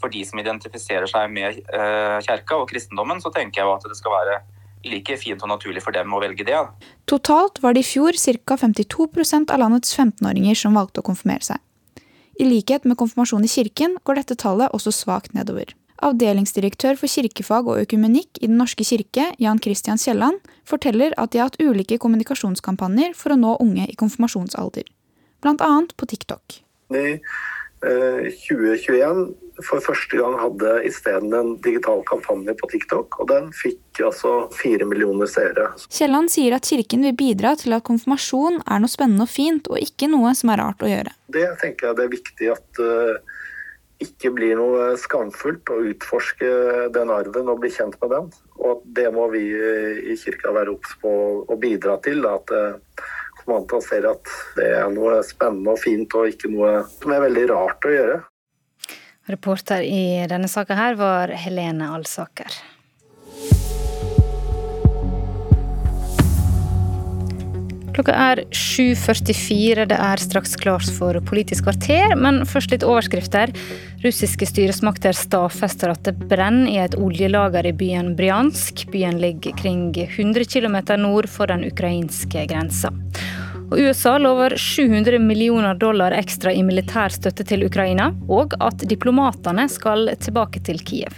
[0.00, 3.96] For de som identifiserer seg med eh, kjerka og kristendommen, så tenker jeg at det
[3.98, 4.40] skal være
[4.88, 6.60] like fint og naturlig for dem å velge det.
[7.10, 8.56] Totalt var det i fjor ca.
[8.56, 11.60] 52% av landets 15-åringer som valgte å konfirmere seg.
[12.40, 15.74] I likhet med konfirmasjon i kirken går dette tallet også svakt nedover.
[16.06, 21.42] Avdelingsdirektør for kirkefag og økumenikk i Den norske kirke, Jan Christian Kielland, forteller at de
[21.42, 24.88] har hatt ulike kommunikasjonskampanjer for å nå unge i konfirmasjonsalder.
[25.44, 26.60] Annet på TikTok.
[26.92, 27.20] I
[27.80, 29.30] 2021
[29.64, 34.86] for første gang hadde isteden en digital kampanje på TikTok, og den fikk altså fire
[34.88, 35.70] millioner seere.
[35.88, 39.80] Kielland sier at kirken vil bidra til at konfirmasjon er noe spennende og fint, og
[39.80, 41.12] ikke noe som er rart å gjøre.
[41.32, 43.29] Det tenker jeg det er viktig at uh,
[44.00, 46.48] ikke blir noe skamfullt å utforske
[46.94, 48.30] den arven og bli kjent med den.
[48.60, 51.12] Og det må vi i kirka være obs på
[51.44, 52.24] å bidra til.
[52.28, 52.76] At uh,
[53.84, 57.88] ser at det er noe spennende og fint, og ikke noe som er veldig rart
[57.88, 58.18] å gjøre.
[59.30, 62.56] Reporter i denne saka her var Helene Alsaker.
[68.00, 69.82] Klokka er 7.44.
[69.90, 73.52] Det er straks klart for Politisk kvarter, men først litt overskrifter.
[74.00, 78.86] Russiske styresmakter stadfester at det brenner i et oljelager i byen Bryansk.
[78.94, 82.88] Byen ligger kring 100 km nord for den ukrainske grensa.
[83.70, 89.68] Og USA lover 700 millioner dollar ekstra i militær støtte til Ukraina, og at diplomatene
[89.70, 91.14] skal tilbake til Kiev.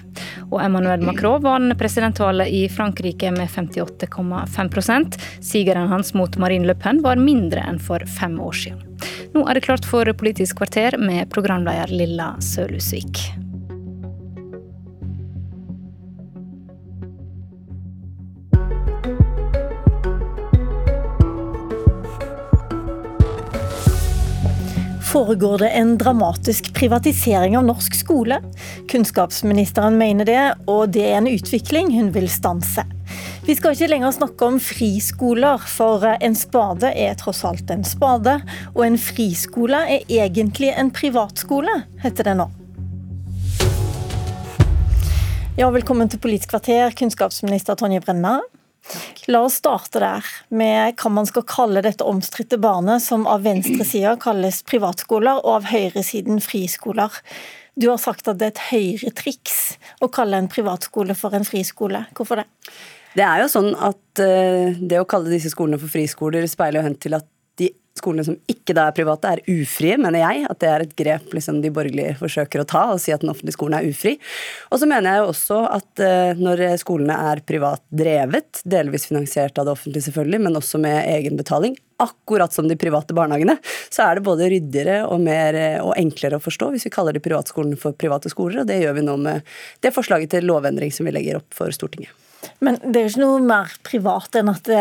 [0.50, 7.00] Og Emmanuel Macron vant presidentvalget i Frankrike med 58,5% Sigeren hans mot Marine Le Pen
[7.04, 8.84] var mindre enn for fem år siden.
[9.32, 13.24] Nå er det klart for Politisk kvarter med programleder Lilla Sølhusvik.
[25.12, 28.38] Foregår det en dramatisk privatisering av norsk skole.
[28.88, 32.84] Kunnskapsministeren mener det, og det er en utvikling hun vil stanse.
[33.44, 38.38] Vi skal ikke lenger snakke om friskoler, for en spade er tross alt en spade.
[38.72, 42.48] Og en friskole er egentlig en privatskole, heter det nå.
[45.60, 48.38] Ja, velkommen til Politisk kvarter, kunnskapsminister Tonje Brenna.
[49.30, 54.16] La oss starte der, med hva man skal kalle dette omstridte barnet, som av venstresida
[54.20, 57.20] kalles privatskoler, og av høyresiden friskoler.
[57.74, 59.60] Du har sagt at det er et høyretriks
[60.04, 62.04] å kalle en privatskole for en friskole.
[62.16, 62.48] Hvorfor det?
[63.12, 66.86] Det er jo sånn at uh, det å kalle disse skolene for friskoler speiler jo
[66.88, 67.28] hen til at
[67.98, 70.46] skolene som ikke da er private, er ufrie, mener jeg.
[70.50, 73.32] At det er et grep liksom, de borgerlige forsøker å ta, og si at den
[73.32, 74.16] offentlige skolen er ufri.
[74.72, 79.68] Og så mener jeg også at uh, når skolene er privat drevet, delvis finansiert av
[79.68, 83.58] det offentlige selvfølgelig, men også med egenbetaling, akkurat som de private barnehagene,
[83.92, 87.14] så er det både ryddigere og, mer, eh, og enklere å forstå hvis vi kaller
[87.14, 89.46] de privatskolene for private skoler, og det gjør vi nå med
[89.84, 92.10] det forslaget til lovendring som vi legger opp for Stortinget.
[92.64, 94.72] Men det er jo ikke noe mer privat enn at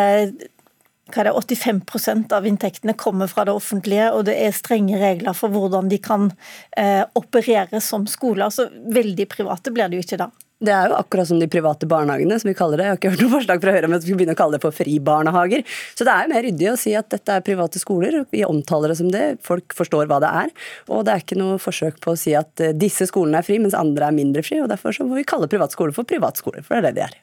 [1.12, 6.00] 85% av inntektene kommer fra det offentlige, og det er strenge regler for hvordan de
[6.02, 6.32] kan
[6.78, 8.46] eh, operere som skole.
[8.48, 10.32] Altså, veldig private blir det jo ikke da.
[10.62, 12.86] Det er jo akkurat som de private barnehagene, som vi kaller det.
[12.86, 14.58] Jeg har ikke hørt noe forslag fra Høyre om at vi skal begynne å kalle
[14.58, 15.64] det for fribarnehager.
[15.98, 18.20] Så det er jo mer ryddig å si at dette er private skoler.
[18.30, 19.24] Vi omtaler det som det.
[19.48, 20.54] Folk forstår hva det er.
[20.94, 23.58] Og det er ikke noe forsøk på å si at eh, disse skolene er fri,
[23.64, 24.62] mens andre er mindre fri.
[24.62, 27.20] Og derfor så må vi kalle privatskoler for privatskoler, for det er det de er.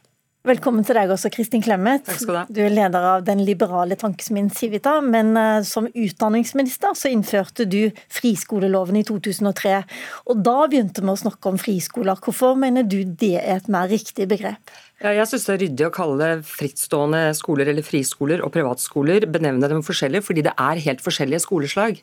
[0.46, 2.06] Velkommen til deg også, Kristin Clemet.
[2.22, 5.00] Du, du er leder av den liberale tankesmien Civita.
[5.02, 9.80] Men uh, som utdanningsminister så innførte du friskoleloven i 2003.
[10.30, 12.22] Og da begynte vi å snakke om friskoler.
[12.22, 14.78] Hvorfor mener du det er et mer riktig begrep?
[14.98, 19.28] Ja, jeg syns det er ryddig å kalle frittstående skoler eller friskoler og privatskoler.
[19.30, 22.00] Benevne dem forskjellig, fordi det er helt forskjellige skoleslag.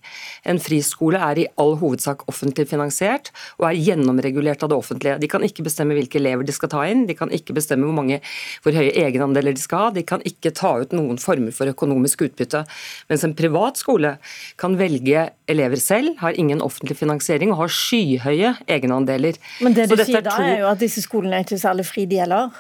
[0.48, 5.18] En friskole er i all hovedsak offentlig finansiert og er gjennomregulert av det offentlige.
[5.20, 7.98] De kan ikke bestemme hvilke elever de skal ta inn, de kan ikke bestemme hvor,
[7.98, 8.22] mange,
[8.64, 12.24] hvor høye egenandeler de skal ha, de kan ikke ta ut noen former for økonomisk
[12.30, 12.64] utbytte.
[13.12, 14.14] Mens en privat skole
[14.62, 19.36] kan velge elever selv, har ingen offentlig finansiering og har skyhøye egenandeler.
[19.60, 22.24] Men det du sier da, er jo at disse skolene er ikke særlig fri de
[22.24, 22.56] heller?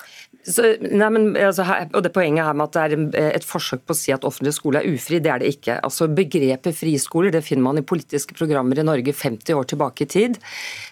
[0.45, 3.81] Så, nei, men, altså, her, og det Poenget her med at det er et forsøk
[3.87, 5.79] på å si at offentlig skole er ufri, det er det ikke.
[5.83, 10.09] Altså, Begrepet friskoler det finner man i politiske programmer i Norge 50 år tilbake i
[10.11, 10.37] tid.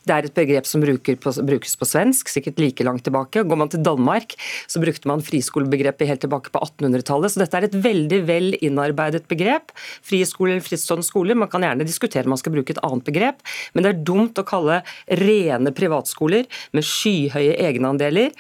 [0.10, 3.46] Det er et begrep som på, brukes på svensk, sikkert like langt tilbake.
[3.46, 4.34] Går man til Danmark,
[4.68, 7.36] så brukte man friskolebegrepet helt tilbake på 1800-tallet.
[7.36, 9.72] Så dette er et veldig vel innarbeidet begrep.
[10.04, 11.38] Friskole eller frittstående skoler.
[11.40, 14.42] Man kan gjerne diskutere om man skal bruke et annet begrep, men det er dumt
[14.42, 14.82] å kalle
[15.24, 18.34] rene privatskoler med skyhøye egenandeler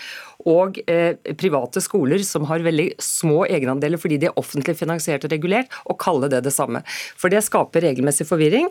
[0.49, 5.33] og eh, private skoler som har veldig små egenandeler fordi de er offentlig finansiert og
[5.33, 6.83] regulert, og kalle det det samme.
[7.19, 8.69] For det skaper regelmessig forvirring.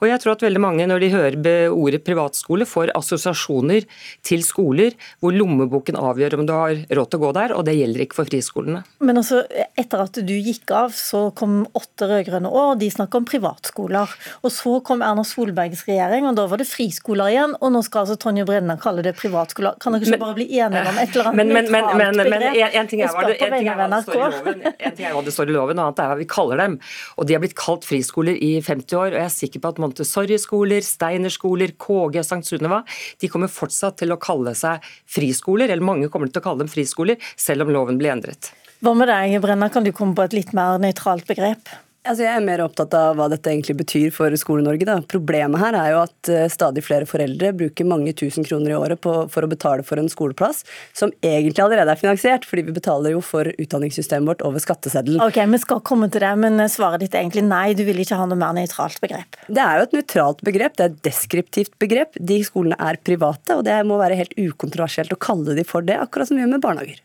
[0.00, 3.84] Og jeg tror at veldig mange, når de hører ordet privatskole, får assosiasjoner
[4.24, 7.76] til skoler hvor lommeboken avgjør om du har råd til å gå der, og det
[7.76, 8.80] gjelder ikke for friskolene.
[9.04, 9.42] Men altså,
[9.78, 14.16] etter at du gikk av, så kom åtte rød-grønne år, de snakker om privatskoler.
[14.40, 18.06] Og så kom Erna Solbergs regjering, og da var det friskoler igjen, og nå skal
[18.06, 19.76] altså Tonje Brenna kalle det privatskoler.
[19.82, 22.90] Kan dere ikke Men, bare bli enige om et men, men, men, men, en, en
[22.90, 25.56] ting er hva det, en ting hva det står i loven, en ting står i
[25.56, 26.78] loven, noe annet er hva vi kaller dem.
[27.16, 29.82] Og de har blitt kalt friskoler i 50 år, og jeg er sikker på at
[29.82, 32.42] Montessori-skoler, Steiner-skoler, KG og St.
[32.48, 32.82] Sunniva,
[33.20, 36.72] de kommer fortsatt til å kalle seg friskoler, eller mange kommer til å kalle dem
[36.72, 38.52] friskoler, selv om loven blir endret.
[38.80, 39.68] Hva med deg, Brenna?
[39.72, 41.68] Kan du komme på et litt mer nøytralt begrep?
[42.00, 44.94] Altså jeg er mer opptatt av hva dette egentlig betyr for Skole-Norge.
[45.10, 49.02] Problemet her er jo at eh, stadig flere foreldre bruker mange tusen kroner i året
[49.04, 50.62] på, for å betale for en skoleplass,
[50.96, 55.20] som egentlig allerede er finansiert, fordi vi betaler jo for utdanningssystemet vårt over skatteseddelen.
[55.26, 57.76] Ok, Vi skal komme til det, men svaret ditt er egentlig nei.
[57.76, 59.36] Du vil ikke ha noe mer nøytralt begrep.
[59.52, 62.16] Det er jo et nøytralt begrep, det er et deskriptivt begrep.
[62.16, 66.00] De skolene er private, og det må være helt ukontroversielt å kalle de for det,
[66.00, 67.04] akkurat som vi gjør med barnehager.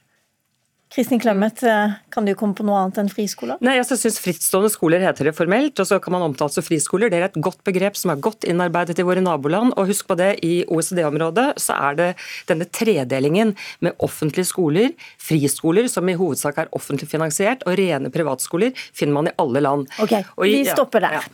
[0.95, 3.57] Kristin Clemet, eh, kan du komme på noe annet enn friskoler?
[3.65, 7.09] Nei, jeg syns Frittstående skoler heter det formelt, og så kan man omtale som friskoler.
[7.11, 9.73] Det er et godt begrep som er godt innarbeidet i våre naboland.
[9.76, 12.09] Og husk på det, i OECD-området så er det
[12.47, 13.51] denne tredelingen
[13.84, 19.27] med offentlige skoler, friskoler som i hovedsak er offentlig finansiert, og rene privatskoler finner man
[19.27, 19.89] i alle land.
[19.99, 21.27] Ok, i- vi stopper der.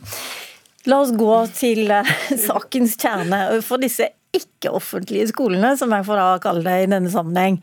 [0.90, 2.02] La oss gå til eh,
[2.48, 3.62] sakens kjerne.
[3.62, 7.58] For disse ikke-offentlige skolene, som jeg får da kalle det i denne sammenheng.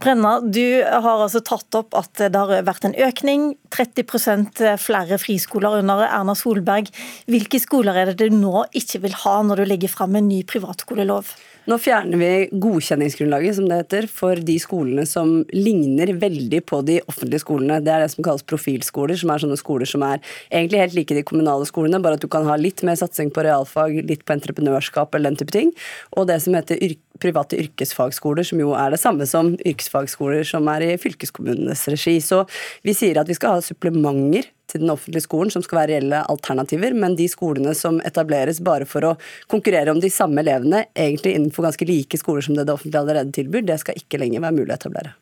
[0.00, 5.78] Brenna, du har altså tatt opp at det har vært en økning, 30% flere friskoler
[5.80, 6.92] under Erna Solberg.
[7.30, 10.42] Hvilke skoler er det du nå ikke vil ha når du legger fram en ny
[10.48, 11.32] privatskolelov?
[11.70, 16.96] Nå fjerner vi godkjenningsgrunnlaget som det heter, for de skolene som ligner veldig på de
[17.04, 17.76] offentlige skolene.
[17.84, 20.18] Det er det som kalles profilskoler, som er sånne skoler som er
[20.48, 23.44] egentlig helt like de kommunale skolene, bare at du kan ha litt mer satsing på
[23.46, 25.70] realfag, litt på entreprenørskap eller den type ting.
[26.16, 30.68] Og det som heter yr private yrkesfagskoler, som jo er det samme som yrkesfagskoler som
[30.72, 32.16] er i fylkeskommunenes regi.
[32.24, 32.44] Så
[32.86, 36.20] vi sier at vi skal ha supplementer til den offentlige skolen, som skal være reelle
[36.30, 39.16] alternativer, men de skolene som etableres bare for å
[39.50, 43.34] konkurrere om de samme elevene, egentlig innenfor ganske like skoler som det det offentlige allerede
[43.34, 45.16] tilbyr, det skal ikke lenger være mulig å etablere.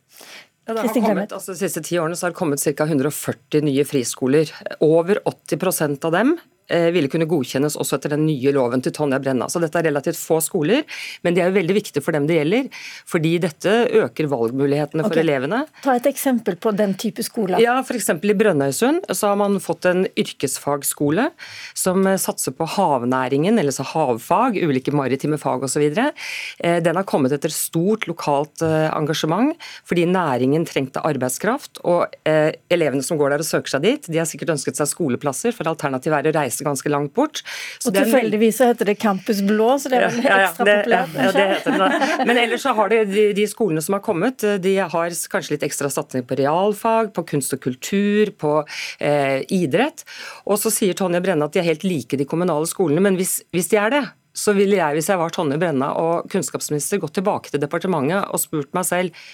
[0.69, 2.85] Ja, det har kommet, altså De siste ti årene så har det kommet ca.
[2.85, 4.51] 140 nye friskoler.
[4.85, 6.35] Over 80% av dem
[6.69, 9.47] ville kunne godkjennes også etter den nye loven til Tonja Brenna.
[9.49, 10.85] Så dette er relativt få skoler,
[11.25, 12.69] men de er jo veldig viktige for dem det gjelder.
[13.09, 15.23] Fordi dette øker valgmulighetene for Ok.
[15.23, 15.63] elevene.
[15.83, 17.59] Ta et eksempel på den type skoler.
[17.63, 18.11] Ja, f.eks.
[18.11, 21.29] i Brønnøysund så har man fått en yrkesfagskole
[21.77, 25.85] som eh, satser på havnæringen, eller så havfag, ulike maritime fag osv.
[25.99, 29.55] Eh, Den har kommet etter stort lokalt eh, engasjement,
[29.89, 31.81] fordi næringen trengte arbeidskraft.
[31.85, 34.91] Og eh, elevene som går der og søker seg dit, de har sikkert ønsket seg
[34.91, 37.43] skoleplasser, for alternativet er å reise ganske langt bort.
[37.79, 40.67] Så Og tilfeldigvis så heter det Campus Blå, så det er vel ja, ja, ekstra
[40.69, 42.29] det, populært, ja, det heter det.
[42.31, 45.67] Men ellers så har det, de, de skolene som har kommet, de har kanskje litt
[45.69, 48.55] ekstra satsing på realfag, på kunst og kultur, på
[49.01, 50.07] eh, idrett.
[50.47, 53.41] Og så sier Tonje Brenna at de er helt like de kommunale skolene, men hvis,
[53.55, 54.05] hvis de er det,
[54.39, 58.43] så ville jeg, hvis jeg var Tonje Brenna og kunnskapsminister, gått tilbake til departementet og
[58.43, 59.29] spurt meg selv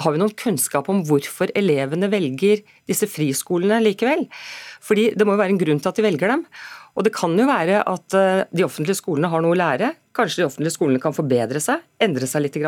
[0.00, 4.24] har vi noen kunnskap om hvorfor elevene velger disse friskolene likevel?
[4.82, 6.46] Fordi Det må jo være en grunn til at de velger dem.
[6.96, 9.92] Og Det kan jo være at eh, de offentlige skolene har noe å lære.
[10.12, 12.58] Kanskje de offentlige skolene kan forbedre seg, endre seg litt.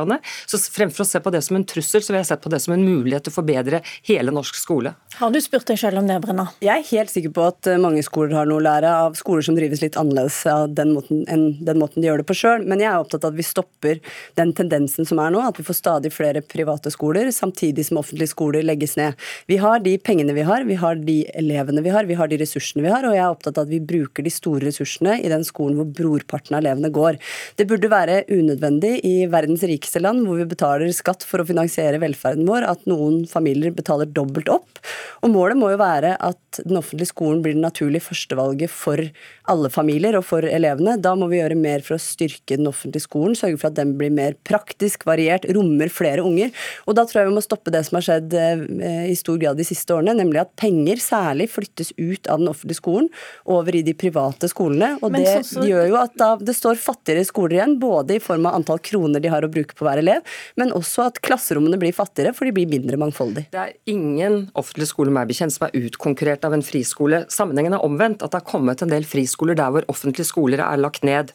[0.49, 2.61] Så Fremfor å se på det som en trussel, så vil jeg se på det
[2.65, 4.95] som en mulighet til å forbedre hele norsk skole.
[5.19, 6.47] Har du spurt deg selv om det, Brenna?
[6.65, 9.45] Jeg er helt sikker på at eh, mange skoler har noe å lære av skoler
[9.47, 12.65] som drives litt annerledes av den måten, enn den måten de gjør det på sjøl,
[12.67, 14.01] men jeg er opptatt av at vi stopper
[14.41, 18.33] den tendensen som er nå, at vi får stadig flere private skoler, samtidig som offentlige
[18.33, 19.21] skoler legges ned.
[19.51, 22.41] Vi har de pengene vi har, vi har de elevene vi har, vi har de
[22.41, 25.31] ressursene vi har, og jeg er opptatt av at vi bruker de store ressursene i
[25.31, 27.21] den skolen hvor brorparten av elevene går.
[27.59, 32.01] Det burde være unødvendig i verdens rikeste land, hvor vi betaler skatt for å finansiere
[32.03, 34.83] velferden vår, at noen familier betaler dobbelt opp.
[35.25, 39.01] Og målet må jo være at den offentlige skolen blir det naturlige førstevalget for
[39.51, 40.97] alle familier og for elevene.
[41.03, 43.93] Da må vi gjøre mer for å styrke den offentlige skolen, sørge for at den
[43.99, 46.53] blir mer praktisk, variert, rommer flere unger.
[46.89, 49.61] Og da tror jeg vi må stoppe det som har skjedd eh, i stor grad
[49.61, 53.11] de siste årene, nemlig at penger særlig flyttes ut av den offentlige skolen
[53.45, 54.95] over i de private skolene.
[55.03, 58.17] Og Men det så- så- gjør jo at da det står fattigere skoler igjen, både
[58.17, 60.23] i form av antall kroner de har å bruke på hver elev,
[60.57, 63.51] men også at klasserommene blir fattigere, for de blir mindre mangfoldige.
[63.51, 67.27] Det er ingen offentlig skole meg bekjent som er utkonkurrert av en friskole.
[67.29, 70.77] Sammenhengen er omvendt, at det har kommet en del friskoler der hvor offentlige skoler er
[70.81, 71.33] lagt ned.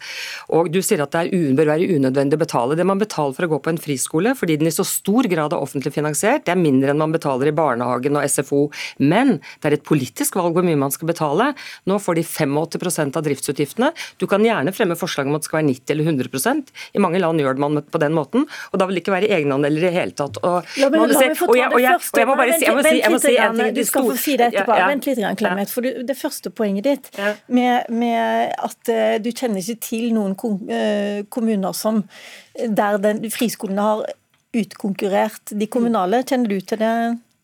[0.49, 2.75] Og Du sier at det er, bør være unødvendig å betale.
[2.77, 5.53] Det man betaler for å gå på en friskole, fordi den i så stor grad
[5.53, 8.71] er offentlig finansiert, det er mindre enn man betaler i barnehagen og SFO.
[8.99, 11.53] Men det er et politisk valg hvor mye man skal betale.
[11.89, 13.91] Nå får de 85% av driftsutgiftene.
[14.19, 17.19] Du kan gjerne fremme forslag om at det skal være 90 eller 100% I mange
[17.19, 19.93] land gjør man på den måten, og da vil det ikke være egenandeler i det
[19.95, 20.37] hele tatt.
[20.43, 22.83] Og man la meg og jeg- og jeg- og jeg må bare si- jeg må
[22.83, 23.73] si- jeg må litt si en ting.
[23.75, 24.73] Du skal få si det etterpå.
[24.75, 24.87] Ja, ja.
[24.87, 25.69] Vent litt, Clemet.
[25.69, 27.09] For det første poenget ditt
[27.47, 30.35] med, med at eh, du kjenner ikke til noen
[30.69, 32.03] eh, kommuner som,
[32.55, 34.05] der den, friskolene har
[34.55, 36.23] utkonkurrert de kommunale.
[36.25, 36.93] Kjenner du til det?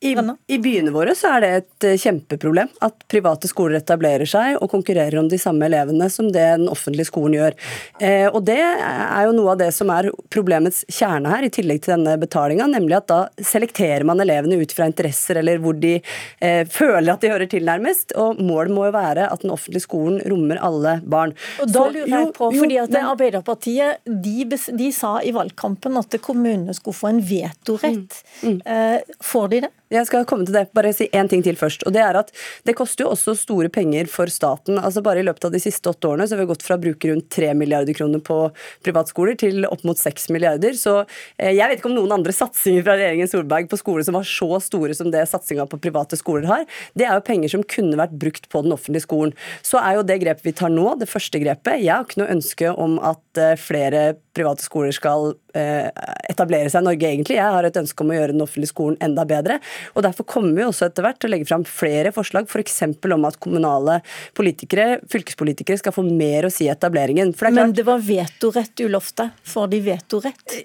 [0.03, 0.11] I,
[0.47, 4.67] I, byene våre så er det et eh, kjempeproblem at private skoler etablerer seg og
[4.73, 7.55] konkurrerer om de samme elevene som det den offentlige skolen gjør.
[8.03, 11.81] Eh, og Det er jo noe av det som er problemets kjerne her, i tillegg
[11.85, 15.95] til denne betalinga, nemlig at da selekterer man elevene ut fra interesser eller hvor de
[15.95, 18.11] eh, føler at de hører til nærmest.
[18.19, 21.33] Og målet må jo være at den offentlige skolen rommer alle barn.
[21.63, 26.19] Og da lurer jeg på, fordi at men, Arbeiderpartiet de, de, sa i valgkampen at
[26.25, 28.21] kommunene skulle få en vetorett.
[28.43, 28.61] Mm, mm.
[28.75, 29.73] Eh, får de det?
[29.93, 30.71] Jeg skal komme til det.
[30.73, 31.83] Bare si én ting til først.
[31.85, 32.31] og Det er at
[32.65, 34.79] det koster jo også store penger for staten.
[34.79, 36.81] altså Bare i løpet av de siste åtte årene så har vi gått fra å
[36.81, 38.49] bruke rundt 3 milliarder kroner på
[38.83, 40.73] privatskoler til opp mot 6 milliarder.
[40.73, 41.05] Så
[41.37, 44.25] eh, jeg vet ikke om noen andre satsinger fra regjeringen Solberg på skoler som var
[44.25, 46.65] så store som det satsinga på private skoler har.
[46.97, 49.37] Det er jo penger som kunne vært brukt på den offentlige skolen.
[49.61, 51.83] Så er jo det grepet vi tar nå, det første grepet.
[51.83, 55.87] Jeg har ikke noe ønske om at eh, flere private skoler skal eh,
[56.29, 57.37] etablere seg i Norge, egentlig.
[57.37, 59.59] Jeg har et ønske om å gjøre den offentlige skolen enda bedre.
[59.93, 62.83] Og Derfor kommer vi også etter hvert til å legge fram flere forslag, f.eks.
[63.01, 63.99] For om at kommunale
[64.37, 67.31] politikere, fylkespolitikere, skal få mer å si i etableringen.
[67.31, 69.29] Det Men det var vetorett ulofte.
[69.43, 70.55] Får de vetorett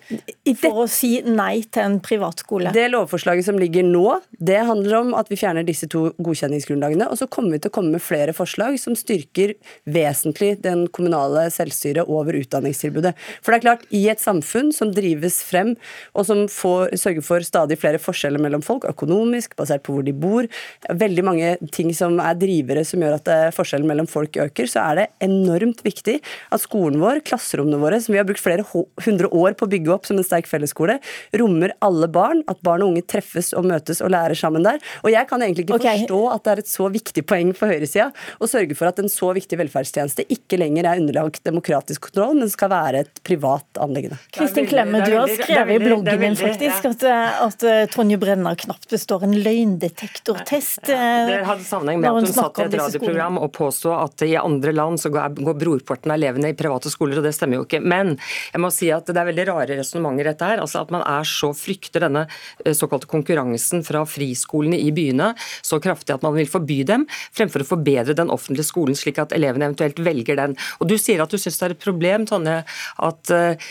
[0.60, 2.72] for å si nei til en privatskole?
[2.74, 7.08] Det lovforslaget som ligger nå, det handler om at vi fjerner disse to godkjenningsgrunnlagene.
[7.10, 9.54] Og så kommer vi til å komme med flere forslag som styrker
[9.84, 13.14] vesentlig den kommunale selvstyret over utdanningstilbudet.
[13.40, 15.74] For det er klart, i et samfunn som drives frem,
[16.14, 20.14] og som får, sørger for stadig flere forskjeller mellom folk, økonomisk, basert på hvor de
[20.14, 20.48] bor,
[20.88, 25.00] veldig mange ting som er drivere som gjør at forskjellen mellom folk øker, så er
[25.00, 29.56] det enormt viktig at skolen vår, klasserommene våre, som vi har brukt flere hundre år
[29.58, 30.98] på å bygge opp som en sterk fellesskole,
[31.40, 34.80] rommer alle barn, at barn og unge treffes og møtes og lærer sammen der.
[35.04, 36.04] Og jeg kan egentlig ikke okay.
[36.04, 38.10] forstå at det er et så viktig poeng for høyresida
[38.40, 42.52] å sørge for at en så viktig velferdstjeneste ikke lenger er underlagt demokratisk kontroll, men
[42.52, 44.18] skal være et privat anliggende.
[44.34, 48.54] Kristin Klemme, du har skrevet i bloggen din faktisk at, eh, at eh, Tonje Brenna
[48.58, 50.82] knapt består en løgndetektortest.
[50.88, 50.98] Ja,
[51.28, 54.34] det eh, hadde sammenheng med at hun satt i et radioprogram og påstod at i
[54.40, 57.82] andre land så går brorparten av elevene i private skoler, og det stemmer jo ikke.
[57.82, 58.16] Men
[58.52, 60.62] jeg må si at det er veldig rare resonnementer dette her.
[60.64, 62.26] altså At man er så frykter denne
[62.76, 65.32] såkalte konkurransen fra friskolene i byene
[65.66, 67.06] så kraftig at man vil forby dem,
[67.36, 70.56] fremfor å forbedre den offentlige skolen slik at elevene eventuelt velger den.
[70.80, 72.60] Og Du sier at du syns det er et problem Tonje,
[73.06, 73.70] at uh,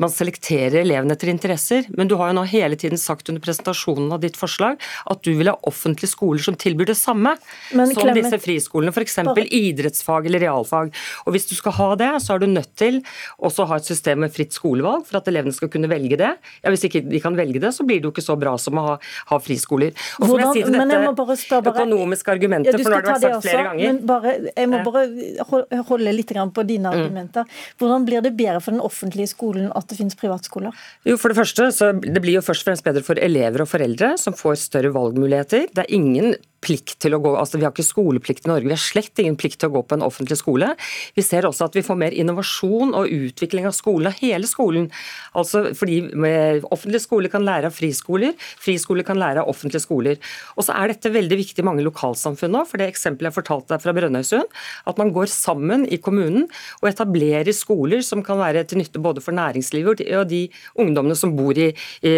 [0.00, 4.12] man selekterer elevene etter interesser, men du har jo nå hele tiden sagt under presentasjonen
[4.14, 7.34] av ditt forslag at du vil ha offentlige skoler som tilbyr det samme
[7.72, 9.18] men, som Clement, disse friskolene, f.eks.
[9.56, 10.92] idrettsfag eller realfag.
[11.26, 13.00] Og Hvis du skal ha det, så er du nødt til
[13.38, 16.32] også å ha et system med fritt skolevalg for at elevene skal kunne velge det.
[16.62, 18.78] Ja, Hvis ikke de kan velge det, så blir det jo ikke så bra som
[18.80, 18.96] å ha,
[19.32, 19.96] ha friskoler.
[20.20, 23.26] Og vil jeg si til dette bare, økonomiske argumentet, ja, for nå har det vært
[23.26, 23.86] sagt flere ganger.
[23.86, 26.96] Men bare, jeg må bare holde litt på dine mm.
[27.00, 27.58] argumenter.
[27.80, 30.74] Hvordan blir det bedre for den offentlige skolen at det finnes privatskoler?
[31.08, 33.70] Jo, for Det første, så det blir jo først og fremst bedre for elever og
[33.70, 35.68] foreldre, som får større valgmuligheter.
[35.72, 36.36] Det er ingen
[36.66, 39.36] plikt til å gå, altså Vi har ikke skoleplikt i Norge, vi har slett ingen
[39.38, 40.72] plikt til å gå på en offentlig skole.
[41.16, 44.88] Vi ser også at vi får mer innovasjon og utvikling av skolen, hele skolen.
[45.36, 50.18] Altså fordi Offentlige skoler kan lære av friskoler, friskoler kan lære av offentlige skoler.
[50.56, 53.72] Og så er dette veldig viktig i mange lokalsamfunn nå, for det eksempelet jeg fortalte
[53.74, 54.56] deg fra Brønnøysund,
[54.90, 56.46] at man går sammen i kommunen
[56.80, 60.42] og etablerer skoler som kan være til nytte både for næringslivet og de
[60.82, 61.70] ungdommene som bor i,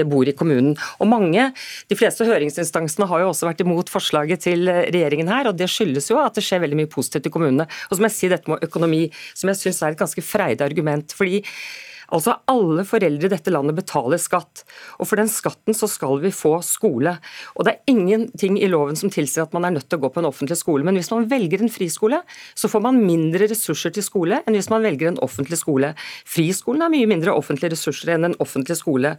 [0.09, 0.77] bor i kommunen.
[0.99, 1.51] Og mange,
[1.89, 6.09] De fleste høringsinstansene har jo også vært imot forslaget til regjeringen her, og det skyldes
[6.11, 7.69] jo at det skjer veldig mye positivt i kommunene.
[7.89, 9.05] Og som jeg sier, dette med økonomi,
[9.35, 11.13] som jeg syns er et ganske freidig argument.
[11.13, 11.43] fordi
[12.15, 14.63] Altså Alle foreldre i dette landet betaler skatt,
[14.97, 17.13] og for den skatten så skal vi få skole.
[17.55, 20.13] Og Det er ingenting i loven som tilsier at man er nødt til å gå
[20.15, 20.87] på en offentlig skole.
[20.87, 22.23] Men hvis man velger en friskole,
[22.57, 25.93] så får man mindre ressurser til skole enn hvis man velger en offentlig skole.
[26.25, 29.17] Friskolen har mye mindre offentlige ressurser enn en offentlig skole.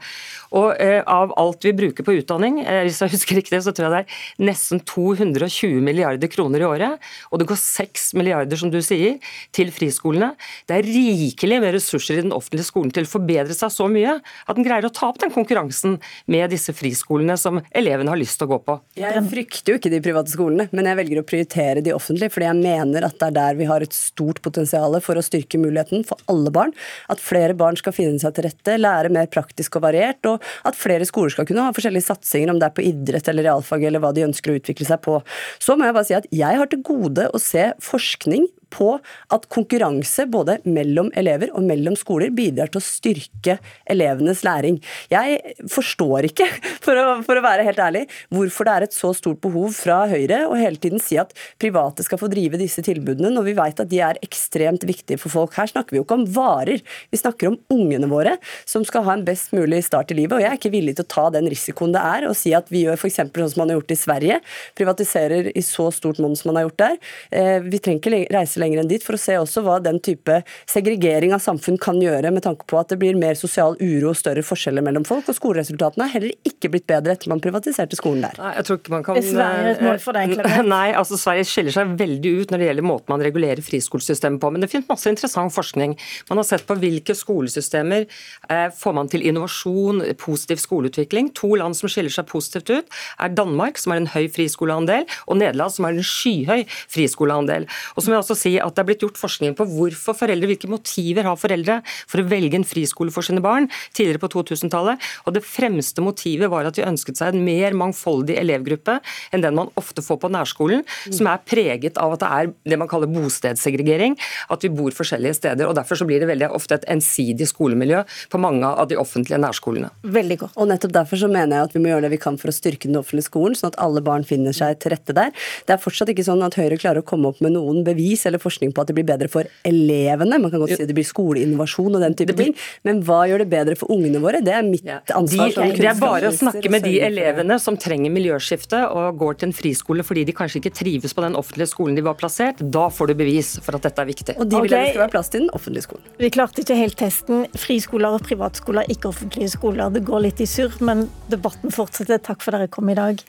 [0.57, 3.89] Og eh, Av alt vi bruker på utdanning, eh, hvis jeg husker riktig, så tror
[3.89, 7.09] jeg det er nesten 220 milliarder kroner i året.
[7.29, 9.21] Og det går 6 milliarder, som du sier,
[9.53, 10.33] til friskolene.
[10.65, 14.17] Det er rikelig med ressurser i den offentlige skolen skolen til forbedre seg så mye
[14.19, 15.97] at den greier å ta opp den konkurransen
[16.31, 18.77] med disse friskolene som elevene har lyst til å gå på.
[18.99, 22.47] Jeg frykter jo ikke de private skolene, men jeg velger å prioritere de offentlige, fordi
[22.47, 26.05] jeg mener at det er der vi har et stort potensial for å styrke muligheten
[26.07, 26.73] for alle barn.
[27.11, 30.77] At flere barn skal finne seg til rette, lære mer praktisk og variert, og at
[30.79, 34.03] flere skoler skal kunne ha forskjellige satsinger, om det er på idrett eller realfag eller
[34.03, 35.19] hva de ønsker å utvikle seg på.
[35.61, 38.91] Så må jeg bare si at jeg har til gode å se forskning på
[39.33, 43.57] at konkurranse både mellom elever og mellom skoler bidrar til å styrke
[43.89, 44.79] elevenes læring.
[45.11, 46.47] Jeg forstår ikke,
[46.85, 50.01] for å, for å være helt ærlig, hvorfor det er et så stort behov fra
[50.09, 53.83] Høyre å hele tiden si at private skal få drive disse tilbudene, når vi vet
[53.83, 55.55] at de er ekstremt viktige for folk.
[55.57, 58.37] Her snakker vi jo ikke om varer, vi snakker om ungene våre
[58.69, 60.37] som skal ha en best mulig start i livet.
[60.37, 62.69] og Jeg er ikke villig til å ta den risikoen det er å si at
[62.73, 63.19] vi gjør f.eks.
[63.19, 64.39] sånn som man har gjort i Sverige,
[64.77, 66.97] privatiserer i så stort monn som man har gjort der.
[67.31, 70.41] Eh, vi trenger ikke reise lenger enn dit for å se også hva den type
[70.69, 74.19] segregering av samfunn kan gjøre, med tanke på at det blir mer sosial uro og
[74.19, 75.27] større forskjeller mellom folk.
[75.29, 78.39] Og skoleresultatene har heller ikke blitt bedre etter man privatiserte skolen der.
[78.41, 79.19] Nei, jeg tror ikke man kan...
[79.19, 80.71] Er Sverige et mål for deg, Clement?
[80.71, 84.51] Nei, altså Sverige skiller seg veldig ut når det gjelder måten man regulerer friskolesystemet på.
[84.53, 85.95] Men det finnes masse interessant forskning.
[86.29, 91.31] Man har sett på hvilke skolesystemer eh, får man til innovasjon, positiv skoleutvikling.
[91.39, 95.39] To land som skiller seg positivt ut, er Danmark, som har en høy friskoleandel, og
[95.41, 97.67] Nederland, som har en skyhøy friskoleandel.
[97.95, 100.49] Og så må jeg også si at Det er blitt gjort forskning på hvorfor foreldre,
[100.49, 104.99] hvilke motiver har foreldre for å velge en friskole for sine barn tidligere på 2000-tallet.
[105.27, 108.99] Og Det fremste motivet var at de ønsket seg en mer mangfoldig elevgruppe
[109.33, 112.79] enn den man ofte får på nærskolen, som er preget av at det er det
[112.79, 114.17] man kaller bostedssegregering,
[114.49, 115.67] at vi bor forskjellige steder.
[115.67, 119.39] og Derfor så blir det veldig ofte et ensidig skolemiljø på mange av de offentlige
[119.41, 119.91] nærskolene.
[120.03, 120.57] Veldig godt.
[120.57, 122.55] Og nettopp derfor så mener jeg at vi må gjøre det vi kan for å
[122.55, 125.33] styrke den offentlige skolen, sånn at alle barn finner seg til rette der.
[125.67, 128.38] Det er fortsatt ikke sånn at Høyre klarer å komme opp med noen bevis eller
[128.41, 130.39] forskning på at det blir bedre for elevene.
[130.41, 132.55] Man kan godt si det blir skoleinnovasjon og den type ting,
[132.87, 134.41] men hva gjør det bedre for ungene våre?
[134.45, 135.53] Det er mitt ansvar.
[135.55, 139.49] De, det er bare å snakke med de elevene som trenger miljøskifte og går til
[139.49, 142.61] en friskole fordi de kanskje ikke trives på den offentlige skolen de var plassert.
[142.61, 144.37] Da får du bevis for at dette er viktig.
[144.37, 144.89] Og de vil okay.
[144.89, 146.05] det skal være plass til den offentlige skolen.
[146.19, 147.47] Vi klarte ikke helt testen.
[147.59, 149.89] Friskoler og privatskoler, ikke offentlige skoler.
[149.95, 152.21] Det går litt i surr, men debatten fortsetter.
[152.29, 153.25] Takk for dere kom i dag.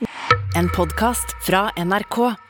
[0.59, 2.49] En podkast fra NRK.